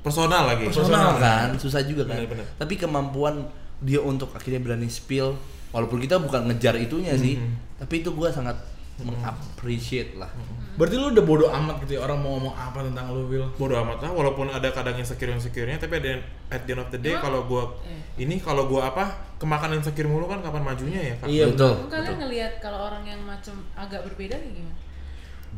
personal 0.00 0.44
lagi 0.46 0.64
personal 0.64 1.16
kan, 1.16 1.56
susah 1.56 1.80
juga 1.82 2.04
kan. 2.06 2.16
Bener-bener. 2.18 2.44
Tapi 2.54 2.74
kemampuan 2.74 3.48
dia 3.78 3.96
untuk 3.98 4.28
akhirnya 4.30 4.60
berani 4.60 4.86
spill, 4.86 5.36
walaupun 5.70 5.96
kita 5.98 6.16
bukan 6.16 6.48
ngejar 6.48 6.76
itunya 6.76 7.12
sih, 7.14 7.36
Hmm. 7.36 7.56
tapi 7.78 8.00
itu 8.00 8.10
gue 8.10 8.28
sangat 8.28 8.60
mengappreciate 9.02 10.14
lah. 10.14 10.28
Berarti 10.74 10.96
lu 10.96 11.10
udah 11.10 11.22
bodo 11.22 11.46
amat 11.46 11.82
gitu 11.82 11.96
ya 11.96 12.02
orang 12.02 12.18
mau 12.18 12.34
ngomong 12.34 12.54
apa 12.54 12.80
tentang 12.80 13.10
lu, 13.10 13.26
Will. 13.26 13.44
bodo 13.54 13.74
amat 13.76 14.00
lah 14.00 14.10
walaupun 14.10 14.48
ada 14.48 14.70
kadang 14.70 14.94
insecure 14.94 15.28
insecure-nya 15.28 15.76
tapi 15.76 15.98
at 15.98 16.02
the, 16.02 16.12
at 16.48 16.60
the 16.64 16.72
end 16.72 16.80
of 16.80 16.88
the 16.88 16.96
day 16.96 17.12
kalau 17.14 17.44
gua 17.44 17.68
Eh. 17.82 18.22
ini 18.22 18.38
kalau 18.38 18.64
gua 18.64 18.88
apa 18.88 19.04
kemakan 19.36 19.76
insecure 19.76 20.06
mulu 20.06 20.24
kan 20.24 20.40
kapan 20.40 20.62
majunya 20.62 21.00
ya 21.02 21.14
Iya, 21.22 21.44
betul. 21.48 21.72
Emang 21.74 21.90
kalian 21.90 22.16
ngelihat 22.18 22.52
kalau 22.58 22.78
orang 22.86 23.04
yang 23.04 23.20
macam 23.20 23.60
agak 23.74 24.04
berbeda 24.04 24.34
kayak 24.34 24.54
gimana? 24.54 24.76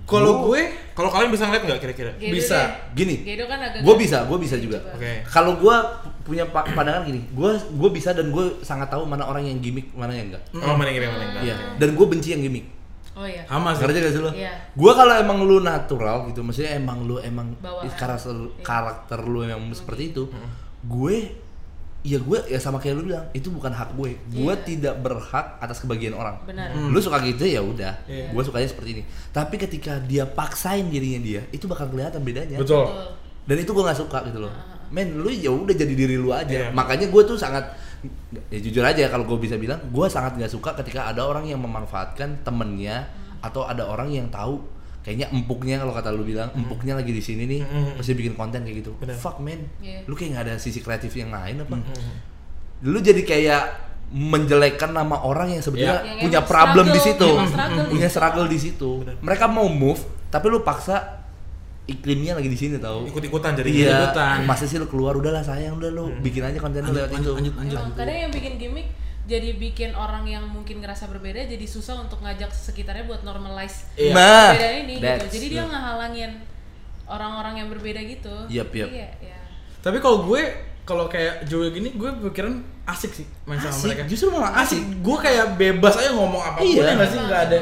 Kalau 0.02 0.48
gue 0.48 0.60
kalau 0.96 1.12
kalian 1.12 1.28
bisa 1.28 1.44
ngeliat 1.44 1.62
nggak 1.62 1.78
kira-kira 1.78 2.10
Bisa. 2.16 2.58
deh. 2.90 2.96
Gini, 2.96 3.16
Gedo 3.22 3.44
kan 3.44 3.60
agak 3.60 3.84
gue 3.84 3.94
bisa, 3.94 4.24
gue 4.24 4.38
bisa 4.40 4.56
juga. 4.56 4.80
Oke 4.88 5.20
Kalau 5.22 5.60
gue 5.60 5.76
punya 6.22 6.48
pa- 6.48 6.64
pandangan 6.64 7.04
gini, 7.04 7.28
gue 7.28 7.50
gue 7.52 7.90
bisa 7.92 8.10
dan 8.10 8.32
gue 8.32 8.64
sangat 8.64 8.88
tahu 8.88 9.04
mana 9.04 9.22
orang 9.22 9.44
yang 9.44 9.60
gimmick, 9.60 9.92
mana 9.92 10.10
yang 10.10 10.32
enggak. 10.32 10.42
oh 10.56 10.72
mana 10.72 10.88
yang 10.88 10.96
gini, 10.96 11.06
mana 11.06 11.20
yang 11.20 11.30
enggak 11.30 11.44
Iya. 11.44 11.56
Dan 11.76 11.88
gue 11.92 12.06
benci 12.08 12.28
yang 12.32 12.40
gimmick. 12.40 12.66
Oh 13.12 13.22
iya. 13.22 13.44
sama 13.44 13.72
sih. 13.72 13.84
Ngerti 13.84 13.98
gak 13.98 14.12
sih 14.12 14.20
lo? 14.20 14.30
Iya. 14.30 14.52
Gue 14.72 14.92
kalau 14.92 15.12
emang 15.12 15.38
lu 15.40 15.60
natural 15.60 16.26
gitu, 16.26 16.40
maksudnya 16.40 16.74
emang 16.74 17.02
lu 17.02 17.16
emang 17.18 17.52
Bawaan. 17.58 17.92
karakter 17.92 18.32
Iya. 18.32 18.62
karakter 18.62 19.18
lu 19.22 19.42
emang 19.42 19.68
seperti 19.70 20.10
itu, 20.10 20.32
gue 20.82 21.16
ya 22.02 22.18
gue 22.18 22.34
ya 22.50 22.58
sama 22.58 22.82
kayak 22.82 22.98
lu 22.98 23.06
bilang 23.06 23.22
itu 23.30 23.46
bukan 23.46 23.70
hak 23.70 23.94
gue. 23.94 24.18
Gue 24.28 24.50
Iya. 24.50 24.64
tidak 24.64 24.94
berhak 24.98 25.46
atas 25.56 25.78
kebahagiaan 25.78 26.16
orang. 26.16 26.36
Benar. 26.42 26.74
Lu 26.74 26.98
suka 26.98 27.20
gitu 27.20 27.44
ya 27.44 27.60
udah. 27.60 27.94
Iya. 28.04 28.32
Gue 28.32 28.42
sukanya 28.42 28.66
seperti 28.66 28.90
ini. 28.96 29.02
Tapi 29.28 29.54
ketika 29.56 30.00
dia 30.00 30.24
paksain 30.24 30.88
dirinya 30.88 31.20
dia, 31.20 31.40
itu 31.48 31.64
bakal 31.64 31.86
kelihatan 31.88 32.20
bedanya. 32.20 32.58
Betul. 32.58 32.88
Betul. 32.88 33.06
Dan 33.42 33.56
itu 33.58 33.70
gue 33.70 33.82
nggak 33.82 33.98
suka 33.98 34.18
gitu 34.24 34.40
loh. 34.40 34.52
Men, 34.88 35.08
lu 35.16 35.28
ya 35.28 35.48
udah 35.48 35.72
jadi 35.72 35.88
diri 35.90 36.16
lu 36.16 36.28
aja. 36.30 36.68
Iya. 36.68 36.68
Makanya 36.70 37.06
gue 37.06 37.22
tuh 37.22 37.36
sangat 37.36 37.64
ya 38.50 38.58
jujur 38.58 38.82
aja 38.82 39.06
kalau 39.06 39.24
gue 39.24 39.38
bisa 39.38 39.54
bilang, 39.54 39.78
gue 39.88 40.06
sangat 40.06 40.34
nggak 40.36 40.50
suka 40.50 40.74
ketika 40.78 41.06
ada 41.06 41.22
orang 41.22 41.46
yang 41.46 41.62
memanfaatkan 41.62 42.42
temennya 42.42 43.06
atau 43.38 43.62
ada 43.62 43.86
orang 43.86 44.10
yang 44.10 44.26
tahu 44.28 44.58
kayaknya 45.02 45.34
empuknya 45.34 45.82
kalau 45.82 45.90
kata 45.90 46.14
lu 46.14 46.22
bilang 46.22 46.46
empuknya 46.54 46.94
lagi 46.94 47.10
di 47.10 47.18
sini 47.18 47.42
nih 47.50 47.60
Mm. 47.66 47.98
mesti 47.98 48.12
bikin 48.14 48.34
konten 48.38 48.62
kayak 48.62 48.86
gitu. 48.86 48.94
Bener. 49.02 49.18
Fuck 49.18 49.42
man, 49.42 49.66
Iya. 49.82 50.06
lu 50.06 50.14
kayak 50.14 50.30
nggak 50.34 50.44
ada 50.46 50.54
sisi 50.62 50.78
kreatif 50.78 51.10
yang 51.18 51.34
lain 51.34 51.58
apa? 51.58 51.74
Mm-hmm. 51.74 52.14
Lu 52.86 52.98
jadi 53.02 53.22
kayak 53.22 53.62
menjelekkan 54.12 54.92
nama 54.92 55.24
orang 55.24 55.56
yang 55.56 55.62
sebenarnya. 55.64 56.04
Yang 56.04 56.18
punya 56.28 56.38
emang 56.38 56.50
problem 56.50 56.86
di 56.92 57.00
struggle, 57.00 57.18
situ, 57.18 57.30
emang 57.32 57.48
struggle 57.48 57.84
punya 57.88 57.98
di 57.98 58.06
situ. 58.06 58.14
struggle 58.14 58.46
di 58.46 58.58
situ. 58.60 58.90
Mereka 59.24 59.44
mau 59.48 59.66
move, 59.66 60.02
tapi 60.28 60.46
lu 60.52 60.60
paksa 60.60 61.21
iklimnya 61.84 62.32
lagi 62.32 62.46
di 62.46 62.54
sini 62.54 62.78
tau. 62.78 63.02
ikut-ikutan 63.04 63.52
jadi 63.54 63.68
Iya, 63.68 63.90
ikutan. 64.04 64.46
masa 64.46 64.64
sih 64.64 64.76
lu 64.76 64.86
keluar 64.86 65.12
udahlah 65.12 65.42
sayang 65.42 65.74
udah 65.74 65.90
lu 65.90 66.14
bikin 66.20 66.40
aja 66.40 66.56
konten 66.56 66.80
lu 66.80 66.92
lewat 66.92 67.10
itu. 67.12 67.32
Emang 67.34 67.90
kadang 67.92 68.18
yang 68.18 68.30
bikin 68.30 68.54
gimmick 68.54 68.86
jadi 69.22 69.54
bikin 69.54 69.90
orang 69.92 70.22
yang 70.24 70.42
mungkin 70.44 70.78
ngerasa 70.78 71.06
berbeda 71.06 71.42
jadi 71.44 71.62
susah 71.64 71.94
untuk 71.96 72.18
ngajak 72.20 72.50
sekitarnya 72.50 73.02
buat 73.04 73.22
normalize 73.22 73.86
Iya. 73.94 74.12
Nah, 74.12 74.50
perbedaan 74.50 74.76
ini 74.80 74.94
gitu. 74.96 75.26
Jadi 75.32 75.46
dia 75.48 75.64
ngehalangin 75.64 76.32
orang-orang 77.04 77.54
yang 77.56 77.68
berbeda 77.68 78.00
gitu. 78.00 78.34
Yap, 78.48 78.70
yap. 78.72 78.88
Iya, 78.88 79.08
iya. 79.20 79.38
Tapi 79.78 79.98
kalau 79.98 80.22
gue 80.24 80.42
kalau 80.82 81.06
kayak 81.06 81.46
Joey 81.46 81.70
gini 81.72 81.90
gue 81.92 82.10
pikiran 82.26 82.58
asik 82.84 83.14
sih 83.14 83.26
main 83.44 83.54
sama 83.56 83.74
mereka. 83.80 84.02
justru 84.06 84.30
malah 84.30 84.54
asik. 84.60 84.82
Gue 84.98 85.18
kayak 85.18 85.54
bebas 85.54 85.94
aja 85.96 86.10
ngomong 86.10 86.38
apa 86.40 86.58
pun 86.58 86.66
Iya. 86.68 86.82
ya 86.84 86.92
nggak 86.94 87.08
sih 87.08 87.18
nggak 87.20 87.42
ada 87.48 87.58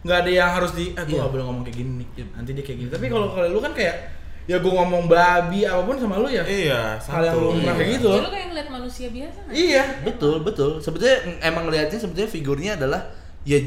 nggak 0.00 0.18
ada 0.18 0.30
yang 0.30 0.50
harus 0.50 0.72
di 0.72 0.90
eh 0.90 0.98
gue 0.98 1.12
Iya. 1.12 1.20
nggak 1.20 1.32
boleh 1.32 1.44
ngomong 1.44 1.62
kayak 1.62 1.76
gini 1.76 1.92
nih 2.00 2.08
nanti 2.32 2.50
dia 2.52 2.64
kayak 2.64 2.78
gini. 2.80 2.90
Tapi 2.90 3.06
kalau 3.06 3.26
kalau 3.30 3.46
lu 3.48 3.60
kan 3.60 3.72
kayak 3.72 3.96
ya 4.44 4.56
gue 4.56 4.72
ngomong 4.72 5.04
babi 5.06 5.62
apa 5.62 5.82
pun 5.82 5.94
sama 5.94 6.16
lu 6.16 6.26
ya. 6.26 6.42
iya 6.42 6.96
Hal 6.98 7.22
yang 7.22 7.36
lu 7.36 7.54
pernah 7.54 7.74
kayak 7.76 7.90
gitu 7.96 8.08
Ya 8.10 8.20
lu 8.20 8.30
kayak 8.30 8.46
ngeliat 8.48 8.68
manusia 8.68 9.06
biasa? 9.08 9.38
Iya. 9.48 9.82
Betul, 10.02 10.34
betul. 10.40 10.70
Sebetulnya 10.78 11.16
emang 11.40 11.68
ngeliatnya 11.68 11.98
sebetulnya 11.98 12.26
figurnya 12.26 12.70
adalah 12.74 13.12
ya 13.42 13.60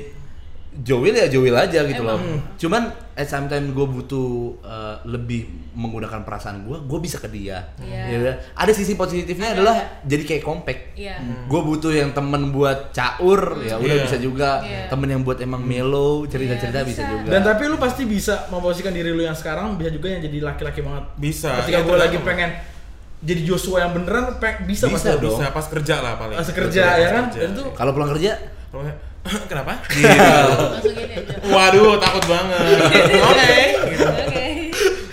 Joel 0.76 1.13
ya 1.13 1.28
Joel 1.28 1.53
aja 1.53 1.84
gitu 1.84 2.01
loh. 2.01 2.17
Emang. 2.17 2.41
Cuman 2.55 2.84
at 3.13 3.24
some 3.24 3.45
time 3.45 3.69
gue 3.69 3.86
butuh 3.86 4.28
uh, 4.59 4.97
lebih 5.03 5.45
menggunakan 5.71 6.21
perasaan 6.21 6.63
gue, 6.63 6.82
gue 6.82 6.99
bisa 6.99 7.17
ke 7.17 7.28
dia. 7.28 7.61
Iya. 7.78 8.01
Ya 8.07 8.15
udah. 8.19 8.36
Ada 8.55 8.71
sisi 8.71 8.93
positifnya 8.93 9.51
Ada. 9.51 9.55
adalah 9.55 9.76
jadi 10.01 10.24
kayak 10.24 10.41
compact. 10.41 10.82
Iya. 10.95 11.21
Gue 11.45 11.61
butuh 11.61 11.89
yang 11.89 12.09
temen 12.11 12.49
buat 12.49 12.89
caur, 12.89 13.61
ya 13.61 13.76
udah 13.76 13.95
Iya. 13.95 14.03
bisa 14.03 14.17
juga. 14.17 14.51
Iya. 14.59 14.89
Temen 14.89 15.07
yang 15.07 15.21
buat 15.21 15.38
emang 15.38 15.61
mellow, 15.61 16.26
cerita-cerita 16.26 16.80
Iya, 16.80 16.88
bisa. 16.88 17.01
bisa. 17.01 17.11
juga. 17.13 17.30
Dan 17.30 17.41
tapi 17.43 17.63
lu 17.65 17.78
pasti 17.78 18.03
bisa 18.03 18.47
memposisikan 18.47 18.89
diri 18.89 19.09
lu 19.09 19.21
yang 19.21 19.36
sekarang 19.36 19.76
bisa 19.76 19.89
juga 19.89 20.09
yang 20.09 20.21
jadi 20.21 20.38
laki-laki 20.41 20.82
banget. 20.82 21.05
bisa 21.15 21.61
Ketika 21.61 21.78
Iya, 21.78 21.86
gue 21.86 21.97
lagi 21.99 22.17
pengen 22.19 22.49
jadi 23.19 23.41
Joshua 23.45 23.78
yang 23.80 23.93
beneran 23.93 24.36
pe- 24.36 24.63
bisa, 24.63 24.84
Bisa 24.86 24.99
pasti. 25.07 25.21
dong. 25.21 25.32
bisa 25.32 25.47
pas 25.49 25.63
kerja 25.63 25.95
lah 25.97 26.13
paling 26.17 26.36
Pas 26.36 26.43
kerja 26.45 26.84
Betul, 26.84 26.97
ya 26.97 27.07
pas 27.07 27.13
kan? 27.13 27.26
kerja. 27.30 27.47
Kalau 27.71 27.91
pulang 27.93 28.09
kerja, 28.11 28.32
Kalau 28.67 28.84
nggak, 28.84 28.97
kenapa 29.49 29.80
Masukin 29.80 31.07
aja. 31.07 31.34
waduh 31.45 31.95
takut 31.97 32.24
banget 32.26 32.59
oke 33.30 33.53
gitu. 33.88 34.05
Oke. 34.05 34.45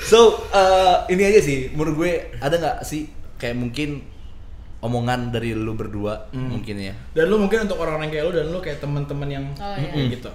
So, 0.03 0.19
eh, 0.51 0.97
ini 1.09 1.23
aja 1.25 1.39
sih 1.39 1.71
menurut 1.71 1.95
gue 1.97 2.13
ada 2.37 2.51
nggak 2.53 2.79
sih 2.83 3.07
kayak 3.37 3.55
mungkin 3.55 4.03
omongan 4.81 5.31
dari 5.31 5.53
lu 5.53 5.73
berdua 5.73 6.27
mungkin 6.33 6.81
ya 6.81 6.95
Dan 7.13 7.29
lu 7.29 7.39
mungkin 7.39 7.63
untuk 7.63 7.79
orang-orang 7.79 8.09
kayak 8.09 8.25
lu 8.25 8.33
dan 8.33 8.47
lu 8.49 8.59
kayak 8.59 8.79
teman-teman 8.79 9.29
yang 9.29 9.45
Oh, 9.55 9.77
iya. 9.77 10.11
Gitu. 10.11 10.31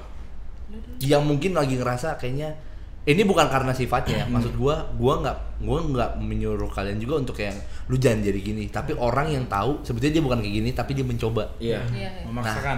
yang 1.02 1.22
mungkin 1.22 1.52
lagi 1.52 1.76
ngerasa 1.76 2.16
kayaknya 2.16 2.56
ini 3.06 3.22
bukan 3.22 3.46
karena 3.46 3.70
sifatnya 3.70 4.16
ya 4.18 4.26
maksud 4.26 4.56
gua 4.56 4.82
gua 4.94 5.20
nggak 5.20 5.38
gua 5.62 5.78
nggak 5.84 6.10
menyuruh 6.18 6.68
kalian 6.68 6.98
juga 6.98 7.20
untuk 7.20 7.38
yang 7.38 7.54
lu 7.86 7.96
jangan 7.96 8.24
jadi 8.24 8.40
gini 8.40 8.66
tapi 8.68 8.94
orang 8.94 9.30
yang 9.30 9.46
tahu 9.46 9.82
sebetulnya 9.82 10.14
dia 10.14 10.24
bukan 10.24 10.40
kayak 10.40 10.56
gini 10.56 10.70
tapi 10.72 10.92
dia 10.94 11.04
mencoba 11.04 11.44
Iya. 11.58 11.86
Iya, 11.88 12.10
iya. 12.14 12.26
Memaksakan. 12.26 12.78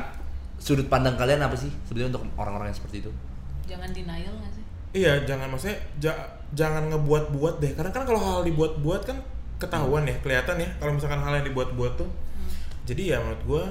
Sudut 0.57 0.87
pandang 0.87 1.13
kalian 1.13 1.39
apa 1.39 1.53
sih 1.53 1.69
sebetulnya 1.85 2.11
untuk 2.11 2.25
orang-orang 2.35 2.69
yang 2.69 2.77
seperti 2.77 3.01
itu 3.01 3.11
Jangan 3.67 3.91
denial 3.91 4.31
nggak 4.31 4.51
sih? 4.55 4.63
Iya, 4.95 5.27
jangan 5.27 5.51
maksudnya 5.51 5.75
ja- 5.99 6.23
jangan 6.55 6.87
ngebuat-buat 6.87 7.59
deh. 7.59 7.75
Karena 7.75 7.91
kan 7.91 8.07
kalau 8.07 8.15
hal 8.17 8.47
dibuat-buat 8.47 9.03
kan 9.03 9.19
ketahuan 9.59 10.07
ya, 10.07 10.15
kelihatan 10.23 10.55
ya. 10.55 10.69
Kalau 10.79 10.95
misalkan 10.95 11.19
hal 11.19 11.35
yang 11.35 11.45
dibuat-buat 11.45 11.99
tuh. 11.99 12.07
Jadi 12.87 13.11
ya 13.11 13.19
menurut 13.19 13.43
gua 13.43 13.63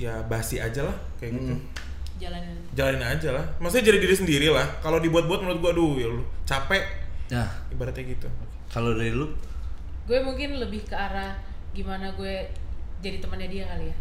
ya 0.00 0.16
basi 0.24 0.56
aja 0.56 0.80
lah 0.80 0.96
kayak 1.20 1.36
gitu. 1.36 1.52
Jalanin. 2.16 2.56
Jalanin 2.72 3.04
aja 3.04 3.36
lah. 3.36 3.44
Maksudnya 3.60 3.92
jadi 3.92 3.98
diri 4.00 4.16
sendiri 4.16 4.48
lah. 4.48 4.64
Kalau 4.80 4.96
dibuat-buat 4.96 5.44
menurut 5.44 5.60
gua 5.60 5.70
aduh 5.70 5.92
ya 5.94 6.08
lu 6.08 6.24
capek 6.42 6.82
nah 7.26 7.48
ibaratnya 7.68 8.06
gitu. 8.06 8.30
kalau 8.66 8.94
dari 8.94 9.10
lu 9.10 9.28
Gue 10.08 10.22
mungkin 10.22 10.56
lebih 10.56 10.86
ke 10.86 10.94
arah 10.94 11.34
gimana 11.74 12.08
gue 12.14 12.48
jadi 13.02 13.20
temannya 13.20 13.50
dia 13.50 13.66
kali 13.66 13.90
ya. 13.90 13.96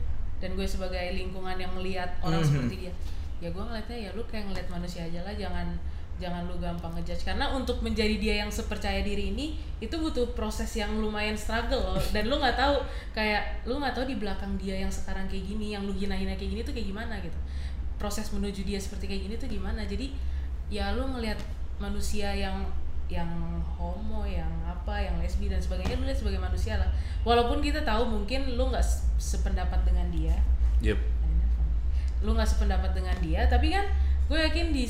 Dan 0.46 0.54
gue 0.54 0.68
sebagai 0.70 1.02
lingkungan 1.12 1.58
yang 1.58 1.74
melihat 1.74 2.14
orang 2.22 2.38
Mhm. 2.38 2.50
seperti 2.54 2.76
dia. 2.86 2.94
Ya 3.42 3.50
gue 3.50 3.60
ngeliatnya 3.60 3.98
ya 3.98 4.10
lu 4.14 4.22
kayak 4.30 4.46
ngeliat 4.46 4.70
manusia 4.70 5.02
aja 5.02 5.26
lah, 5.26 5.34
jangan 5.34 5.74
jangan 6.16 6.48
lu 6.48 6.56
gampang 6.64 6.96
ngejudge 6.96 7.28
karena 7.28 7.52
untuk 7.52 7.84
menjadi 7.84 8.16
dia 8.16 8.36
yang 8.40 8.48
sepercaya 8.48 9.04
diri 9.04 9.36
ini 9.36 9.60
itu 9.84 9.92
butuh 9.92 10.32
proses 10.32 10.72
yang 10.72 10.96
lumayan 10.96 11.36
struggle 11.36 11.92
loh 11.92 12.00
dan 12.16 12.32
lu 12.32 12.40
nggak 12.40 12.56
tahu 12.56 12.80
kayak 13.12 13.68
lu 13.68 13.76
nggak 13.76 13.92
tahu 13.92 14.08
di 14.08 14.16
belakang 14.16 14.56
dia 14.56 14.80
yang 14.80 14.88
sekarang 14.88 15.28
kayak 15.28 15.44
gini 15.44 15.76
yang 15.76 15.84
lu 15.84 15.92
hina-hina 15.92 16.40
kayak 16.40 16.56
gini 16.56 16.62
tuh 16.64 16.72
kayak 16.72 16.88
gimana 16.88 17.20
gitu 17.20 17.36
proses 18.00 18.32
menuju 18.32 18.64
dia 18.64 18.80
seperti 18.80 19.12
kayak 19.12 19.28
gini 19.28 19.36
tuh 19.36 19.52
gimana 19.52 19.84
jadi 19.84 20.08
ya 20.72 20.96
lu 20.96 21.04
ngelihat 21.04 21.36
manusia 21.84 22.32
yang 22.32 22.64
yang 23.08 23.30
homo 23.76 24.26
yang 24.26 24.50
apa 24.64 24.98
yang 24.98 25.18
lesbi 25.18 25.46
dan 25.46 25.58
sebagainya. 25.58 25.96
Lu 25.96 26.06
lihat 26.06 26.18
sebagai 26.18 26.38
manusia 26.38 26.76
lah. 26.76 26.90
Walaupun 27.22 27.60
kita 27.60 27.82
tahu 27.82 28.06
mungkin 28.06 28.54
lu 28.54 28.70
nggak 28.70 28.82
se- 28.82 29.06
sependapat 29.18 29.82
dengan 29.84 30.10
dia. 30.10 30.36
Yep. 30.82 30.98
Lu 32.22 32.34
nggak 32.34 32.48
sependapat 32.48 32.92
dengan 32.92 33.14
dia 33.20 33.46
tapi 33.46 33.70
kan 33.70 33.86
gue 34.26 34.40
yakin 34.40 34.74
di 34.74 34.86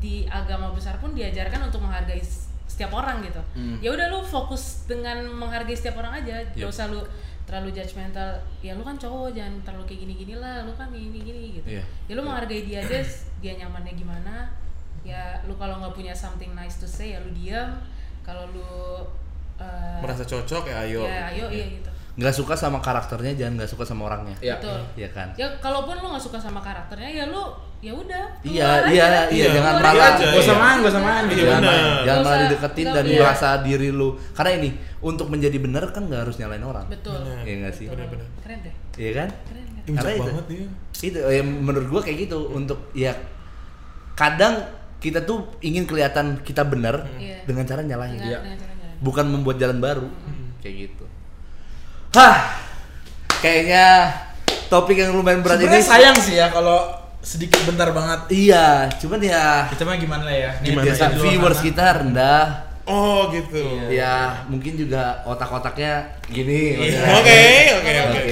di 0.00 0.24
agama 0.24 0.72
besar 0.72 0.96
pun 0.96 1.12
diajarkan 1.12 1.68
untuk 1.68 1.80
menghargai 1.80 2.24
setiap 2.64 2.94
orang 2.94 3.20
gitu. 3.20 3.42
Ya 3.78 3.92
udah 3.92 4.08
lu 4.08 4.22
fokus 4.22 4.88
dengan 4.88 5.20
menghargai 5.28 5.76
setiap 5.76 6.00
orang 6.00 6.24
aja. 6.24 6.40
Gak 6.46 6.56
Yep. 6.56 6.72
usah 6.72 6.88
lu 6.88 7.04
terlalu 7.44 7.74
judgmental 7.74 8.30
ya 8.62 8.72
lu 8.72 8.80
kan 8.80 8.94
cowok 8.94 9.34
jangan 9.34 9.58
terlalu 9.60 9.84
kayak 9.84 10.00
gini 10.00 10.14
gini 10.16 10.34
lah. 10.34 10.64
Lu 10.64 10.72
kan 10.72 10.88
ini 10.90 11.18
gini 11.18 11.60
gitu. 11.60 11.66
Iya. 11.68 11.84
ya 12.08 12.12
lu 12.14 12.22
menghargai 12.22 12.62
dia 12.62 12.80
aja 12.80 13.04
dia 13.40 13.52
nyamannya 13.56 13.92
gimana 13.92 14.48
ya 15.02 15.40
lu 15.44 15.54
kalau 15.54 15.80
nggak 15.80 15.92
punya 15.92 16.12
something 16.12 16.52
nice 16.52 16.76
to 16.76 16.84
say 16.84 17.12
ya 17.12 17.20
lu 17.20 17.32
diam 17.32 17.72
kalau 18.20 18.44
lu 18.50 18.68
eh, 19.56 19.98
Merasa 20.00 20.22
cocok 20.22 20.68
ya 20.68 20.76
ayo. 20.84 21.00
ya 21.02 21.30
ayo 21.30 21.46
iya 21.48 21.66
gitu 21.70 21.90
nggak 22.10 22.34
suka 22.34 22.52
sama 22.52 22.76
karakternya 22.78 23.32
jangan 23.32 23.54
nggak 23.56 23.70
suka 23.70 23.84
sama 23.86 24.02
orangnya 24.06 24.36
Iya. 24.38 24.60
betul 24.60 24.80
Iya 24.94 25.08
kan 25.08 25.28
ya 25.34 25.46
kalaupun 25.56 25.94
lu 25.96 26.06
nggak 26.12 26.20
suka 26.20 26.36
sama 26.36 26.60
karakternya 26.60 27.08
ya 27.08 27.24
lu 27.28 27.48
ya 27.80 27.96
udah 27.96 28.24
iya 28.44 28.84
iya 28.92 29.04
iya 29.08 29.22
Iya, 29.32 29.46
jangan 29.56 29.74
malah. 29.80 30.12
Gak 30.20 30.36
usah 30.36 30.52
Iya. 30.52 30.60
main, 30.60 30.76
gak 30.84 30.92
usah 30.92 31.00
main. 31.00 31.24
Iya, 31.24 31.32
gitu. 31.32 31.48
jangan, 31.48 31.72
jangan 32.04 32.20
malah 32.20 32.38
dideketin 32.44 32.86
dan 32.92 33.04
iya. 33.08 33.18
merasa 33.24 33.48
diri 33.64 33.88
lu 33.88 34.08
karena 34.36 34.52
ini 34.60 34.70
untuk 35.00 35.26
menjadi 35.32 35.56
benar 35.56 35.88
kan 35.88 36.02
nggak 36.04 36.20
harus 36.28 36.36
nyalain 36.36 36.60
orang 36.60 36.84
betul. 36.92 37.16
Iya 37.40 37.54
nggak 37.64 37.72
sih? 37.72 37.86
Keren 37.88 38.58
deh 38.60 38.74
iya 39.00 39.10
kan 39.16 39.28
keren 39.48 39.64
Ih, 39.88 39.94
Karena 39.96 40.12
itu. 40.12 40.22
banget 40.28 40.46
dia. 40.52 40.66
itu 41.00 41.18
ya 41.24 41.40
menurut 41.40 41.88
gua 41.88 42.00
kayak 42.04 42.28
gitu 42.28 42.38
untuk 42.52 42.76
ya 42.92 43.16
kadang 44.12 44.60
kita 45.00 45.20
tuh 45.20 45.48
ingin 45.58 45.82
kelihatan 45.82 46.38
kita 46.40 46.62
benar 46.62 47.08
Iya. 47.16 47.42
dengan 47.42 47.64
cara 47.64 47.80
nyalahin 47.80 48.14
dengan, 48.14 48.28
Iya. 48.28 48.38
dengan 48.38 48.58
cara 48.58 48.72
jalan. 48.74 48.96
bukan 49.00 49.24
membuat 49.26 49.56
jalan 49.56 49.78
baru 49.78 50.08
kayak 50.60 50.74
gitu 50.86 51.04
hah 52.12 52.36
kayaknya 53.40 54.12
topik 54.66 54.96
yang 54.96 55.10
lumayan 55.10 55.40
berat 55.40 55.58
ini 55.58 55.66
Sebenarnya 55.66 55.86
sayang 55.86 56.16
sih 56.16 56.36
ya 56.36 56.46
kalau 56.48 56.78
sedikit 57.20 57.60
bentar 57.64 57.90
banget. 57.90 58.20
iya 58.30 58.88
cuman 58.94 59.20
ya 59.20 59.68
Kita 59.68 59.84
mah 59.84 59.96
gimana 59.96 60.24
lah 60.24 60.32
ya? 60.32 60.50
Nih, 60.58 60.72
Gimana 60.72 60.88
ya? 60.88 61.08
viewers 61.14 61.58
sana. 61.58 61.66
kita 61.66 61.84
rendah 62.00 62.44
Oh 62.82 63.28
gitu. 63.30 63.86
ya 63.88 64.44
mungkin 64.46 64.74
juga 64.74 65.20
otak-otaknya 65.24 66.00
gini 66.26 66.80
Iya. 66.80 66.98
maksudnya. 66.98 67.12
Oke, 67.14 67.40
oke, 67.76 67.92
oke. 68.02 68.24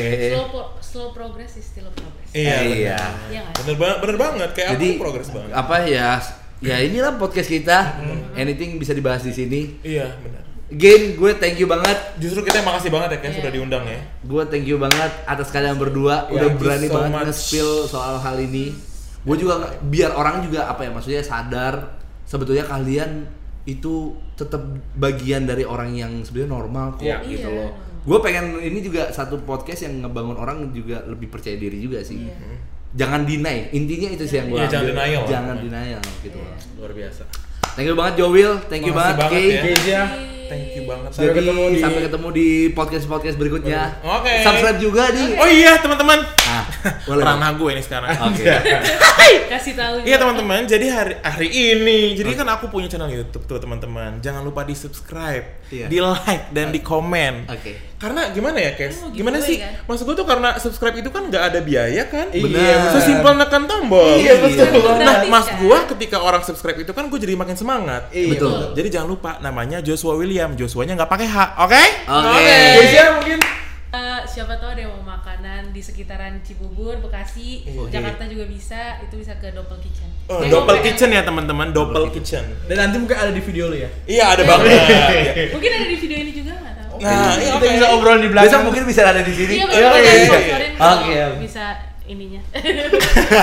Slow 0.80 1.12
progress 1.12 1.52
is 1.54 1.68
still 1.68 1.84
a 1.84 1.92
progress 1.92 2.32
Iya, 2.32 2.56
Iya. 2.58 2.96
benar. 2.96 3.28
Iya 3.28 3.40
nggak? 3.40 3.54
Bener 3.60 3.76
banget, 3.76 3.98
bener 4.00 4.16
banget. 4.18 4.48
Kayak 4.52 4.68
jadi 4.74 4.88
aku 4.88 4.98
progres 4.98 5.28
banget. 5.30 5.52
apa 5.52 5.76
ya 5.84 6.08
ya 6.60 6.76
inilah 6.78 7.14
podcast 7.14 7.46
kita 7.46 7.98
anything 8.34 8.76
bisa 8.76 8.90
dibahas 8.90 9.22
di 9.22 9.30
sini 9.30 9.60
Iya, 9.80 10.10
benar. 10.18 10.42
Gain, 10.68 11.16
gue 11.16 11.32
thank 11.34 11.56
you 11.56 11.64
banget. 11.64 11.96
Justru 12.18 12.44
kita 12.44 12.60
yang 12.60 12.68
makasih 12.68 12.92
banget 12.92 13.08
ya 13.08 13.18
kayak 13.18 13.30
Iya. 13.30 13.38
sudah 13.40 13.50
diundang 13.50 13.84
ya. 13.84 14.00
Gue 14.20 14.42
thank 14.44 14.64
you 14.64 14.76
banget 14.76 15.08
atas 15.24 15.48
kalian 15.48 15.74
berdua 15.74 16.28
Thank 16.28 16.34
udah 16.34 16.44
you 16.46 16.58
berani 16.58 16.86
so 16.86 16.92
banget 16.92 17.10
much. 17.10 17.24
nge-spill 17.24 17.72
soal 17.86 18.14
hal 18.18 18.36
ini. 18.36 18.76
Gue 19.18 19.36
juga 19.36 19.54
biar 19.80 20.12
orang 20.12 20.42
juga 20.42 20.68
apa 20.68 20.84
ya 20.84 20.92
maksudnya 20.92 21.22
sadar 21.22 21.96
sebetulnya 22.22 22.62
kalian 22.62 23.24
itu 23.64 24.12
tetap 24.34 24.60
bagian 24.92 25.44
dari 25.44 25.64
orang 25.64 25.92
yang 25.94 26.20
sebenarnya 26.20 26.52
normal 26.52 26.86
kok 26.94 27.02
Iya. 27.02 27.24
gitu 27.24 27.48
Iya. 27.48 27.56
loh. 27.64 27.70
Gue 28.04 28.18
pengen 28.20 28.44
ini 28.58 28.80
juga 28.80 29.08
satu 29.08 29.40
podcast 29.40 29.84
yang 29.84 30.00
ngebangun 30.00 30.36
orang 30.36 30.68
juga 30.70 31.00
lebih 31.02 31.28
percaya 31.28 31.56
diri 31.56 31.80
juga 31.80 32.04
sih. 32.04 32.28
Jangan 32.94 33.20
deny. 33.24 33.68
Intinya 33.70 34.08
itu 34.08 34.24
sih 34.24 34.36
yang 34.40 34.48
gue 34.48 34.58
Iya, 34.58 34.66
jangan 34.70 34.86
denial. 34.88 35.22
Jangan 35.28 35.56
denial 35.60 36.00
gitu 36.24 36.38
Iya. 36.38 36.48
loh. 36.48 36.56
Luar 36.80 36.92
biasa. 36.96 37.22
Thank 37.76 37.86
you 37.86 37.94
banget 37.94 38.14
Joel, 38.18 38.52
thank 38.66 38.82
you 38.82 38.90
Makasih 38.90 39.14
banget, 39.14 39.16
banget 39.22 39.78
Kay. 39.78 39.86
ya. 39.86 40.02
Thank 40.48 40.74
you 40.74 40.82
banget. 40.84 41.10
Sampai 41.10 41.26
Jadi 41.26 41.38
ketemu 41.38 41.62
di- 41.68 41.80
sampai 41.80 42.00
ketemu 42.02 42.28
di 42.30 42.48
podcast-podcast 42.72 43.36
berikutnya. 43.36 43.80
Oke. 44.02 44.34
Subscribe 44.40 44.78
juga 44.78 45.04
di. 45.10 45.24
Oh 45.34 45.44
iya, 45.46 45.76
teman-teman. 45.76 46.18
Ah, 46.40 46.64
boleh. 47.06 47.22
Ranah 47.22 47.50
gue 47.54 47.70
ini 47.70 47.82
sekarang. 47.82 48.08
Oke. 48.26 48.44
kasih 49.46 49.74
tahu 49.74 49.94
Iya 50.02 50.16
teman-teman, 50.16 50.64
jadi 50.64 50.86
hari 50.88 51.14
hari 51.20 51.48
ini, 51.48 51.98
jadi 52.14 52.32
kan 52.34 52.48
aku 52.48 52.68
punya 52.68 52.88
channel 52.88 53.08
YouTube 53.08 53.44
tuh 53.44 53.58
teman-teman. 53.58 54.16
Jangan 54.18 54.40
lupa 54.40 54.64
di 54.64 54.72
subscribe, 54.72 55.68
Iya. 55.68 55.86
di 55.86 55.98
like 55.98 56.48
dan 56.50 56.68
di 56.68 56.80
komen. 56.80 57.44
Oke. 57.46 57.92
Karena 57.98 58.30
gimana 58.30 58.56
ya, 58.56 58.72
Kes? 58.72 59.02
Oh, 59.02 59.10
Gimana 59.10 59.42
giveaway 59.42 59.50
sih? 59.50 59.56
kan? 59.58 59.74
Maksud 59.84 60.04
gue 60.06 60.14
tuh 60.14 60.22
karena 60.24 60.54
subscribe 60.56 60.94
itu 60.96 61.10
kan 61.10 61.26
nggak 61.26 61.44
ada 61.44 61.60
biaya 61.60 62.06
kan? 62.06 62.30
Benar. 62.30 62.94
Sesimpel 62.94 63.32
nekan 63.34 63.66
tombol. 63.66 64.14
Iya, 64.16 64.38
betul. 64.38 64.70
Nah, 64.96 65.26
mas 65.26 65.50
gua 65.58 65.82
ketika 65.84 66.22
orang 66.22 66.40
subscribe 66.40 66.78
itu 66.78 66.94
kan 66.94 67.10
gue 67.10 67.18
jadi 67.18 67.34
makin 67.34 67.58
semangat. 67.58 68.06
Iya. 68.08 68.38
Betul. 68.38 68.58
Jadi 68.72 68.88
jangan 68.88 69.08
lupa 69.10 69.30
namanya 69.40 69.82
Joshua 69.82 70.14
William. 70.14 70.37
Joshuanya 70.54 70.94
nggak 70.94 71.10
pakai 71.10 71.26
H, 71.26 71.36
oke? 71.58 71.82
Oke. 72.06 72.54
Ya 72.88 73.04
mungkin. 73.12 73.38
Eh, 73.88 74.20
siapa 74.22 74.52
tahu 74.54 74.68
ada 74.68 74.84
yang 74.84 74.92
mau 74.94 75.16
makanan 75.16 75.72
di 75.72 75.80
sekitaran 75.80 76.44
Cibubur, 76.44 77.00
Bekasi, 77.00 77.64
Oke. 77.66 77.88
Jakarta 77.88 78.28
juga 78.28 78.44
bisa. 78.44 79.00
Itu 79.00 79.16
bisa 79.16 79.32
ke 79.34 79.48
Doppel 79.50 79.80
Kitchen. 79.80 80.12
Oh, 80.28 80.38
Eh, 80.38 80.52
double 80.52 80.76
ngomong- 80.76 80.84
kitchen 80.84 81.08
ya 81.08 81.24
teman-teman, 81.24 81.72
double 81.72 82.12
kitchen. 82.12 82.44
Dan 82.68 82.76
nanti 82.78 83.00
mungkin 83.00 83.16
ada 83.16 83.32
di 83.32 83.40
video 83.40 83.72
lu 83.72 83.80
ya. 83.80 83.88
Iya 84.04 84.24
ada 84.30 84.42
banget. 84.44 84.68
Iya. 84.68 85.56
Mungkin 85.56 85.70
ada 85.72 85.86
di 85.88 85.96
video 85.96 86.18
ini 86.20 86.32
juga 86.32 86.52
nggak 86.54 86.74
tahu. 86.76 86.96
Nah, 87.00 87.32
iya, 87.32 87.48
kita 87.48 87.56
oke. 87.56 87.68
bisa 87.72 87.86
obrol 87.90 88.16
di 88.16 88.28
Besok 88.28 88.36
belakang. 88.36 88.62
mungkin 88.68 88.82
bisa 88.84 89.02
ada 89.02 89.20
di 89.24 89.32
sini. 89.32 89.54
Iya, 89.56 89.64
Iya, 89.64 89.86
betul. 89.88 90.04
iya, 90.04 90.12
iya. 90.12 90.38
Oke, 90.76 91.14
oke. 91.16 91.38
bisa 91.40 91.64
ininya. 92.04 92.40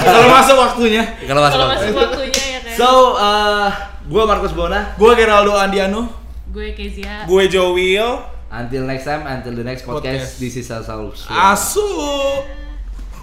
Kalau 0.05 0.29
masuk 0.29 0.55
waktunya. 0.61 1.03
Kalau 1.25 1.41
masuk. 1.41 1.57
Waktunya 1.89 2.43
ya 2.45 2.59
kan. 2.61 2.73
So, 2.77 2.87
uh, 3.17 3.67
gua 4.05 4.23
Markus 4.27 4.53
Bona. 4.53 4.93
Gua 4.93 5.17
Geraldo 5.17 5.57
Andiano. 5.57 6.24
Gue 6.55 6.71
Kezia. 6.71 7.27
Gue 7.27 7.51
Joel. 7.51 8.31
Until 8.47 8.87
next 8.87 9.03
time, 9.03 9.27
until 9.27 9.51
the 9.51 9.65
next 9.67 9.83
podcast, 9.83 10.39
Podcast. 10.39 10.39
this 10.39 10.55
is 10.55 10.71
Show. 11.11 11.35
Asu. 11.35 11.83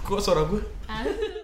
Kok 0.05 0.21
suara 0.21 0.45
gue? 0.45 1.41